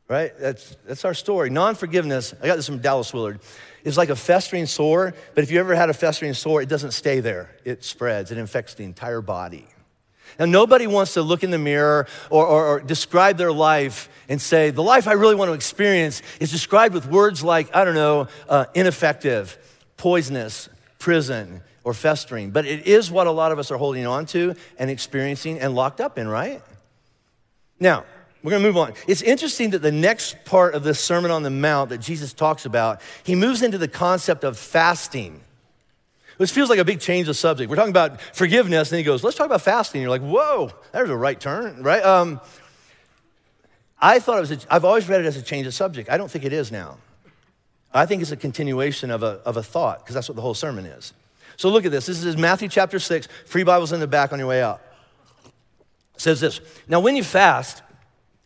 Right? 0.08 0.32
That's, 0.38 0.76
that's 0.86 1.04
our 1.04 1.14
story. 1.14 1.50
Non 1.50 1.74
forgiveness, 1.74 2.34
I 2.42 2.46
got 2.46 2.56
this 2.56 2.66
from 2.66 2.78
Dallas 2.78 3.12
Willard, 3.12 3.40
is 3.84 3.96
like 3.96 4.08
a 4.08 4.16
festering 4.16 4.66
sore, 4.66 5.14
but 5.34 5.44
if 5.44 5.50
you 5.50 5.60
ever 5.60 5.74
had 5.74 5.90
a 5.90 5.94
festering 5.94 6.34
sore, 6.34 6.62
it 6.62 6.68
doesn't 6.68 6.92
stay 6.92 7.20
there. 7.20 7.54
It 7.64 7.84
spreads, 7.84 8.30
it 8.30 8.38
infects 8.38 8.74
the 8.74 8.84
entire 8.84 9.20
body. 9.20 9.66
Now, 10.38 10.44
nobody 10.46 10.86
wants 10.86 11.14
to 11.14 11.22
look 11.22 11.42
in 11.42 11.50
the 11.50 11.58
mirror 11.58 12.06
or, 12.30 12.46
or, 12.46 12.66
or, 12.66 12.80
describe 12.80 13.36
their 13.36 13.52
life 13.52 14.08
and 14.28 14.40
say, 14.40 14.70
the 14.70 14.82
life 14.82 15.08
I 15.08 15.12
really 15.12 15.34
want 15.34 15.48
to 15.48 15.54
experience 15.54 16.22
is 16.40 16.50
described 16.50 16.94
with 16.94 17.06
words 17.06 17.42
like, 17.42 17.74
I 17.74 17.84
don't 17.84 17.94
know, 17.94 18.28
uh, 18.48 18.66
ineffective, 18.74 19.58
poisonous, 19.96 20.68
prison, 20.98 21.62
or 21.84 21.94
festering. 21.94 22.50
But 22.50 22.66
it 22.66 22.86
is 22.86 23.10
what 23.10 23.26
a 23.26 23.30
lot 23.30 23.52
of 23.52 23.58
us 23.58 23.70
are 23.70 23.78
holding 23.78 24.06
on 24.06 24.26
to 24.26 24.54
and 24.78 24.90
experiencing 24.90 25.58
and 25.60 25.74
locked 25.74 26.00
up 26.00 26.18
in, 26.18 26.28
right? 26.28 26.62
Now, 27.80 28.04
we're 28.42 28.50
going 28.50 28.62
to 28.62 28.68
move 28.68 28.76
on. 28.76 28.94
It's 29.06 29.22
interesting 29.22 29.70
that 29.70 29.82
the 29.82 29.92
next 29.92 30.44
part 30.44 30.74
of 30.74 30.84
this 30.84 31.00
Sermon 31.00 31.30
on 31.30 31.42
the 31.42 31.50
Mount 31.50 31.90
that 31.90 31.98
Jesus 31.98 32.32
talks 32.32 32.66
about, 32.66 33.00
he 33.24 33.34
moves 33.34 33.62
into 33.62 33.78
the 33.78 33.88
concept 33.88 34.44
of 34.44 34.56
fasting. 34.56 35.40
This 36.38 36.52
feels 36.52 36.70
like 36.70 36.78
a 36.78 36.84
big 36.84 37.00
change 37.00 37.28
of 37.28 37.36
subject. 37.36 37.68
We're 37.68 37.76
talking 37.76 37.90
about 37.90 38.20
forgiveness, 38.20 38.90
and 38.92 38.98
he 38.98 39.04
goes, 39.04 39.24
let's 39.24 39.36
talk 39.36 39.46
about 39.46 39.62
fasting. 39.62 40.00
You're 40.00 40.10
like, 40.10 40.22
whoa, 40.22 40.70
there's 40.92 41.10
a 41.10 41.16
right 41.16 41.38
turn, 41.38 41.82
right? 41.82 42.02
Um, 42.02 42.40
I 44.00 44.20
thought 44.20 44.38
it 44.38 44.48
was, 44.48 44.66
I've 44.70 44.84
always 44.84 45.08
read 45.08 45.20
it 45.20 45.26
as 45.26 45.36
a 45.36 45.42
change 45.42 45.66
of 45.66 45.74
subject. 45.74 46.08
I 46.08 46.16
don't 46.16 46.30
think 46.30 46.44
it 46.44 46.52
is 46.52 46.70
now. 46.70 46.98
I 47.92 48.06
think 48.06 48.22
it's 48.22 48.30
a 48.30 48.36
continuation 48.36 49.10
of 49.10 49.24
a, 49.24 49.40
of 49.44 49.56
a 49.56 49.62
thought, 49.62 49.98
because 49.98 50.14
that's 50.14 50.28
what 50.28 50.36
the 50.36 50.42
whole 50.42 50.54
sermon 50.54 50.86
is. 50.86 51.12
So 51.56 51.70
look 51.70 51.84
at 51.84 51.90
this. 51.90 52.06
This 52.06 52.22
is 52.22 52.36
Matthew 52.36 52.68
chapter 52.68 53.00
6. 53.00 53.26
Free 53.44 53.64
Bibles 53.64 53.92
in 53.92 53.98
the 53.98 54.06
back 54.06 54.32
on 54.32 54.38
your 54.38 54.46
way 54.46 54.62
out. 54.62 54.80
It 56.14 56.20
says 56.20 56.40
this 56.40 56.60
Now, 56.86 57.00
when 57.00 57.16
you 57.16 57.24
fast, 57.24 57.82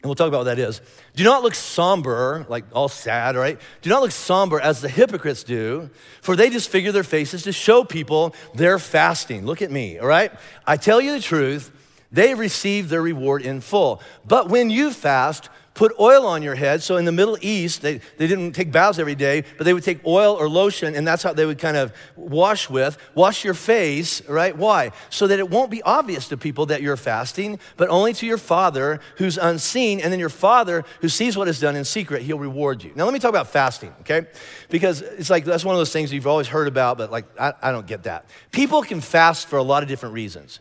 and 0.02 0.08
we'll 0.08 0.16
talk 0.16 0.26
about 0.26 0.38
what 0.38 0.56
that 0.56 0.58
is. 0.58 0.80
Do 1.14 1.22
not 1.22 1.44
look 1.44 1.54
somber, 1.54 2.44
like 2.48 2.64
all 2.72 2.88
sad, 2.88 3.36
right? 3.36 3.58
Do 3.82 3.90
not 3.90 4.02
look 4.02 4.10
somber 4.10 4.60
as 4.60 4.80
the 4.80 4.88
hypocrites 4.88 5.44
do, 5.44 5.90
for 6.20 6.34
they 6.34 6.50
disfigure 6.50 6.90
their 6.90 7.04
faces 7.04 7.44
to 7.44 7.52
show 7.52 7.84
people 7.84 8.34
they're 8.52 8.80
fasting. 8.80 9.46
Look 9.46 9.62
at 9.62 9.70
me, 9.70 10.00
all 10.00 10.08
right? 10.08 10.32
I 10.66 10.76
tell 10.76 11.00
you 11.00 11.12
the 11.12 11.20
truth, 11.20 11.70
they 12.10 12.34
receive 12.34 12.88
their 12.88 13.00
reward 13.00 13.42
in 13.42 13.60
full. 13.60 14.02
But 14.26 14.48
when 14.48 14.70
you 14.70 14.92
fast, 14.92 15.48
put 15.74 15.92
oil 15.98 16.26
on 16.26 16.42
your 16.42 16.54
head. 16.54 16.82
So 16.82 16.96
in 16.96 17.04
the 17.04 17.12
Middle 17.12 17.38
East, 17.40 17.82
they, 17.82 18.00
they 18.18 18.26
didn't 18.26 18.52
take 18.52 18.70
baths 18.70 18.98
every 18.98 19.14
day, 19.14 19.44
but 19.56 19.64
they 19.64 19.72
would 19.72 19.84
take 19.84 20.04
oil 20.06 20.34
or 20.34 20.48
lotion, 20.48 20.94
and 20.94 21.06
that's 21.06 21.22
how 21.22 21.32
they 21.32 21.46
would 21.46 21.58
kind 21.58 21.76
of 21.76 21.92
wash 22.16 22.68
with. 22.68 22.98
Wash 23.14 23.44
your 23.44 23.54
face, 23.54 24.26
right? 24.28 24.56
Why? 24.56 24.92
So 25.10 25.26
that 25.26 25.38
it 25.38 25.48
won't 25.48 25.70
be 25.70 25.82
obvious 25.82 26.28
to 26.28 26.36
people 26.36 26.66
that 26.66 26.82
you're 26.82 26.96
fasting, 26.96 27.58
but 27.76 27.88
only 27.88 28.12
to 28.14 28.26
your 28.26 28.38
Father 28.38 29.00
who's 29.16 29.38
unseen, 29.38 30.00
and 30.00 30.12
then 30.12 30.20
your 30.20 30.28
Father 30.28 30.84
who 31.00 31.08
sees 31.08 31.36
what 31.36 31.48
is 31.48 31.60
done 31.60 31.76
in 31.76 31.84
secret, 31.84 32.22
he'll 32.22 32.38
reward 32.38 32.82
you. 32.82 32.92
Now, 32.94 33.04
let 33.04 33.14
me 33.14 33.20
talk 33.20 33.30
about 33.30 33.48
fasting, 33.48 33.94
okay? 34.00 34.26
Because 34.68 35.00
it's 35.00 35.30
like 35.30 35.44
that's 35.44 35.64
one 35.64 35.74
of 35.74 35.78
those 35.78 35.92
things 35.92 36.12
you've 36.12 36.26
always 36.26 36.48
heard 36.48 36.68
about, 36.68 36.98
but 36.98 37.10
like, 37.10 37.24
I, 37.40 37.54
I 37.62 37.72
don't 37.72 37.86
get 37.86 38.02
that. 38.04 38.26
People 38.50 38.82
can 38.82 39.00
fast 39.00 39.48
for 39.48 39.56
a 39.56 39.62
lot 39.62 39.82
of 39.82 39.88
different 39.88 40.14
reasons. 40.14 40.60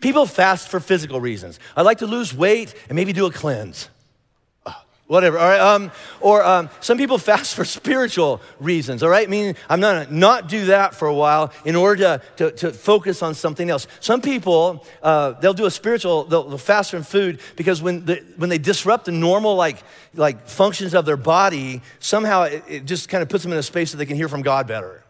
People 0.00 0.26
fast 0.26 0.68
for 0.68 0.78
physical 0.78 1.20
reasons. 1.20 1.58
I'd 1.76 1.82
like 1.82 1.98
to 1.98 2.06
lose 2.06 2.32
weight 2.32 2.72
and 2.88 2.94
maybe 2.94 3.12
do 3.12 3.26
a 3.26 3.32
cleanse 3.32 3.88
whatever, 5.08 5.38
all 5.38 5.48
right? 5.48 5.60
Um, 5.60 5.90
or 6.20 6.44
um, 6.44 6.70
some 6.80 6.96
people 6.96 7.18
fast 7.18 7.56
for 7.56 7.64
spiritual 7.78 8.40
reasons, 8.60 9.02
all 9.02 9.08
right? 9.08 9.28
Meaning, 9.28 9.56
I'm 9.68 9.80
gonna 9.80 10.06
not 10.10 10.48
do 10.48 10.66
that 10.66 10.94
for 10.94 11.08
a 11.08 11.14
while 11.14 11.52
in 11.64 11.74
order 11.74 12.02
to, 12.02 12.22
to, 12.36 12.50
to 12.58 12.72
focus 12.72 13.22
on 13.22 13.34
something 13.34 13.68
else. 13.68 13.88
Some 14.00 14.20
people, 14.20 14.86
uh, 15.02 15.32
they'll 15.32 15.54
do 15.54 15.66
a 15.66 15.70
spiritual, 15.70 16.24
they'll, 16.24 16.44
they'll 16.44 16.58
fast 16.58 16.92
from 16.92 17.02
food 17.02 17.40
because 17.56 17.82
when, 17.82 18.04
the, 18.04 18.22
when 18.36 18.50
they 18.50 18.58
disrupt 18.58 19.06
the 19.06 19.12
normal, 19.12 19.56
like, 19.56 19.78
like 20.14 20.46
functions 20.46 20.94
of 20.94 21.06
their 21.06 21.16
body, 21.16 21.82
somehow 21.98 22.42
it, 22.42 22.62
it 22.68 22.84
just 22.84 23.08
kind 23.08 23.22
of 23.22 23.28
puts 23.28 23.42
them 23.42 23.52
in 23.52 23.58
a 23.58 23.62
space 23.62 23.90
that 23.90 23.96
they 23.96 24.06
can 24.06 24.16
hear 24.16 24.28
from 24.28 24.42
God 24.42 24.66
better. 24.68 25.02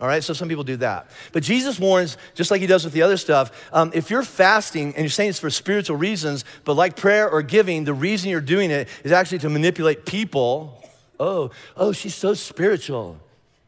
All 0.00 0.06
right, 0.06 0.22
so 0.22 0.32
some 0.32 0.48
people 0.48 0.62
do 0.62 0.76
that. 0.76 1.10
But 1.32 1.42
Jesus 1.42 1.80
warns, 1.80 2.16
just 2.34 2.52
like 2.52 2.60
he 2.60 2.68
does 2.68 2.84
with 2.84 2.92
the 2.92 3.02
other 3.02 3.16
stuff, 3.16 3.68
um, 3.72 3.90
if 3.94 4.10
you're 4.10 4.22
fasting 4.22 4.94
and 4.94 4.98
you're 4.98 5.08
saying 5.08 5.30
it's 5.30 5.40
for 5.40 5.50
spiritual 5.50 5.96
reasons, 5.96 6.44
but 6.64 6.74
like 6.74 6.94
prayer 6.94 7.28
or 7.28 7.42
giving, 7.42 7.82
the 7.82 7.94
reason 7.94 8.30
you're 8.30 8.40
doing 8.40 8.70
it 8.70 8.88
is 9.02 9.10
actually 9.10 9.38
to 9.40 9.48
manipulate 9.48 10.06
people. 10.06 10.84
Oh, 11.18 11.50
oh, 11.76 11.90
she's 11.90 12.14
so 12.14 12.34
spiritual 12.34 13.18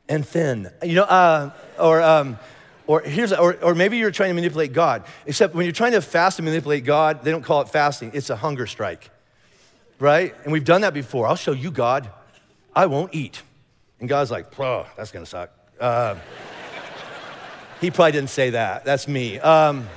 and 0.09 0.27
thin. 0.27 0.71
You 0.85 0.95
know, 0.95 1.03
uh, 1.03 1.51
or, 1.81 2.01
um, 2.01 2.39
or 2.87 3.01
here's, 3.01 3.33
or, 3.33 3.55
or 3.55 3.75
maybe 3.75 3.99
you're 3.99 4.13
trying 4.13 4.31
to 4.31 4.35
manipulate 4.35 4.73
God. 4.73 5.03
Except 5.27 5.57
when 5.57 5.65
you're 5.65 5.73
trying 5.73 5.93
to 5.93 6.01
fast 6.01 6.39
and 6.39 6.47
manipulate 6.47 6.85
God, 6.85 7.25
they 7.25 7.33
don't 7.33 7.43
call 7.43 7.61
it 7.61 7.71
fasting, 7.71 8.13
it's 8.15 8.31
a 8.31 8.37
hunger 8.37 8.69
strike, 8.69 9.11
right? 9.99 10.33
And 10.45 10.53
we've 10.53 10.65
done 10.65 10.83
that 10.83 10.95
before. 10.95 11.27
I'll 11.27 11.35
show 11.35 11.53
you, 11.53 11.73
God, 11.73 12.09
I 12.75 12.87
won't 12.87 13.17
eat. 13.17 13.43
And 13.99 14.09
God's 14.09 14.31
like, 14.31 14.57
that's 14.57 15.11
gonna 15.11 15.27
suck. 15.27 15.60
Uh, 15.81 16.17
he 17.81 17.91
probably 17.91 18.13
didn't 18.13 18.31
say 18.31 18.51
that. 18.51 18.85
That's 18.85 19.09
me. 19.09 19.39
Um, 19.39 19.89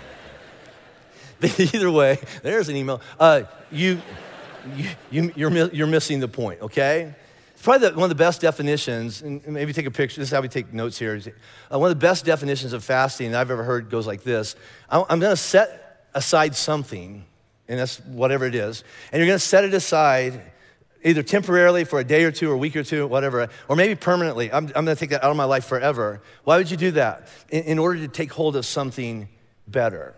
either 1.41 1.91
way, 1.91 2.19
there's 2.41 2.69
an 2.69 2.78
email. 2.78 3.02
Uh, 3.19 3.43
you, 3.69 4.02
you, 4.78 4.89
you, 5.12 5.32
you're, 5.36 5.52
you're 5.74 5.88
missing 5.88 6.22
the 6.22 6.28
point, 6.30 6.62
okay? 6.62 7.13
It's 7.54 7.62
probably 7.62 7.89
the, 7.89 7.96
one 7.96 8.04
of 8.04 8.10
the 8.10 8.15
best 8.15 8.39
definitions, 8.39 9.22
and 9.22 9.46
maybe 9.46 9.74
take 9.74 9.86
a 9.86 9.91
picture. 9.91 10.22
This 10.22 10.30
is 10.30 10.34
how 10.34 10.39
we 10.39 10.48
take 10.48 10.74
notes 10.74 10.98
here. 10.98 11.19
Uh, 11.72 11.78
one 11.78 11.91
of 11.91 12.00
the 12.00 12.02
best 12.02 12.24
definitions 12.24 12.72
of 12.72 12.84
fasting 12.84 13.36
I've 13.36 13.52
ever 13.52 13.63
heard 13.63 13.89
goes 13.89 14.08
like 14.08 14.24
this 14.24 14.56
I'm 14.89 15.19
going 15.19 15.34
to 15.34 15.36
set 15.36 16.08
aside 16.13 16.56
something, 16.56 17.26
and 17.67 17.80
that's 17.80 18.00
whatever 18.02 18.46
it 18.46 18.56
is, 18.56 18.86
and 19.12 19.19
you're 19.19 19.28
going 19.28 19.39
to 19.39 19.46
set 19.46 19.65
it 19.65 19.74
aside 19.74 20.41
either 21.04 21.24
temporarily 21.24 21.84
for 21.84 22.00
a 22.00 22.04
day 22.04 22.24
or 22.24 22.32
two 22.32 22.50
or 22.50 22.54
a 22.54 22.58
week 22.58 22.76
or 22.76 22.84
two, 22.84 23.06
whatever, 23.08 23.50
or 23.68 23.76
maybe 23.76 23.96
permanently. 23.96 24.52
I'm, 24.52 24.68
I'm 24.68 24.86
going 24.86 24.96
to 24.96 24.96
take 24.96 25.12
that 25.12 25.24
out 25.24 25.32
of 25.32 25.38
my 25.38 25.44
life 25.44 25.66
forever. 25.66 26.22
Why 26.44 26.58
would 26.58 26.72
you 26.72 26.78
do 26.78 26.92
that? 26.92 27.28
In, 27.50 27.63
in 27.63 27.80
order 27.80 28.00
to 28.00 28.08
take 28.08 28.32
hold 28.32 28.56
of 28.56 28.65
something 28.65 29.27
better. 29.67 30.15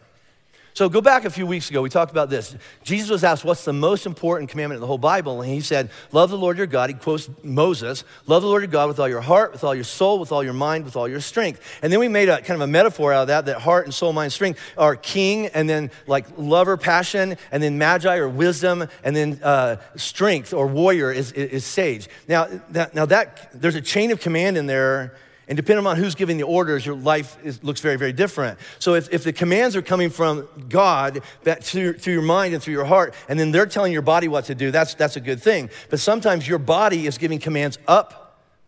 So 0.75 0.89
go 0.89 0.99
back 0.99 1.23
a 1.23 1.29
few 1.29 1.47
weeks 1.47 1.69
ago, 1.69 1.81
we 1.81 1.89
talked 1.89 2.11
about 2.11 2.29
this. 2.29 2.53
Jesus 2.83 3.09
was 3.09 3.23
asked, 3.23 3.45
What's 3.45 3.63
the 3.63 3.71
most 3.71 4.05
important 4.05 4.49
commandment 4.49 4.75
in 4.75 4.81
the 4.81 4.87
whole 4.87 4.97
Bible? 4.97 5.41
And 5.41 5.49
he 5.49 5.61
said, 5.61 5.89
Love 6.11 6.29
the 6.29 6.37
Lord 6.37 6.57
your 6.57 6.67
God. 6.67 6.89
He 6.89 6.95
quotes 6.95 7.29
Moses, 7.43 8.03
Love 8.27 8.41
the 8.41 8.49
Lord 8.49 8.61
your 8.61 8.67
God 8.71 8.89
with 8.89 8.99
all 8.99 9.07
your 9.07 9.21
heart, 9.21 9.53
with 9.53 9.63
all 9.63 9.73
your 9.73 9.85
soul, 9.85 10.19
with 10.19 10.33
all 10.33 10.43
your 10.43 10.51
mind, 10.51 10.83
with 10.83 10.97
all 10.97 11.07
your 11.07 11.21
strength. 11.21 11.61
And 11.81 11.93
then 11.93 12.01
we 12.01 12.09
made 12.09 12.27
a 12.27 12.41
kind 12.41 12.61
of 12.61 12.61
a 12.61 12.67
metaphor 12.67 13.13
out 13.13 13.21
of 13.21 13.27
that, 13.29 13.45
that 13.45 13.61
heart 13.61 13.85
and 13.85 13.93
soul, 13.93 14.11
mind, 14.11 14.33
strength 14.33 14.59
are 14.77 14.97
king, 14.97 15.47
and 15.47 15.69
then 15.69 15.91
like 16.07 16.25
lover, 16.35 16.75
passion, 16.75 17.37
and 17.53 17.63
then 17.63 17.77
magi 17.77 18.17
or 18.17 18.27
wisdom, 18.27 18.85
and 19.05 19.15
then 19.15 19.39
uh, 19.43 19.77
strength 19.95 20.53
or 20.53 20.67
warrior 20.67 21.09
is, 21.09 21.31
is, 21.31 21.51
is 21.51 21.65
sage. 21.65 22.09
Now, 22.27 22.49
that, 22.71 22.93
now 22.93 23.05
that 23.05 23.49
there's 23.53 23.75
a 23.75 23.81
chain 23.81 24.11
of 24.11 24.19
command 24.19 24.57
in 24.57 24.65
there 24.65 25.15
and 25.47 25.55
depending 25.55 25.85
on 25.85 25.97
who's 25.97 26.15
giving 26.15 26.37
the 26.37 26.43
orders, 26.43 26.85
your 26.85 26.95
life 26.95 27.37
is, 27.43 27.63
looks 27.63 27.79
very, 27.79 27.97
very 27.97 28.13
different. 28.13 28.57
So 28.79 28.95
if, 28.95 29.13
if 29.13 29.23
the 29.23 29.33
commands 29.33 29.75
are 29.75 29.81
coming 29.81 30.09
from 30.09 30.47
God 30.69 31.21
that 31.43 31.63
through, 31.63 31.93
through 31.93 32.13
your 32.13 32.21
mind 32.23 32.53
and 32.53 32.63
through 32.63 32.73
your 32.73 32.85
heart, 32.85 33.13
and 33.29 33.39
then 33.39 33.51
they're 33.51 33.65
telling 33.65 33.93
your 33.93 34.01
body 34.01 34.27
what 34.27 34.45
to 34.45 34.55
do, 34.55 34.71
that's, 34.71 34.95
that's 34.95 35.15
a 35.15 35.21
good 35.21 35.41
thing. 35.41 35.69
But 35.89 35.99
sometimes 35.99 36.47
your 36.47 36.59
body 36.59 37.05
is 37.05 37.17
giving 37.17 37.39
commands 37.39 37.77
up 37.87 38.24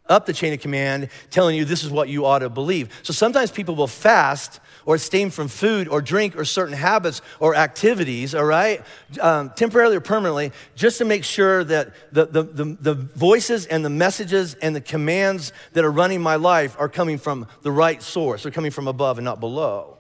up 0.10 0.26
the 0.26 0.34
chain 0.34 0.54
of 0.54 0.60
command, 0.60 1.10
telling 1.30 1.56
you 1.56 1.66
this 1.66 1.84
is 1.84 1.90
what 1.90 2.10
you 2.10 2.26
ought 2.26 2.40
to 2.40 2.50
believe. 2.50 2.90
So 3.04 3.14
sometimes 3.14 3.52
people 3.52 3.76
will 3.76 3.88
fast 3.88 4.60
or 4.86 4.96
abstain 4.96 5.30
from 5.30 5.50
food 5.50 5.88
or 5.90 6.02
drink 6.02 6.38
or 6.38 6.46
certain 6.46 6.74
habits 6.74 7.22
or 7.40 7.56
activities, 7.56 8.34
all 8.34 8.46
right, 8.46 8.82
um, 9.20 9.52
temporarily 9.52 9.98
or 9.98 10.02
permanently, 10.02 10.54
just 10.76 10.98
to 11.00 11.06
make 11.06 11.26
sure 11.26 11.64
that 11.66 11.94
the, 12.14 12.26
the, 12.26 12.44
the, 12.44 12.78
the 12.80 12.94
voices 12.94 13.66
and 13.66 13.84
the 13.84 13.90
messages 13.90 14.54
and 14.56 14.76
the 14.76 14.82
commands 14.82 15.52
that 15.74 15.84
are 15.84 15.92
running 15.92 16.22
my 16.22 16.38
life 16.38 16.76
are 16.80 16.88
coming 16.88 17.18
from 17.18 17.48
the 17.64 17.72
right 17.72 18.02
source. 18.02 18.44
They're 18.44 18.52
coming 18.52 18.72
from 18.72 18.88
above 18.88 19.18
and 19.18 19.26
not 19.26 19.42
below, 19.42 19.98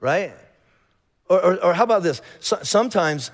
right? 0.00 0.34
Or, 1.28 1.44
or, 1.44 1.64
or 1.64 1.74
how 1.74 1.84
about 1.84 2.04
this? 2.04 2.22
So, 2.38 2.58
sometimes 2.62 3.32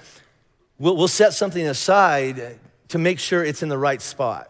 we'll, 0.78 0.96
we'll 0.96 1.08
set 1.08 1.34
something 1.34 1.66
aside 1.66 2.58
to 2.88 2.98
make 2.98 3.18
sure 3.18 3.44
it's 3.44 3.62
in 3.62 3.68
the 3.68 3.78
right 3.78 4.00
spot. 4.00 4.48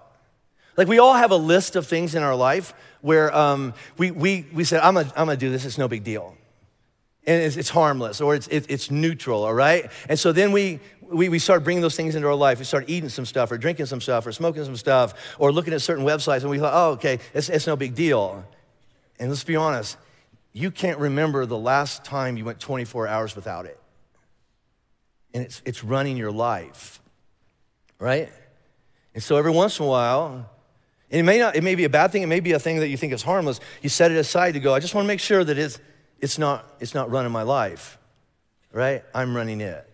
Like 0.76 0.88
we 0.88 0.98
all 0.98 1.14
have 1.14 1.30
a 1.30 1.36
list 1.36 1.76
of 1.76 1.86
things 1.86 2.14
in 2.14 2.22
our 2.22 2.34
life 2.34 2.74
where 3.00 3.34
um, 3.34 3.74
we, 3.96 4.10
we, 4.10 4.46
we 4.52 4.64
said, 4.64 4.80
I'm 4.80 4.94
gonna, 4.94 5.12
I'm 5.16 5.26
gonna 5.26 5.36
do 5.36 5.50
this, 5.50 5.64
it's 5.64 5.78
no 5.78 5.88
big 5.88 6.04
deal 6.04 6.36
and 7.26 7.42
it's, 7.42 7.56
it's 7.56 7.70
harmless 7.70 8.20
or 8.20 8.34
it's, 8.34 8.46
it, 8.48 8.66
it's 8.68 8.90
neutral, 8.90 9.44
all 9.44 9.54
right? 9.54 9.90
And 10.08 10.18
so 10.18 10.32
then 10.32 10.52
we, 10.52 10.80
we, 11.00 11.28
we 11.28 11.38
start 11.38 11.64
bringing 11.64 11.82
those 11.82 11.96
things 11.96 12.14
into 12.14 12.28
our 12.28 12.34
life. 12.34 12.58
We 12.58 12.64
start 12.64 12.84
eating 12.88 13.08
some 13.08 13.24
stuff 13.24 13.50
or 13.50 13.58
drinking 13.58 13.86
some 13.86 14.00
stuff 14.00 14.26
or 14.26 14.32
smoking 14.32 14.64
some 14.64 14.76
stuff 14.76 15.36
or 15.38 15.52
looking 15.52 15.72
at 15.72 15.80
certain 15.80 16.04
websites 16.04 16.42
and 16.42 16.50
we 16.50 16.58
thought, 16.58 16.72
oh, 16.74 16.92
okay, 16.92 17.18
it's, 17.32 17.48
it's 17.48 17.66
no 17.66 17.76
big 17.76 17.94
deal. 17.94 18.44
And 19.18 19.30
let's 19.30 19.44
be 19.44 19.56
honest, 19.56 19.96
you 20.52 20.70
can't 20.70 20.98
remember 20.98 21.46
the 21.46 21.58
last 21.58 22.04
time 22.04 22.36
you 22.36 22.44
went 22.44 22.60
24 22.60 23.08
hours 23.08 23.34
without 23.34 23.66
it. 23.66 23.78
And 25.32 25.42
it's, 25.42 25.62
it's 25.64 25.82
running 25.82 26.16
your 26.16 26.30
life, 26.30 27.00
right? 27.98 28.30
And 29.14 29.22
so 29.22 29.36
every 29.36 29.50
once 29.50 29.78
in 29.78 29.84
a 29.84 29.88
while, 29.88 30.50
and 31.14 31.20
it 31.20 31.22
may 31.22 31.38
not, 31.38 31.54
it 31.54 31.62
may 31.62 31.76
be 31.76 31.84
a 31.84 31.88
bad 31.88 32.10
thing, 32.10 32.22
it 32.22 32.26
may 32.26 32.40
be 32.40 32.52
a 32.52 32.58
thing 32.58 32.80
that 32.80 32.88
you 32.88 32.96
think 32.96 33.12
is 33.12 33.22
harmless, 33.22 33.60
you 33.82 33.88
set 33.88 34.10
it 34.10 34.16
aside 34.16 34.54
to 34.54 34.60
go, 34.60 34.74
I 34.74 34.80
just 34.80 34.96
want 34.96 35.04
to 35.04 35.06
make 35.06 35.20
sure 35.20 35.44
that 35.44 35.56
it's, 35.56 35.78
it's 36.20 36.38
not, 36.38 36.68
it's 36.80 36.92
not 36.92 37.08
running 37.08 37.30
my 37.30 37.42
life, 37.42 37.98
right? 38.72 39.04
I'm 39.14 39.36
running 39.36 39.60
it. 39.60 39.88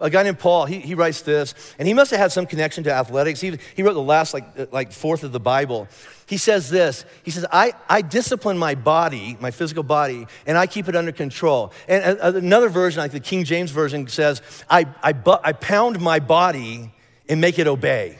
A 0.00 0.08
guy 0.08 0.22
named 0.22 0.38
Paul, 0.38 0.64
he, 0.64 0.80
he 0.80 0.94
writes 0.94 1.20
this, 1.20 1.54
and 1.78 1.86
he 1.86 1.92
must 1.92 2.10
have 2.12 2.20
had 2.20 2.32
some 2.32 2.46
connection 2.46 2.84
to 2.84 2.90
athletics. 2.90 3.38
He, 3.38 3.58
he 3.76 3.82
wrote 3.82 3.92
the 3.92 4.00
last, 4.00 4.32
like, 4.32 4.72
like 4.72 4.92
fourth 4.92 5.24
of 5.24 5.32
the 5.32 5.40
Bible. 5.40 5.88
He 6.24 6.38
says 6.38 6.70
this 6.70 7.04
He 7.22 7.30
says, 7.30 7.44
I, 7.52 7.74
I 7.86 8.00
discipline 8.00 8.56
my 8.56 8.74
body, 8.74 9.36
my 9.40 9.50
physical 9.50 9.82
body, 9.82 10.26
and 10.46 10.56
I 10.56 10.66
keep 10.66 10.88
it 10.88 10.96
under 10.96 11.12
control. 11.12 11.74
And 11.86 12.18
uh, 12.18 12.32
another 12.34 12.70
version, 12.70 13.02
like 13.02 13.12
the 13.12 13.20
King 13.20 13.44
James 13.44 13.72
Version, 13.72 14.08
says, 14.08 14.40
I, 14.70 14.86
I, 15.02 15.12
bu- 15.12 15.42
I 15.44 15.52
pound 15.52 16.00
my 16.00 16.18
body 16.18 16.94
and 17.28 17.42
make 17.42 17.58
it 17.58 17.66
obey 17.66 18.16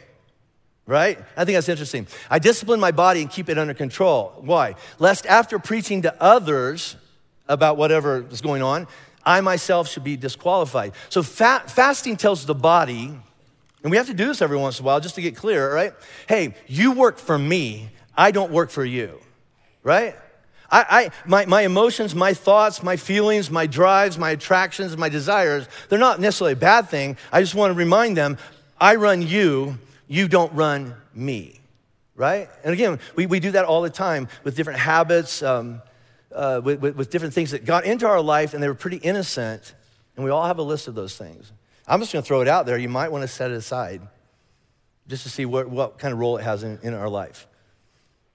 right? 0.90 1.20
I 1.36 1.44
think 1.44 1.54
that's 1.54 1.68
interesting. 1.68 2.08
I 2.28 2.40
discipline 2.40 2.80
my 2.80 2.90
body 2.90 3.22
and 3.22 3.30
keep 3.30 3.48
it 3.48 3.56
under 3.58 3.74
control. 3.74 4.34
Why? 4.40 4.74
Lest 4.98 5.24
after 5.24 5.60
preaching 5.60 6.02
to 6.02 6.20
others 6.20 6.96
about 7.48 7.76
whatever 7.76 8.26
is 8.28 8.40
going 8.40 8.60
on, 8.60 8.88
I 9.24 9.40
myself 9.40 9.88
should 9.88 10.02
be 10.02 10.16
disqualified. 10.16 10.92
So 11.08 11.22
fa- 11.22 11.62
fasting 11.68 12.16
tells 12.16 12.44
the 12.44 12.56
body, 12.56 13.16
and 13.82 13.90
we 13.90 13.96
have 13.98 14.08
to 14.08 14.14
do 14.14 14.26
this 14.26 14.42
every 14.42 14.56
once 14.56 14.80
in 14.80 14.84
a 14.84 14.86
while 14.86 14.98
just 14.98 15.14
to 15.14 15.22
get 15.22 15.36
clear, 15.36 15.72
right? 15.72 15.94
Hey, 16.28 16.54
you 16.66 16.90
work 16.90 17.18
for 17.18 17.38
me, 17.38 17.90
I 18.16 18.32
don't 18.32 18.50
work 18.50 18.70
for 18.70 18.84
you, 18.84 19.20
right? 19.84 20.16
I, 20.72 20.86
I, 20.90 21.10
my, 21.24 21.46
my 21.46 21.62
emotions, 21.62 22.16
my 22.16 22.34
thoughts, 22.34 22.82
my 22.82 22.96
feelings, 22.96 23.48
my 23.48 23.68
drives, 23.68 24.18
my 24.18 24.30
attractions, 24.30 24.96
my 24.96 25.08
desires, 25.08 25.68
they're 25.88 26.00
not 26.00 26.18
necessarily 26.18 26.54
a 26.54 26.56
bad 26.56 26.88
thing. 26.88 27.16
I 27.30 27.42
just 27.42 27.54
want 27.54 27.72
to 27.72 27.78
remind 27.78 28.16
them 28.16 28.38
I 28.80 28.96
run 28.96 29.22
you, 29.22 29.78
you 30.10 30.28
don't 30.28 30.52
run 30.52 30.94
me, 31.14 31.60
right? 32.14 32.50
And 32.64 32.74
again, 32.74 32.98
we, 33.14 33.24
we 33.26 33.40
do 33.40 33.52
that 33.52 33.64
all 33.64 33.80
the 33.80 33.90
time 33.90 34.28
with 34.44 34.56
different 34.56 34.80
habits. 34.80 35.42
Um, 35.42 35.80
uh, 36.32 36.60
with, 36.62 36.80
with, 36.80 36.96
with 36.96 37.10
different 37.10 37.34
things 37.34 37.50
that 37.50 37.64
got 37.64 37.84
into 37.84 38.06
our 38.06 38.20
life 38.20 38.54
and 38.54 38.62
they 38.62 38.68
were 38.68 38.74
pretty 38.74 38.98
innocent, 38.98 39.74
and 40.14 40.24
we 40.24 40.30
all 40.30 40.46
have 40.46 40.58
a 40.58 40.62
list 40.62 40.88
of 40.88 40.94
those 40.94 41.16
things. 41.16 41.50
I'm 41.86 42.00
just 42.00 42.12
going 42.12 42.22
to 42.22 42.26
throw 42.26 42.40
it 42.40 42.48
out 42.48 42.66
there. 42.66 42.78
You 42.78 42.88
might 42.88 43.10
want 43.10 43.22
to 43.22 43.28
set 43.28 43.50
it 43.50 43.54
aside 43.54 44.00
just 45.08 45.24
to 45.24 45.28
see 45.28 45.44
what, 45.44 45.68
what 45.68 45.98
kind 45.98 46.12
of 46.12 46.20
role 46.20 46.36
it 46.36 46.44
has 46.44 46.62
in, 46.62 46.78
in 46.82 46.94
our 46.94 47.08
life. 47.08 47.48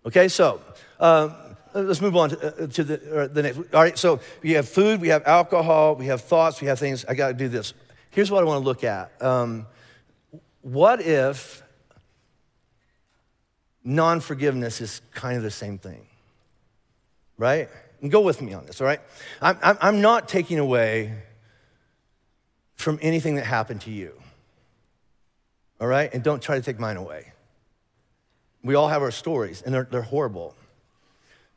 Okay, 0.05 0.28
so 0.28 0.61
uh, 0.99 1.30
let's 1.73 2.01
move 2.01 2.17
on 2.17 2.32
to, 2.32 2.63
uh, 2.63 2.67
to 2.67 2.84
the, 2.84 3.21
uh, 3.21 3.28
the 3.28 3.43
next. 3.43 3.57
All 3.73 3.82
right, 3.82 3.97
so 3.97 4.19
we 4.41 4.51
have 4.51 4.67
food, 4.67 4.99
we 4.99 5.07
have 5.07 5.26
alcohol, 5.26 5.95
we 5.95 6.07
have 6.07 6.21
thoughts, 6.21 6.59
we 6.59 6.67
have 6.67 6.80
things. 6.80 7.05
I 7.05 7.13
got 7.13 7.30
to 7.30 7.34
do 7.34 7.47
this. 7.47 7.73
Here's 8.09 8.30
what 8.30 8.43
I 8.43 8.45
want 8.45 8.61
to 8.61 8.65
look 8.65 8.84
at. 8.84 9.21
Um, 9.21 9.67
what 10.61 11.01
if 11.01 11.63
non 13.86 14.19
forgiveness 14.19 14.81
is 14.81 15.01
kind 15.13 15.38
of 15.38 15.43
the 15.43 15.51
same 15.51 15.77
thing? 15.77 16.07
Right? 17.38 17.69
And 18.01 18.11
go 18.11 18.21
with 18.21 18.41
me 18.41 18.53
on 18.53 18.65
this, 18.65 18.81
all 18.81 18.88
right? 18.88 18.99
I'm, 19.41 19.57
I'm 19.61 20.01
not 20.01 20.27
taking 20.27 20.59
away 20.59 21.13
from 22.75 22.99
anything 23.01 23.36
that 23.36 23.45
happened 23.45 23.81
to 23.81 23.91
you, 23.91 24.13
all 25.79 25.88
right? 25.88 26.13
And 26.13 26.21
don't 26.23 26.41
try 26.41 26.55
to 26.55 26.61
take 26.61 26.79
mine 26.79 26.97
away. 26.97 27.31
We 28.63 28.75
all 28.75 28.89
have 28.89 29.01
our 29.01 29.11
stories, 29.11 29.61
and 29.61 29.73
they're, 29.73 29.88
they're 29.89 30.01
horrible. 30.01 30.55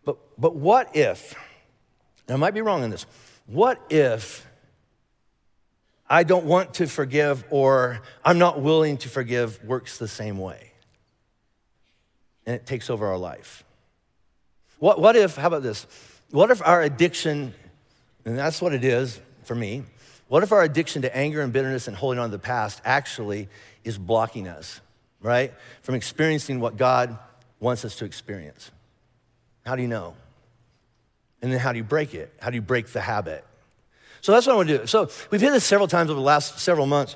But, 0.04 0.18
but 0.38 0.54
what 0.54 0.94
if, 0.94 1.34
I 2.28 2.36
might 2.36 2.54
be 2.54 2.60
wrong 2.60 2.84
on 2.84 2.90
this, 2.90 3.06
what 3.46 3.80
if 3.90 4.46
I 6.08 6.22
don't 6.22 6.44
want 6.44 6.74
to 6.74 6.86
forgive 6.86 7.44
or 7.50 8.00
I'm 8.24 8.38
not 8.38 8.60
willing 8.60 8.98
to 8.98 9.08
forgive 9.08 9.62
works 9.64 9.98
the 9.98 10.08
same 10.08 10.38
way? 10.38 10.72
And 12.48 12.56
it 12.56 12.64
takes 12.64 12.88
over 12.88 13.06
our 13.06 13.18
life. 13.18 13.62
What, 14.78 14.98
what 14.98 15.16
if, 15.16 15.36
how 15.36 15.48
about 15.48 15.62
this? 15.62 15.86
What 16.30 16.50
if 16.50 16.66
our 16.66 16.80
addiction, 16.80 17.52
and 18.24 18.38
that's 18.38 18.62
what 18.62 18.72
it 18.72 18.84
is 18.84 19.20
for 19.44 19.54
me, 19.54 19.82
what 20.28 20.42
if 20.42 20.50
our 20.50 20.62
addiction 20.62 21.02
to 21.02 21.14
anger 21.14 21.42
and 21.42 21.52
bitterness 21.52 21.88
and 21.88 21.94
holding 21.94 22.18
on 22.18 22.30
to 22.30 22.36
the 22.38 22.42
past 22.42 22.80
actually 22.86 23.50
is 23.84 23.98
blocking 23.98 24.48
us, 24.48 24.80
right, 25.20 25.52
from 25.82 25.94
experiencing 25.94 26.58
what 26.58 26.78
God 26.78 27.18
wants 27.60 27.84
us 27.84 27.96
to 27.96 28.06
experience? 28.06 28.70
How 29.66 29.76
do 29.76 29.82
you 29.82 29.88
know? 29.88 30.14
And 31.42 31.52
then 31.52 31.60
how 31.60 31.72
do 31.72 31.76
you 31.76 31.84
break 31.84 32.14
it? 32.14 32.32
How 32.40 32.48
do 32.48 32.54
you 32.54 32.62
break 32.62 32.86
the 32.86 33.02
habit? 33.02 33.44
So 34.22 34.32
that's 34.32 34.46
what 34.46 34.54
I 34.54 34.56
want 34.56 34.68
to 34.70 34.78
do. 34.78 34.86
So 34.86 35.10
we've 35.30 35.42
hit 35.42 35.50
this 35.50 35.64
several 35.64 35.86
times 35.86 36.08
over 36.08 36.18
the 36.18 36.24
last 36.24 36.60
several 36.60 36.86
months. 36.86 37.14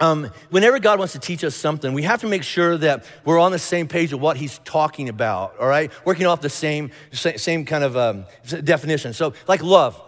Um, 0.00 0.30
whenever 0.50 0.80
God 0.80 0.98
wants 0.98 1.12
to 1.12 1.20
teach 1.20 1.44
us 1.44 1.54
something, 1.54 1.92
we 1.92 2.02
have 2.02 2.20
to 2.22 2.26
make 2.26 2.42
sure 2.42 2.76
that 2.78 3.04
we're 3.24 3.38
on 3.38 3.52
the 3.52 3.58
same 3.60 3.86
page 3.86 4.12
of 4.12 4.20
what 4.20 4.36
He's 4.36 4.58
talking 4.64 5.08
about, 5.08 5.56
all 5.58 5.68
right? 5.68 5.92
Working 6.04 6.26
off 6.26 6.40
the 6.40 6.50
same, 6.50 6.90
same 7.12 7.64
kind 7.64 7.84
of 7.84 7.96
um, 7.96 8.26
definition. 8.64 9.12
So, 9.12 9.34
like 9.46 9.62
love, 9.62 10.00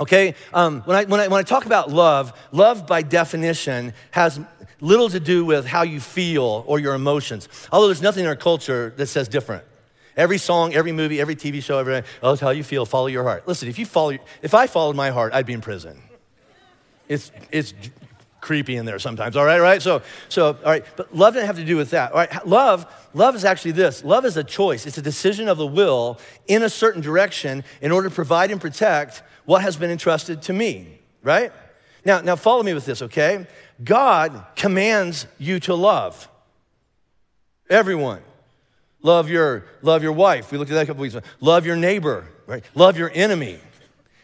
okay? 0.00 0.34
Um, 0.52 0.82
when, 0.82 0.96
I, 0.96 1.04
when, 1.04 1.20
I, 1.20 1.28
when 1.28 1.38
I 1.38 1.42
talk 1.44 1.64
about 1.64 1.90
love, 1.90 2.32
love 2.50 2.88
by 2.88 3.02
definition 3.02 3.94
has 4.10 4.40
little 4.80 5.08
to 5.10 5.20
do 5.20 5.44
with 5.44 5.64
how 5.64 5.82
you 5.82 6.00
feel 6.00 6.64
or 6.66 6.80
your 6.80 6.94
emotions, 6.94 7.48
although 7.70 7.86
there's 7.86 8.02
nothing 8.02 8.24
in 8.24 8.28
our 8.28 8.36
culture 8.36 8.92
that 8.96 9.06
says 9.06 9.28
different. 9.28 9.64
Every 10.16 10.38
song, 10.38 10.74
every 10.74 10.92
movie, 10.92 11.20
every 11.20 11.36
TV 11.36 11.62
show, 11.62 11.78
every, 11.78 12.02
oh, 12.22 12.32
it's 12.32 12.40
how 12.40 12.50
you 12.50 12.64
feel, 12.64 12.84
follow 12.84 13.06
your 13.06 13.22
heart. 13.22 13.46
Listen, 13.46 13.68
if 13.68 13.78
you 13.78 13.86
follow, 13.86 14.18
if 14.42 14.54
I 14.54 14.66
followed 14.66 14.96
my 14.96 15.10
heart, 15.10 15.32
I'd 15.32 15.46
be 15.46 15.52
in 15.52 15.60
prison. 15.60 16.02
It's, 17.08 17.30
it's 17.50 17.74
creepy 18.40 18.76
in 18.76 18.84
there 18.84 18.98
sometimes. 18.98 19.36
All 19.36 19.44
right, 19.44 19.60
right? 19.60 19.82
So, 19.82 20.02
so 20.28 20.48
all 20.48 20.70
right, 20.70 20.84
but 20.96 21.14
love 21.14 21.34
doesn't 21.34 21.46
have 21.46 21.56
to 21.56 21.64
do 21.64 21.76
with 21.76 21.90
that. 21.90 22.12
All 22.12 22.18
right, 22.18 22.46
love, 22.46 22.86
love 23.14 23.34
is 23.34 23.44
actually 23.44 23.72
this. 23.72 24.04
Love 24.04 24.24
is 24.24 24.36
a 24.36 24.44
choice. 24.44 24.86
It's 24.86 24.98
a 24.98 25.02
decision 25.02 25.48
of 25.48 25.58
the 25.58 25.66
will 25.66 26.18
in 26.46 26.62
a 26.62 26.70
certain 26.70 27.00
direction 27.00 27.64
in 27.80 27.92
order 27.92 28.08
to 28.08 28.14
provide 28.14 28.50
and 28.50 28.60
protect 28.60 29.22
what 29.44 29.62
has 29.62 29.76
been 29.76 29.90
entrusted 29.90 30.42
to 30.42 30.52
me. 30.52 31.00
Right? 31.22 31.52
Now, 32.04 32.20
now 32.20 32.36
follow 32.36 32.62
me 32.62 32.72
with 32.72 32.86
this, 32.86 33.02
okay? 33.02 33.46
God 33.82 34.44
commands 34.56 35.26
you 35.38 35.60
to 35.60 35.74
love 35.74 36.28
everyone. 37.68 38.22
Love 39.02 39.30
your, 39.30 39.64
love 39.82 40.02
your 40.02 40.12
wife. 40.12 40.52
We 40.52 40.58
looked 40.58 40.70
at 40.70 40.74
that 40.74 40.82
a 40.82 40.86
couple 40.86 41.02
weeks 41.02 41.14
ago. 41.14 41.26
Love 41.40 41.64
your 41.64 41.76
neighbor, 41.76 42.26
right? 42.46 42.64
Love 42.74 42.98
your 42.98 43.10
enemy. 43.14 43.58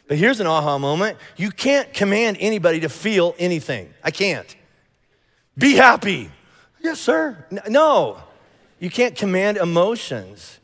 But 0.09 0.19
here's 0.19 0.41
an 0.41 0.47
aha 0.47 0.79
moment 0.79 1.19
you 1.37 1.51
can't 1.51 1.93
command 1.93 2.37
anybody 2.41 2.81
to 2.81 2.89
feel 2.89 3.35
anything. 3.39 3.93
I 4.05 4.11
can't. 4.11 4.55
Be 5.59 5.75
happy. 5.75 6.31
Yes, 6.81 7.01
sir. 7.01 7.45
No, 7.69 8.19
you 8.79 8.91
can't 8.91 9.17
command 9.17 9.57
emotions. 9.57 10.61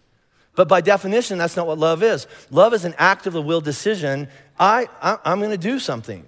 But 0.55 0.68
by 0.68 0.82
definition, 0.82 1.38
that's 1.38 1.57
not 1.57 1.66
what 1.66 1.78
love 1.78 2.03
is. 2.03 2.26
Love 2.51 2.74
is 2.74 2.84
an 2.84 2.95
act 2.99 3.26
of 3.26 3.32
the 3.32 3.40
will 3.40 3.62
decision. 3.62 4.28
I, 4.59 4.86
I, 5.01 5.32
am 5.32 5.38
going 5.38 5.51
to 5.51 5.57
do 5.57 5.78
something, 5.78 6.26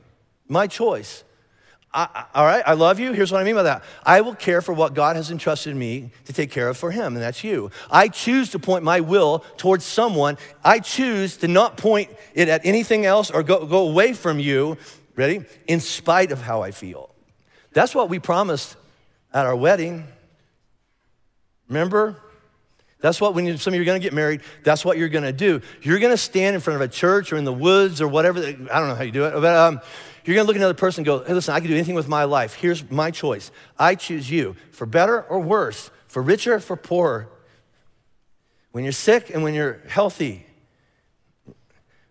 my 0.49 0.67
choice. 0.67 1.24
I, 1.95 2.25
all 2.35 2.45
right, 2.45 2.63
I 2.67 2.73
love 2.73 2.99
you. 2.99 3.13
Here's 3.13 3.31
what 3.31 3.41
I 3.41 3.45
mean 3.45 3.55
by 3.55 3.63
that. 3.63 3.85
I 4.05 4.21
will 4.21 4.35
care 4.35 4.61
for 4.61 4.73
what 4.73 4.95
God 4.95 5.15
has 5.15 5.31
entrusted 5.31 5.77
me 5.77 6.11
to 6.25 6.33
take 6.33 6.51
care 6.51 6.69
of 6.69 6.77
for 6.77 6.91
Him, 6.91 7.15
and 7.15 7.23
that's 7.23 7.45
you. 7.45 7.71
I 7.89 8.09
choose 8.09 8.51
to 8.51 8.59
point 8.59 8.83
my 8.83 8.99
will 8.99 9.45
towards 9.57 9.85
someone. 9.85 10.37
I 10.65 10.81
choose 10.81 11.37
to 11.39 11.49
not 11.49 11.77
point 11.77 12.11
it 12.35 12.49
at 12.49 12.67
anything 12.67 13.07
else 13.07 13.31
or 13.31 13.45
go, 13.45 13.65
go 13.65 13.89
away 13.89 14.13
from 14.13 14.41
you, 14.41 14.77
ready, 15.15 15.45
in 15.69 15.79
spite 15.79 16.33
of 16.33 16.43
how 16.43 16.63
I 16.63 16.73
feel. 16.73 17.15
That's 17.73 17.95
what 17.95 18.09
we 18.09 18.19
promised 18.19 18.75
at 19.33 19.47
our 19.47 19.55
wedding. 19.55 20.05
Remember? 21.69 22.17
That's 23.01 23.21
what, 23.21 23.35
when 23.35 23.47
you, 23.47 23.57
some 23.57 23.73
of 23.73 23.77
you 23.77 23.83
are 23.83 23.87
gonna 23.87 24.01
get 24.01 24.15
married, 24.15 24.41
that's 24.65 24.85
what 24.85 24.99
you're 24.99 25.09
gonna 25.09 25.33
do. 25.33 25.61
You're 25.83 26.01
gonna 26.01 26.17
stand 26.17 26.57
in 26.57 26.61
front 26.61 26.77
of 26.77 26.81
a 26.81 26.93
church 26.93 27.33
or 27.33 27.37
in 27.37 27.45
the 27.45 27.53
woods 27.53 28.01
or 28.01 28.09
whatever, 28.09 28.41
I 28.41 28.53
don't 28.53 28.89
know 28.89 28.95
how 28.97 29.05
you 29.05 29.13
do 29.13 29.27
it, 29.27 29.35
but 29.35 29.57
um, 29.57 29.81
you're 30.27 30.37
gonna 30.37 30.47
look 30.47 30.57
at 30.57 30.61
another 30.61 30.75
person 30.75 31.01
and 31.01 31.07
go, 31.07 31.25
hey, 31.25 31.35
listen, 31.35 31.55
I 31.55 31.61
can 31.61 31.69
do 31.69 31.75
anything 31.75 31.95
with 31.95 32.09
my 32.09 32.25
life. 32.25 32.55
Here's 32.55 32.89
my 32.91 33.11
choice. 33.11 33.51
I 33.79 33.95
choose 33.95 34.31
you 34.31 34.57
for 34.71 34.87
better 34.87 35.23
or 35.23 35.41
worse, 35.41 35.91
for 36.09 36.23
richer, 36.23 36.55
or 36.55 36.61
for 36.61 36.77
poorer. 36.77 37.29
When 38.73 38.85
you're 38.85 38.93
sick 38.93 39.31
and 39.31 39.43
when 39.43 39.55
you're 39.55 39.81
healthy, 39.87 40.47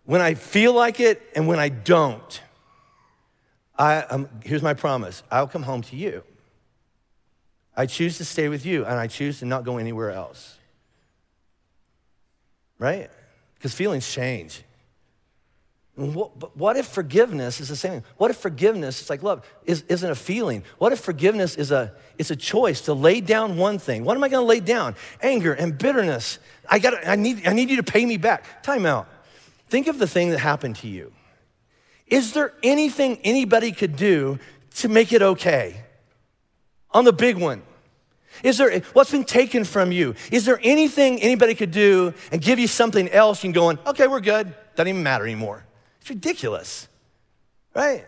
when 0.04 0.20
I 0.20 0.34
feel 0.34 0.72
like 0.72 1.00
it 1.00 1.22
and 1.34 1.48
when 1.48 1.58
I 1.58 1.68
don't, 1.70 2.40
I, 3.76 3.98
um, 4.02 4.28
here's 4.44 4.62
my 4.62 4.74
promise 4.74 5.22
I'll 5.30 5.48
come 5.48 5.62
home 5.62 5.82
to 5.82 5.96
you. 5.96 6.22
I 7.76 7.86
choose 7.86 8.18
to 8.18 8.24
stay 8.24 8.48
with 8.48 8.64
you 8.64 8.84
and 8.84 8.98
I 8.98 9.08
choose 9.08 9.40
to 9.40 9.46
not 9.46 9.64
go 9.64 9.78
anywhere 9.78 10.10
else. 10.10 10.58
Right? 12.78 13.10
Because 13.54 13.74
feelings 13.74 14.10
change. 14.10 14.62
What, 15.96 16.56
what 16.56 16.76
if 16.76 16.86
forgiveness 16.86 17.60
is 17.60 17.68
the 17.68 17.76
same? 17.76 18.02
What 18.16 18.30
if 18.30 18.36
forgiveness, 18.36 19.00
it's 19.00 19.10
like 19.10 19.22
love, 19.22 19.48
is, 19.64 19.82
isn't 19.82 20.10
a 20.10 20.16
feeling? 20.16 20.64
What 20.78 20.92
if 20.92 20.98
forgiveness 20.98 21.54
is 21.54 21.70
a, 21.70 21.94
it's 22.18 22.32
a 22.32 22.36
choice 22.36 22.80
to 22.82 22.94
lay 22.94 23.20
down 23.20 23.56
one 23.56 23.78
thing? 23.78 24.04
What 24.04 24.16
am 24.16 24.24
I 24.24 24.28
gonna 24.28 24.44
lay 24.44 24.58
down? 24.58 24.96
Anger 25.22 25.52
and 25.52 25.78
bitterness. 25.78 26.40
I, 26.68 26.80
got 26.80 27.06
I, 27.06 27.14
need, 27.14 27.46
I 27.46 27.52
need 27.52 27.70
you 27.70 27.76
to 27.76 27.84
pay 27.84 28.04
me 28.04 28.16
back. 28.16 28.64
Time 28.64 28.86
out. 28.86 29.08
Think 29.68 29.86
of 29.86 29.98
the 30.00 30.08
thing 30.08 30.30
that 30.30 30.40
happened 30.40 30.76
to 30.76 30.88
you. 30.88 31.12
Is 32.08 32.32
there 32.32 32.52
anything 32.64 33.18
anybody 33.22 33.70
could 33.70 33.94
do 33.94 34.40
to 34.76 34.88
make 34.88 35.12
it 35.12 35.22
okay? 35.22 35.84
On 36.90 37.04
the 37.04 37.12
big 37.12 37.36
one. 37.38 37.62
Is 38.42 38.58
there 38.58 38.80
what's 38.94 39.12
been 39.12 39.24
taken 39.24 39.62
from 39.62 39.92
you? 39.92 40.16
Is 40.32 40.44
there 40.44 40.58
anything 40.64 41.22
anybody 41.22 41.54
could 41.54 41.70
do 41.70 42.14
and 42.32 42.42
give 42.42 42.58
you 42.58 42.66
something 42.66 43.08
else 43.10 43.44
and 43.44 43.54
going, 43.54 43.78
okay, 43.86 44.08
we're 44.08 44.20
good. 44.20 44.52
Doesn't 44.74 44.88
even 44.88 45.04
matter 45.04 45.24
anymore. 45.24 45.64
It's 46.04 46.10
ridiculous, 46.10 46.86
right? 47.74 48.04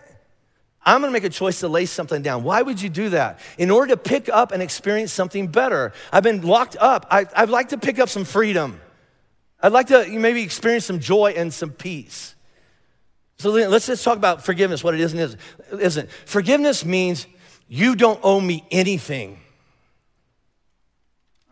I'm 0.84 1.00
gonna 1.00 1.14
make 1.14 1.24
a 1.24 1.30
choice 1.30 1.60
to 1.60 1.68
lay 1.68 1.86
something 1.86 2.20
down. 2.20 2.42
Why 2.42 2.60
would 2.60 2.78
you 2.78 2.90
do 2.90 3.08
that? 3.08 3.40
In 3.56 3.70
order 3.70 3.92
to 3.92 3.96
pick 3.96 4.28
up 4.28 4.52
and 4.52 4.62
experience 4.62 5.14
something 5.14 5.46
better. 5.46 5.94
I've 6.12 6.22
been 6.22 6.42
locked 6.42 6.76
up. 6.78 7.06
I, 7.10 7.24
would 7.40 7.48
like 7.48 7.70
to 7.70 7.78
pick 7.78 7.98
up 7.98 8.10
some 8.10 8.26
freedom. 8.26 8.82
I'd 9.62 9.72
like 9.72 9.86
to 9.86 10.06
maybe 10.10 10.42
experience 10.42 10.84
some 10.84 11.00
joy 11.00 11.32
and 11.38 11.54
some 11.54 11.70
peace. 11.70 12.34
So 13.38 13.48
let's 13.48 13.86
just 13.86 14.04
talk 14.04 14.18
about 14.18 14.44
forgiveness, 14.44 14.84
what 14.84 14.92
it 14.92 15.00
is 15.00 15.14
and 15.14 15.38
isn't. 15.80 16.10
Forgiveness 16.26 16.84
means 16.84 17.26
you 17.66 17.96
don't 17.96 18.20
owe 18.22 18.42
me 18.42 18.66
anything. 18.70 19.40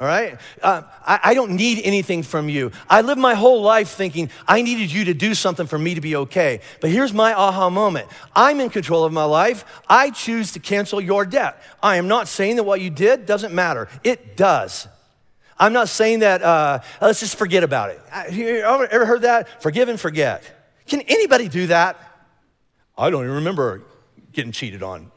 All 0.04 0.10
right? 0.10 0.38
Uh, 0.60 0.82
I, 1.06 1.20
I, 1.24 1.34
don't 1.34 1.52
need 1.52 1.80
anything 1.82 2.22
from 2.22 2.50
you. 2.50 2.72
I 2.90 3.00
lived 3.00 3.18
my 3.18 3.32
whole 3.32 3.62
life 3.62 3.88
thinking 3.88 4.28
I 4.46 4.60
needed 4.60 4.92
you 4.92 5.06
to 5.06 5.14
do 5.14 5.32
something 5.32 5.66
for 5.66 5.78
me 5.78 5.94
to 5.94 6.02
be 6.02 6.14
okay. 6.16 6.60
But 6.82 6.90
here's 6.90 7.14
my 7.14 7.32
aha 7.32 7.70
moment 7.70 8.08
I'm 8.36 8.60
in 8.60 8.68
control 8.68 9.04
of 9.04 9.14
my 9.14 9.24
life. 9.24 9.64
I 9.88 10.10
choose 10.10 10.52
to 10.52 10.58
cancel 10.58 11.00
your 11.00 11.24
debt. 11.24 11.58
I 11.82 11.96
am 11.96 12.06
not 12.06 12.28
saying 12.28 12.56
that 12.56 12.64
what 12.64 12.82
you 12.82 12.90
did 12.90 13.24
doesn't 13.24 13.54
matter, 13.54 13.88
it 14.02 14.36
does. 14.36 14.88
I'm 15.58 15.72
not 15.72 15.88
saying 15.88 16.18
that, 16.18 16.42
uh, 16.42 16.80
let's 17.00 17.20
just 17.20 17.38
forget 17.38 17.64
about 17.64 17.88
it. 17.88 18.02
You 18.30 18.58
ever 18.58 19.06
heard 19.06 19.22
that? 19.22 19.62
Forgive 19.62 19.88
and 19.88 19.98
forget. 19.98 20.42
Can 20.86 21.00
anybody 21.00 21.48
do 21.48 21.68
that? 21.68 21.98
I 22.98 23.08
don't 23.08 23.22
even 23.22 23.36
remember 23.36 23.80
getting 24.34 24.52
cheated 24.52 24.82
on. 24.82 25.10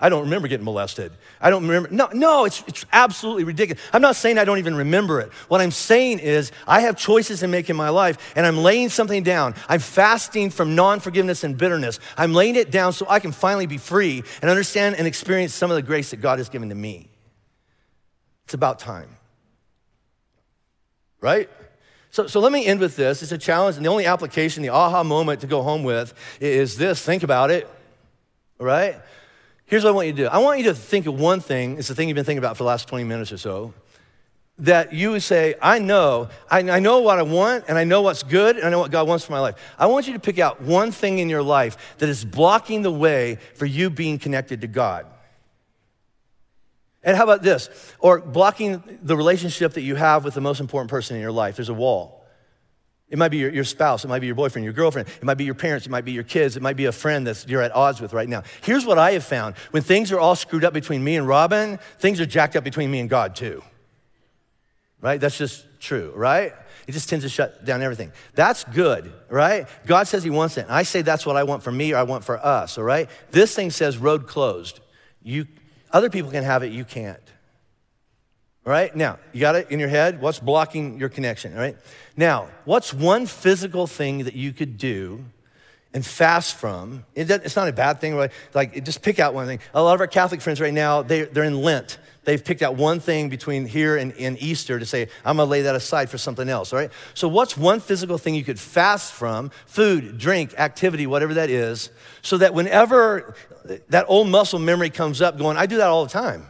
I 0.00 0.08
don't 0.08 0.22
remember 0.22 0.48
getting 0.48 0.64
molested. 0.64 1.12
I 1.40 1.50
don't 1.50 1.66
remember. 1.66 1.90
No, 1.90 2.08
no, 2.12 2.44
it's, 2.46 2.64
it's 2.66 2.86
absolutely 2.90 3.44
ridiculous. 3.44 3.82
I'm 3.92 4.00
not 4.00 4.16
saying 4.16 4.38
I 4.38 4.44
don't 4.44 4.58
even 4.58 4.74
remember 4.74 5.20
it. 5.20 5.30
What 5.48 5.60
I'm 5.60 5.70
saying 5.70 6.20
is 6.20 6.52
I 6.66 6.80
have 6.80 6.96
choices 6.96 7.40
to 7.40 7.48
make 7.48 7.68
in 7.68 7.76
my 7.76 7.90
life, 7.90 8.32
and 8.34 8.46
I'm 8.46 8.56
laying 8.56 8.88
something 8.88 9.22
down. 9.22 9.54
I'm 9.68 9.80
fasting 9.80 10.50
from 10.50 10.74
non 10.74 11.00
forgiveness 11.00 11.44
and 11.44 11.58
bitterness. 11.58 12.00
I'm 12.16 12.32
laying 12.32 12.56
it 12.56 12.70
down 12.70 12.94
so 12.94 13.06
I 13.08 13.20
can 13.20 13.32
finally 13.32 13.66
be 13.66 13.76
free 13.76 14.24
and 14.40 14.50
understand 14.50 14.96
and 14.96 15.06
experience 15.06 15.52
some 15.52 15.70
of 15.70 15.74
the 15.74 15.82
grace 15.82 16.10
that 16.10 16.18
God 16.18 16.38
has 16.38 16.48
given 16.48 16.70
to 16.70 16.74
me. 16.74 17.10
It's 18.44 18.54
about 18.54 18.78
time. 18.78 19.16
Right? 21.20 21.50
So, 22.10 22.26
so 22.26 22.40
let 22.40 22.50
me 22.52 22.64
end 22.64 22.80
with 22.80 22.96
this. 22.96 23.22
It's 23.22 23.32
a 23.32 23.38
challenge, 23.38 23.76
and 23.76 23.84
the 23.84 23.90
only 23.90 24.06
application, 24.06 24.62
the 24.62 24.70
aha 24.70 25.02
moment 25.04 25.42
to 25.42 25.46
go 25.46 25.62
home 25.62 25.84
with 25.84 26.14
is 26.40 26.76
this 26.76 27.02
think 27.02 27.22
about 27.22 27.50
it. 27.50 27.68
All 28.58 28.66
right? 28.66 28.96
Here's 29.70 29.84
what 29.84 29.90
I 29.90 29.92
want 29.92 30.08
you 30.08 30.12
to 30.14 30.22
do 30.24 30.26
I 30.26 30.38
want 30.38 30.58
you 30.58 30.64
to 30.64 30.74
think 30.74 31.06
of 31.06 31.18
one 31.18 31.40
thing, 31.40 31.78
it's 31.78 31.86
the 31.86 31.94
thing 31.94 32.08
you've 32.08 32.16
been 32.16 32.24
thinking 32.24 32.38
about 32.38 32.56
for 32.56 32.64
the 32.64 32.68
last 32.68 32.88
20 32.88 33.04
minutes 33.04 33.30
or 33.30 33.38
so, 33.38 33.72
that 34.58 34.92
you 34.92 35.12
would 35.12 35.22
say, 35.22 35.54
I 35.62 35.78
know, 35.78 36.28
I, 36.50 36.58
I, 36.68 36.80
know 36.80 36.98
what 36.98 37.20
I 37.20 37.22
want, 37.22 37.66
and 37.68 37.78
I 37.78 37.84
know 37.84 38.02
what's 38.02 38.24
good, 38.24 38.56
and 38.56 38.66
I 38.66 38.70
know 38.70 38.80
what 38.80 38.90
God 38.90 39.06
wants 39.06 39.24
for 39.24 39.30
my 39.30 39.38
life. 39.38 39.54
I 39.78 39.86
want 39.86 40.08
you 40.08 40.12
to 40.12 40.18
pick 40.18 40.40
out 40.40 40.60
one 40.60 40.90
thing 40.90 41.20
in 41.20 41.28
your 41.28 41.44
life 41.44 41.96
that 41.98 42.08
is 42.08 42.24
blocking 42.24 42.82
the 42.82 42.90
way 42.90 43.38
for 43.54 43.64
you 43.64 43.90
being 43.90 44.18
connected 44.18 44.60
to 44.62 44.66
God. 44.66 45.06
And 47.04 47.16
how 47.16 47.22
about 47.22 47.42
this? 47.42 47.70
Or 48.00 48.20
blocking 48.20 48.82
the 49.00 49.16
relationship 49.16 49.74
that 49.74 49.82
you 49.82 49.94
have 49.94 50.24
with 50.24 50.34
the 50.34 50.40
most 50.40 50.60
important 50.60 50.90
person 50.90 51.14
in 51.14 51.22
your 51.22 51.32
life. 51.32 51.56
There's 51.56 51.68
a 51.68 51.74
wall. 51.74 52.19
It 53.10 53.18
might 53.18 53.30
be 53.30 53.38
your, 53.38 53.50
your, 53.50 53.64
spouse, 53.64 54.04
it 54.04 54.08
might 54.08 54.20
be 54.20 54.26
your 54.26 54.36
boyfriend, 54.36 54.64
your 54.64 54.72
girlfriend, 54.72 55.08
it 55.08 55.24
might 55.24 55.36
be 55.36 55.44
your 55.44 55.54
parents, 55.54 55.84
it 55.84 55.90
might 55.90 56.04
be 56.04 56.12
your 56.12 56.22
kids, 56.22 56.56
it 56.56 56.62
might 56.62 56.76
be 56.76 56.84
a 56.84 56.92
friend 56.92 57.26
that 57.26 57.44
you're 57.48 57.60
at 57.60 57.74
odds 57.74 58.00
with 58.00 58.12
right 58.12 58.28
now. 58.28 58.44
Here's 58.62 58.86
what 58.86 58.98
I 58.98 59.12
have 59.12 59.24
found 59.24 59.56
when 59.72 59.82
things 59.82 60.12
are 60.12 60.20
all 60.20 60.36
screwed 60.36 60.64
up 60.64 60.72
between 60.72 61.02
me 61.02 61.16
and 61.16 61.26
Robin, 61.26 61.80
things 61.98 62.20
are 62.20 62.26
jacked 62.26 62.54
up 62.54 62.62
between 62.62 62.88
me 62.88 63.00
and 63.00 63.10
God 63.10 63.34
too. 63.34 63.64
Right? 65.00 65.20
That's 65.20 65.36
just 65.36 65.66
true, 65.80 66.12
right? 66.14 66.52
It 66.86 66.92
just 66.92 67.08
tends 67.08 67.24
to 67.24 67.28
shut 67.28 67.64
down 67.64 67.82
everything. 67.82 68.12
That's 68.34 68.62
good, 68.64 69.12
right? 69.28 69.66
God 69.86 70.06
says 70.06 70.22
He 70.22 70.30
wants 70.30 70.56
it. 70.56 70.66
I 70.68 70.84
say 70.84 71.02
that's 71.02 71.26
what 71.26 71.36
I 71.36 71.42
want 71.42 71.64
for 71.64 71.72
me 71.72 71.92
or 71.92 71.96
I 71.96 72.04
want 72.04 72.22
for 72.22 72.38
us, 72.38 72.78
all 72.78 72.84
right? 72.84 73.08
This 73.32 73.56
thing 73.56 73.70
says 73.70 73.98
road 73.98 74.28
closed. 74.28 74.78
You, 75.22 75.46
other 75.90 76.10
people 76.10 76.30
can 76.30 76.44
have 76.44 76.62
it, 76.62 76.70
you 76.70 76.84
can't. 76.84 77.20
All 78.66 78.72
right, 78.72 78.94
now, 78.94 79.18
you 79.32 79.40
got 79.40 79.54
it 79.54 79.70
in 79.70 79.80
your 79.80 79.88
head? 79.88 80.20
What's 80.20 80.38
blocking 80.38 80.98
your 80.98 81.08
connection, 81.08 81.54
all 81.54 81.60
right? 81.60 81.76
Now, 82.14 82.48
what's 82.66 82.92
one 82.92 83.24
physical 83.24 83.86
thing 83.86 84.24
that 84.24 84.34
you 84.34 84.52
could 84.52 84.76
do 84.76 85.24
and 85.94 86.04
fast 86.04 86.56
from? 86.56 87.06
It's 87.14 87.56
not 87.56 87.68
a 87.68 87.72
bad 87.72 88.02
thing, 88.02 88.16
right? 88.16 88.30
Like, 88.52 88.84
just 88.84 89.00
pick 89.00 89.18
out 89.18 89.32
one 89.32 89.46
thing. 89.46 89.60
A 89.72 89.82
lot 89.82 89.94
of 89.94 90.00
our 90.02 90.06
Catholic 90.06 90.42
friends 90.42 90.60
right 90.60 90.74
now, 90.74 91.00
they, 91.00 91.22
they're 91.22 91.44
in 91.44 91.62
Lent. 91.62 91.98
They've 92.24 92.44
picked 92.44 92.60
out 92.60 92.76
one 92.76 93.00
thing 93.00 93.30
between 93.30 93.64
here 93.64 93.96
and, 93.96 94.12
and 94.18 94.40
Easter 94.42 94.78
to 94.78 94.84
say, 94.84 95.08
I'm 95.24 95.38
gonna 95.38 95.48
lay 95.48 95.62
that 95.62 95.74
aside 95.74 96.10
for 96.10 96.18
something 96.18 96.50
else, 96.50 96.74
all 96.74 96.78
right? 96.78 96.90
So, 97.14 97.28
what's 97.28 97.56
one 97.56 97.80
physical 97.80 98.18
thing 98.18 98.34
you 98.34 98.44
could 98.44 98.60
fast 98.60 99.14
from? 99.14 99.52
Food, 99.64 100.18
drink, 100.18 100.52
activity, 100.58 101.06
whatever 101.06 101.32
that 101.34 101.48
is, 101.48 101.88
so 102.20 102.36
that 102.36 102.52
whenever 102.52 103.34
that 103.88 104.04
old 104.06 104.28
muscle 104.28 104.58
memory 104.58 104.90
comes 104.90 105.22
up, 105.22 105.38
going, 105.38 105.56
I 105.56 105.64
do 105.64 105.78
that 105.78 105.88
all 105.88 106.04
the 106.04 106.10
time. 106.10 106.46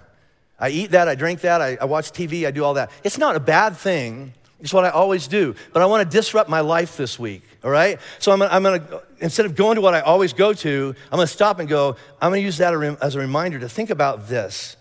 I 0.60 0.68
eat 0.70 0.90
that, 0.90 1.08
I 1.08 1.14
drink 1.14 1.40
that, 1.40 1.60
I, 1.60 1.78
I 1.80 1.86
watch 1.86 2.12
TV, 2.12 2.46
I 2.46 2.50
do 2.50 2.64
all 2.64 2.74
that. 2.74 2.90
It's 3.02 3.18
not 3.18 3.34
a 3.34 3.40
bad 3.40 3.76
thing. 3.76 4.34
It's 4.60 4.74
what 4.74 4.84
I 4.84 4.90
always 4.90 5.26
do. 5.26 5.54
But 5.72 5.82
I 5.82 5.86
want 5.86 6.08
to 6.08 6.16
disrupt 6.16 6.50
my 6.50 6.60
life 6.60 6.96
this 6.96 7.18
week, 7.18 7.42
all 7.64 7.70
right? 7.70 7.98
So 8.18 8.30
I'm 8.30 8.42
I'm 8.42 8.62
gonna, 8.62 9.00
instead 9.18 9.46
of 9.46 9.54
going 9.56 9.76
to 9.76 9.80
what 9.80 9.94
I 9.94 10.00
always 10.00 10.32
go 10.32 10.52
to, 10.52 10.94
I'm 11.10 11.16
gonna 11.16 11.26
stop 11.26 11.58
and 11.60 11.68
go, 11.68 11.96
I'm 12.20 12.30
gonna 12.30 12.42
use 12.42 12.58
that 12.58 12.74
as 13.00 13.14
a 13.14 13.18
reminder 13.18 13.58
to 13.60 13.68
think 13.68 13.90
about 13.90 14.28
this. 14.28 14.76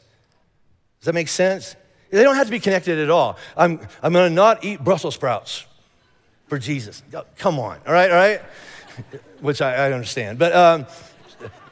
Does 1.00 1.06
that 1.06 1.16
make 1.16 1.30
sense? 1.30 1.76
They 2.10 2.24
don't 2.24 2.36
have 2.36 2.48
to 2.48 2.52
be 2.52 2.60
connected 2.60 3.00
at 3.00 3.10
all. 3.10 3.38
I'm, 3.56 3.80
I'm 4.04 4.12
gonna 4.12 4.30
not 4.30 4.66
eat 4.66 4.84
Brussels 4.84 5.16
sprouts 5.16 5.66
for 6.48 6.58
Jesus. 6.58 7.02
Come 7.38 7.60
on, 7.60 7.80
all 7.88 7.94
right, 7.94 8.12
all 8.12 8.18
right? 8.18 8.42
Which 9.40 9.62
I, 9.62 9.88
I 9.88 9.94
understand. 9.94 10.40
But 10.40 10.54
um, 10.54 10.88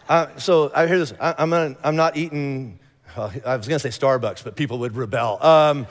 uh, 0.07 0.27
so 0.37 0.71
I 0.73 0.87
hear 0.87 0.99
this 0.99 1.13
I, 1.19 1.35
I'm, 1.37 1.49
gonna, 1.49 1.75
I'm 1.83 1.97
not 1.97 2.15
eating 2.15 2.79
I 3.17 3.57
was 3.57 3.67
going 3.67 3.79
to 3.79 3.91
say 3.91 4.07
Starbucks, 4.07 4.43
but 4.43 4.55
people 4.55 4.79
would 4.79 4.95
rebel. 4.95 5.43
Um, 5.43 5.87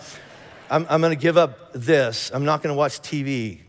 I'm, 0.71 0.87
I'm 0.89 1.01
going 1.01 1.17
to 1.17 1.21
give 1.21 1.37
up 1.37 1.73
this. 1.73 2.31
I'm 2.33 2.45
not 2.45 2.63
going 2.63 2.73
to 2.73 2.79
watch 2.79 3.01
TV. 3.01 3.61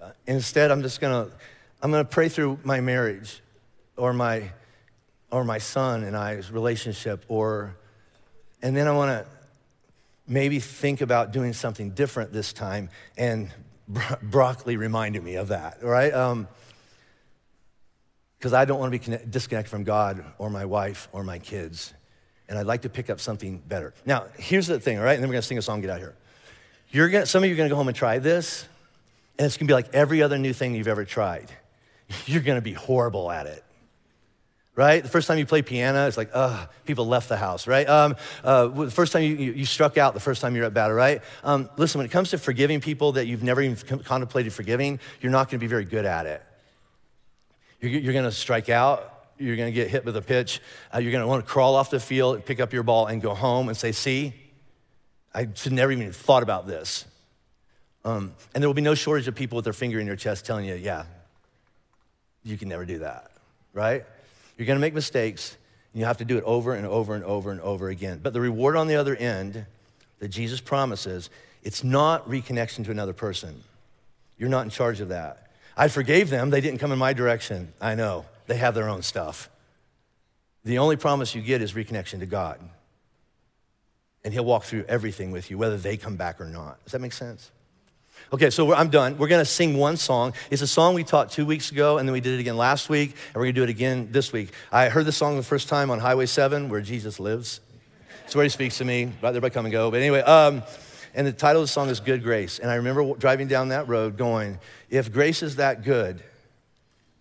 Uh, 0.00 0.10
instead, 0.26 0.70
I'm 0.70 0.82
just 0.82 1.00
going 1.00 1.26
to 1.26 1.34
I'm 1.82 1.90
going 1.90 2.04
to 2.04 2.08
pray 2.08 2.28
through 2.28 2.60
my 2.62 2.80
marriage 2.80 3.42
or 3.96 4.12
my 4.12 4.52
or 5.30 5.44
my 5.44 5.58
son 5.58 6.04
and 6.04 6.16
I's 6.16 6.50
relationship 6.50 7.24
or 7.28 7.76
and 8.62 8.76
then 8.76 8.86
I 8.86 8.92
want 8.92 9.10
to 9.10 9.26
maybe 10.28 10.60
think 10.60 11.00
about 11.00 11.32
doing 11.32 11.52
something 11.52 11.90
different 11.90 12.32
this 12.32 12.52
time 12.52 12.88
and 13.18 13.50
bro- 13.88 14.16
broccoli 14.22 14.76
reminded 14.76 15.24
me 15.24 15.34
of 15.34 15.48
that, 15.48 15.82
right? 15.82 16.14
Um, 16.14 16.46
because 18.38 18.52
I 18.52 18.64
don't 18.64 18.78
want 18.78 18.92
to 18.92 19.10
be 19.10 19.18
disconnected 19.28 19.70
from 19.70 19.84
God 19.84 20.24
or 20.38 20.50
my 20.50 20.64
wife 20.64 21.08
or 21.12 21.22
my 21.24 21.38
kids. 21.38 21.94
And 22.48 22.58
I'd 22.58 22.66
like 22.66 22.82
to 22.82 22.88
pick 22.88 23.08
up 23.08 23.20
something 23.20 23.58
better. 23.66 23.94
Now, 24.04 24.26
here's 24.38 24.66
the 24.66 24.78
thing, 24.80 24.98
all 24.98 25.04
right? 25.04 25.14
And 25.14 25.22
then 25.22 25.28
we're 25.28 25.34
to 25.42 25.48
sing 25.48 25.58
a 25.58 25.62
song, 25.62 25.80
get 25.80 25.90
out 25.90 25.98
here. 25.98 26.14
You're 26.90 27.08
gonna, 27.08 27.26
some 27.26 27.42
of 27.42 27.48
you 27.48 27.54
are 27.54 27.56
to 27.68 27.68
go 27.68 27.76
home 27.76 27.88
and 27.88 27.96
try 27.96 28.18
this, 28.18 28.66
and 29.38 29.46
it's 29.46 29.56
to 29.56 29.64
be 29.64 29.72
like 29.72 29.94
every 29.94 30.22
other 30.22 30.38
new 30.38 30.52
thing 30.52 30.74
you've 30.74 30.88
ever 30.88 31.04
tried. 31.04 31.50
You're 32.26 32.42
to 32.56 32.60
be 32.60 32.74
horrible 32.74 33.30
at 33.30 33.46
it. 33.46 33.64
Right? 34.74 35.02
The 35.02 35.08
first 35.08 35.28
time 35.28 35.36
you 35.36 35.44
play 35.44 35.60
piano, 35.60 36.06
it's 36.06 36.16
like, 36.16 36.30
ugh, 36.32 36.68
people 36.86 37.06
left 37.06 37.28
the 37.28 37.36
house, 37.36 37.66
right? 37.66 37.86
Um, 37.86 38.16
uh, 38.42 38.68
the 38.68 38.90
first 38.90 39.12
time 39.12 39.22
you, 39.22 39.34
you, 39.34 39.52
you, 39.52 39.64
struck 39.66 39.98
out, 39.98 40.14
the 40.14 40.20
first 40.20 40.40
time 40.40 40.56
you're 40.56 40.64
at 40.64 40.72
battle, 40.72 40.96
right? 40.96 41.20
Um, 41.44 41.68
listen, 41.76 41.98
when 41.98 42.06
it 42.06 42.10
comes 42.10 42.30
to 42.30 42.38
forgiving 42.38 42.80
people 42.80 43.12
that 43.12 43.26
you've 43.26 43.42
never 43.42 43.60
even 43.60 43.76
contemplated 43.98 44.50
forgiving, 44.54 44.98
you're 45.20 45.32
not 45.32 45.50
going 45.50 45.58
to 45.58 45.64
be 45.64 45.66
very 45.66 45.84
good 45.84 46.06
at 46.06 46.24
it. 46.24 46.42
You're, 47.82 47.90
you're 47.90 48.12
going 48.14 48.24
to 48.24 48.32
strike 48.32 48.70
out. 48.70 49.11
You're 49.42 49.56
going 49.56 49.72
to 49.72 49.74
get 49.74 49.88
hit 49.88 50.04
with 50.04 50.16
a 50.16 50.22
pitch. 50.22 50.60
Uh, 50.94 50.98
you're 50.98 51.12
going 51.12 51.22
to 51.22 51.26
want 51.26 51.44
to 51.44 51.50
crawl 51.50 51.74
off 51.74 51.90
the 51.90 52.00
field, 52.00 52.44
pick 52.46 52.60
up 52.60 52.72
your 52.72 52.82
ball, 52.82 53.06
and 53.06 53.20
go 53.20 53.34
home 53.34 53.68
and 53.68 53.76
say, 53.76 53.92
see, 53.92 54.34
I 55.34 55.48
should 55.54 55.72
never 55.72 55.90
even 55.90 56.12
thought 56.12 56.42
about 56.42 56.66
this. 56.66 57.04
Um, 58.04 58.34
and 58.54 58.62
there 58.62 58.68
will 58.68 58.74
be 58.74 58.82
no 58.82 58.94
shortage 58.94 59.28
of 59.28 59.34
people 59.34 59.56
with 59.56 59.64
their 59.64 59.72
finger 59.72 60.00
in 60.00 60.06
your 60.06 60.16
chest 60.16 60.46
telling 60.46 60.64
you, 60.64 60.74
yeah, 60.74 61.04
you 62.44 62.56
can 62.56 62.68
never 62.68 62.84
do 62.84 62.98
that, 62.98 63.30
right? 63.72 64.04
You're 64.56 64.66
going 64.66 64.76
to 64.76 64.80
make 64.80 64.94
mistakes, 64.94 65.56
and 65.92 66.00
you 66.00 66.06
have 66.06 66.18
to 66.18 66.24
do 66.24 66.36
it 66.38 66.44
over 66.44 66.74
and 66.74 66.86
over 66.86 67.14
and 67.14 67.24
over 67.24 67.50
and 67.50 67.60
over 67.60 67.88
again. 67.88 68.20
But 68.22 68.32
the 68.32 68.40
reward 68.40 68.76
on 68.76 68.86
the 68.86 68.96
other 68.96 69.16
end 69.16 69.66
that 70.18 70.28
Jesus 70.28 70.60
promises, 70.60 71.30
it's 71.62 71.82
not 71.82 72.28
reconnection 72.28 72.84
to 72.84 72.90
another 72.90 73.12
person. 73.12 73.62
You're 74.38 74.48
not 74.48 74.64
in 74.64 74.70
charge 74.70 75.00
of 75.00 75.08
that. 75.08 75.50
I 75.76 75.88
forgave 75.88 76.28
them. 76.28 76.50
They 76.50 76.60
didn't 76.60 76.78
come 76.78 76.92
in 76.92 76.98
my 76.98 77.12
direction. 77.12 77.72
I 77.80 77.94
know. 77.94 78.26
They 78.46 78.56
have 78.56 78.74
their 78.74 78.88
own 78.88 79.02
stuff. 79.02 79.48
The 80.64 80.78
only 80.78 80.96
promise 80.96 81.34
you 81.34 81.42
get 81.42 81.62
is 81.62 81.72
reconnection 81.72 82.20
to 82.20 82.26
God. 82.26 82.60
And 84.24 84.32
He'll 84.32 84.44
walk 84.44 84.64
through 84.64 84.84
everything 84.88 85.32
with 85.32 85.50
you, 85.50 85.58
whether 85.58 85.76
they 85.76 85.96
come 85.96 86.16
back 86.16 86.40
or 86.40 86.46
not. 86.46 86.82
Does 86.84 86.92
that 86.92 87.00
make 87.00 87.12
sense? 87.12 87.50
Okay, 88.32 88.50
so 88.50 88.72
I'm 88.72 88.88
done. 88.88 89.18
We're 89.18 89.28
gonna 89.28 89.44
sing 89.44 89.76
one 89.76 89.96
song. 89.96 90.32
It's 90.50 90.62
a 90.62 90.66
song 90.66 90.94
we 90.94 91.02
taught 91.02 91.30
two 91.30 91.44
weeks 91.44 91.72
ago, 91.72 91.98
and 91.98 92.08
then 92.08 92.12
we 92.12 92.20
did 92.20 92.34
it 92.34 92.40
again 92.40 92.56
last 92.56 92.88
week, 92.88 93.10
and 93.10 93.36
we're 93.36 93.44
gonna 93.44 93.52
do 93.52 93.64
it 93.64 93.68
again 93.68 94.08
this 94.12 94.32
week. 94.32 94.50
I 94.70 94.88
heard 94.88 95.04
this 95.04 95.16
song 95.16 95.36
the 95.36 95.42
first 95.42 95.68
time 95.68 95.90
on 95.90 95.98
Highway 95.98 96.26
7, 96.26 96.68
where 96.68 96.80
Jesus 96.80 97.18
lives. 97.18 97.60
It's 98.24 98.36
where 98.36 98.44
He 98.44 98.48
speaks 98.48 98.78
to 98.78 98.84
me. 98.84 99.10
Right 99.20 99.32
there 99.32 99.40
by 99.40 99.50
come 99.50 99.66
and 99.66 99.72
go. 99.72 99.90
But 99.90 100.00
anyway, 100.00 100.20
um, 100.20 100.62
and 101.14 101.26
the 101.26 101.32
title 101.32 101.60
of 101.60 101.68
the 101.68 101.72
song 101.72 101.88
is 101.88 102.00
Good 102.00 102.22
Grace. 102.22 102.58
And 102.58 102.70
I 102.70 102.76
remember 102.76 103.14
driving 103.14 103.48
down 103.48 103.68
that 103.68 103.88
road 103.88 104.16
going, 104.16 104.58
if 104.88 105.12
grace 105.12 105.42
is 105.42 105.56
that 105.56 105.82
good 105.82 106.22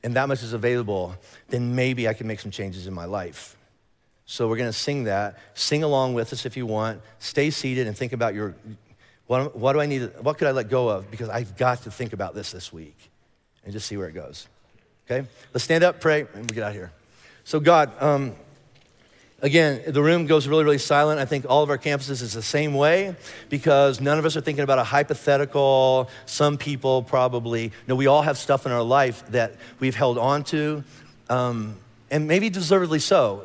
and 0.03 0.15
that 0.15 0.27
much 0.27 0.43
is 0.43 0.53
available, 0.53 1.15
then 1.49 1.75
maybe 1.75 2.07
I 2.07 2.13
can 2.13 2.27
make 2.27 2.39
some 2.39 2.51
changes 2.51 2.87
in 2.87 2.93
my 2.93 3.05
life. 3.05 3.55
So 4.25 4.47
we're 4.47 4.57
going 4.57 4.69
to 4.69 4.77
sing 4.77 5.05
that. 5.05 5.37
Sing 5.55 5.83
along 5.83 6.13
with 6.13 6.31
us 6.31 6.45
if 6.45 6.55
you 6.55 6.65
want. 6.65 7.01
Stay 7.19 7.49
seated 7.49 7.87
and 7.87 7.97
think 7.97 8.13
about 8.13 8.33
your 8.33 8.55
what, 9.27 9.55
what 9.55 9.73
do 9.73 9.79
I 9.79 9.85
need? 9.85 10.11
what 10.21 10.37
could 10.37 10.49
I 10.49 10.51
let 10.51 10.69
go 10.69 10.89
of? 10.89 11.09
Because 11.09 11.29
I've 11.29 11.55
got 11.55 11.83
to 11.83 11.91
think 11.91 12.11
about 12.11 12.35
this 12.35 12.51
this 12.51 12.73
week 12.73 12.97
and 13.63 13.71
just 13.71 13.87
see 13.87 13.95
where 13.95 14.09
it 14.09 14.13
goes. 14.13 14.47
Okay? 15.05 15.25
Let's 15.53 15.63
stand 15.63 15.85
up, 15.85 16.01
pray, 16.01 16.27
and 16.33 16.49
we 16.49 16.55
get 16.55 16.63
out 16.63 16.71
of 16.71 16.75
here. 16.75 16.91
So, 17.45 17.61
God, 17.61 17.91
um, 18.01 18.35
Again, 19.43 19.81
the 19.87 20.03
room 20.03 20.27
goes 20.27 20.47
really, 20.47 20.63
really 20.63 20.77
silent. 20.77 21.19
I 21.19 21.25
think 21.25 21.47
all 21.49 21.63
of 21.63 21.71
our 21.71 21.77
campuses 21.79 22.21
is 22.21 22.33
the 22.33 22.43
same 22.43 22.75
way 22.75 23.15
because 23.49 23.99
none 23.99 24.19
of 24.19 24.25
us 24.25 24.37
are 24.37 24.41
thinking 24.41 24.63
about 24.63 24.77
a 24.77 24.83
hypothetical. 24.83 26.09
Some 26.27 26.59
people 26.59 27.01
probably, 27.01 27.71
no, 27.87 27.95
we 27.95 28.05
all 28.05 28.21
have 28.21 28.37
stuff 28.37 28.67
in 28.67 28.71
our 28.71 28.83
life 28.83 29.25
that 29.31 29.55
we've 29.79 29.95
held 29.95 30.19
on 30.19 30.43
to, 30.45 30.83
um, 31.27 31.75
and 32.11 32.27
maybe 32.27 32.51
deservedly 32.51 32.99
so. 32.99 33.41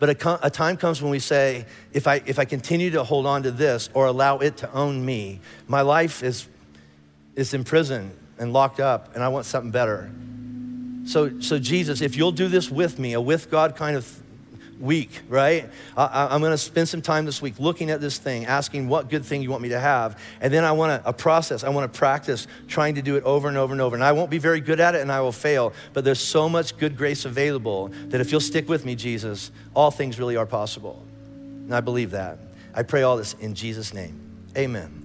But 0.00 0.20
a, 0.20 0.46
a, 0.46 0.50
time 0.50 0.76
comes 0.76 1.00
when 1.00 1.12
we 1.12 1.20
say, 1.20 1.64
if 1.92 2.08
I, 2.08 2.22
if 2.26 2.40
I 2.40 2.44
continue 2.44 2.90
to 2.90 3.04
hold 3.04 3.24
on 3.24 3.44
to 3.44 3.52
this 3.52 3.88
or 3.94 4.06
allow 4.06 4.38
it 4.38 4.56
to 4.58 4.72
own 4.72 5.04
me, 5.04 5.40
my 5.68 5.82
life 5.82 6.24
is, 6.24 6.48
is 7.36 7.54
in 7.54 7.62
prison 7.62 8.10
and 8.38 8.52
locked 8.52 8.80
up, 8.80 9.14
and 9.14 9.22
I 9.22 9.28
want 9.28 9.46
something 9.46 9.70
better. 9.70 10.10
So, 11.04 11.40
so 11.40 11.58
Jesus, 11.58 12.00
if 12.00 12.16
you'll 12.16 12.32
do 12.32 12.48
this 12.48 12.68
with 12.68 12.98
me, 12.98 13.12
a 13.12 13.20
with 13.20 13.48
God 13.48 13.76
kind 13.76 13.96
of 13.96 14.22
week, 14.80 15.22
right? 15.28 15.68
I, 15.96 16.34
am 16.34 16.40
going 16.40 16.52
to 16.52 16.58
spend 16.58 16.88
some 16.88 17.02
time 17.02 17.24
this 17.24 17.40
week 17.40 17.58
looking 17.58 17.90
at 17.90 18.00
this 18.00 18.18
thing, 18.18 18.46
asking 18.46 18.88
what 18.88 19.08
good 19.08 19.24
thing 19.24 19.42
you 19.42 19.50
want 19.50 19.62
me 19.62 19.70
to 19.70 19.80
have. 19.80 20.20
And 20.40 20.52
then 20.52 20.64
I 20.64 20.72
want 20.72 21.02
to, 21.02 21.08
a 21.08 21.12
process, 21.12 21.64
I 21.64 21.68
want 21.70 21.92
to 21.92 21.98
practice 21.98 22.46
trying 22.68 22.96
to 22.96 23.02
do 23.02 23.16
it 23.16 23.24
over 23.24 23.48
and 23.48 23.56
over 23.56 23.72
and 23.72 23.80
over. 23.80 23.96
And 23.96 24.04
I 24.04 24.12
won't 24.12 24.30
be 24.30 24.38
very 24.38 24.60
good 24.60 24.80
at 24.80 24.94
it 24.94 25.00
and 25.00 25.10
I 25.10 25.20
will 25.20 25.32
fail, 25.32 25.72
but 25.92 26.04
there's 26.04 26.20
so 26.20 26.48
much 26.48 26.76
good 26.78 26.96
grace 26.96 27.24
available 27.24 27.88
that 28.08 28.20
if 28.20 28.30
you'll 28.30 28.40
stick 28.40 28.68
with 28.68 28.84
me, 28.84 28.94
Jesus, 28.94 29.50
all 29.74 29.90
things 29.90 30.18
really 30.18 30.36
are 30.36 30.46
possible. 30.46 31.02
And 31.26 31.74
I 31.74 31.80
believe 31.80 32.12
that. 32.12 32.38
I 32.74 32.82
pray 32.82 33.02
all 33.02 33.16
this 33.16 33.34
in 33.34 33.54
Jesus' 33.54 33.94
name. 33.94 34.20
Amen. 34.56 34.95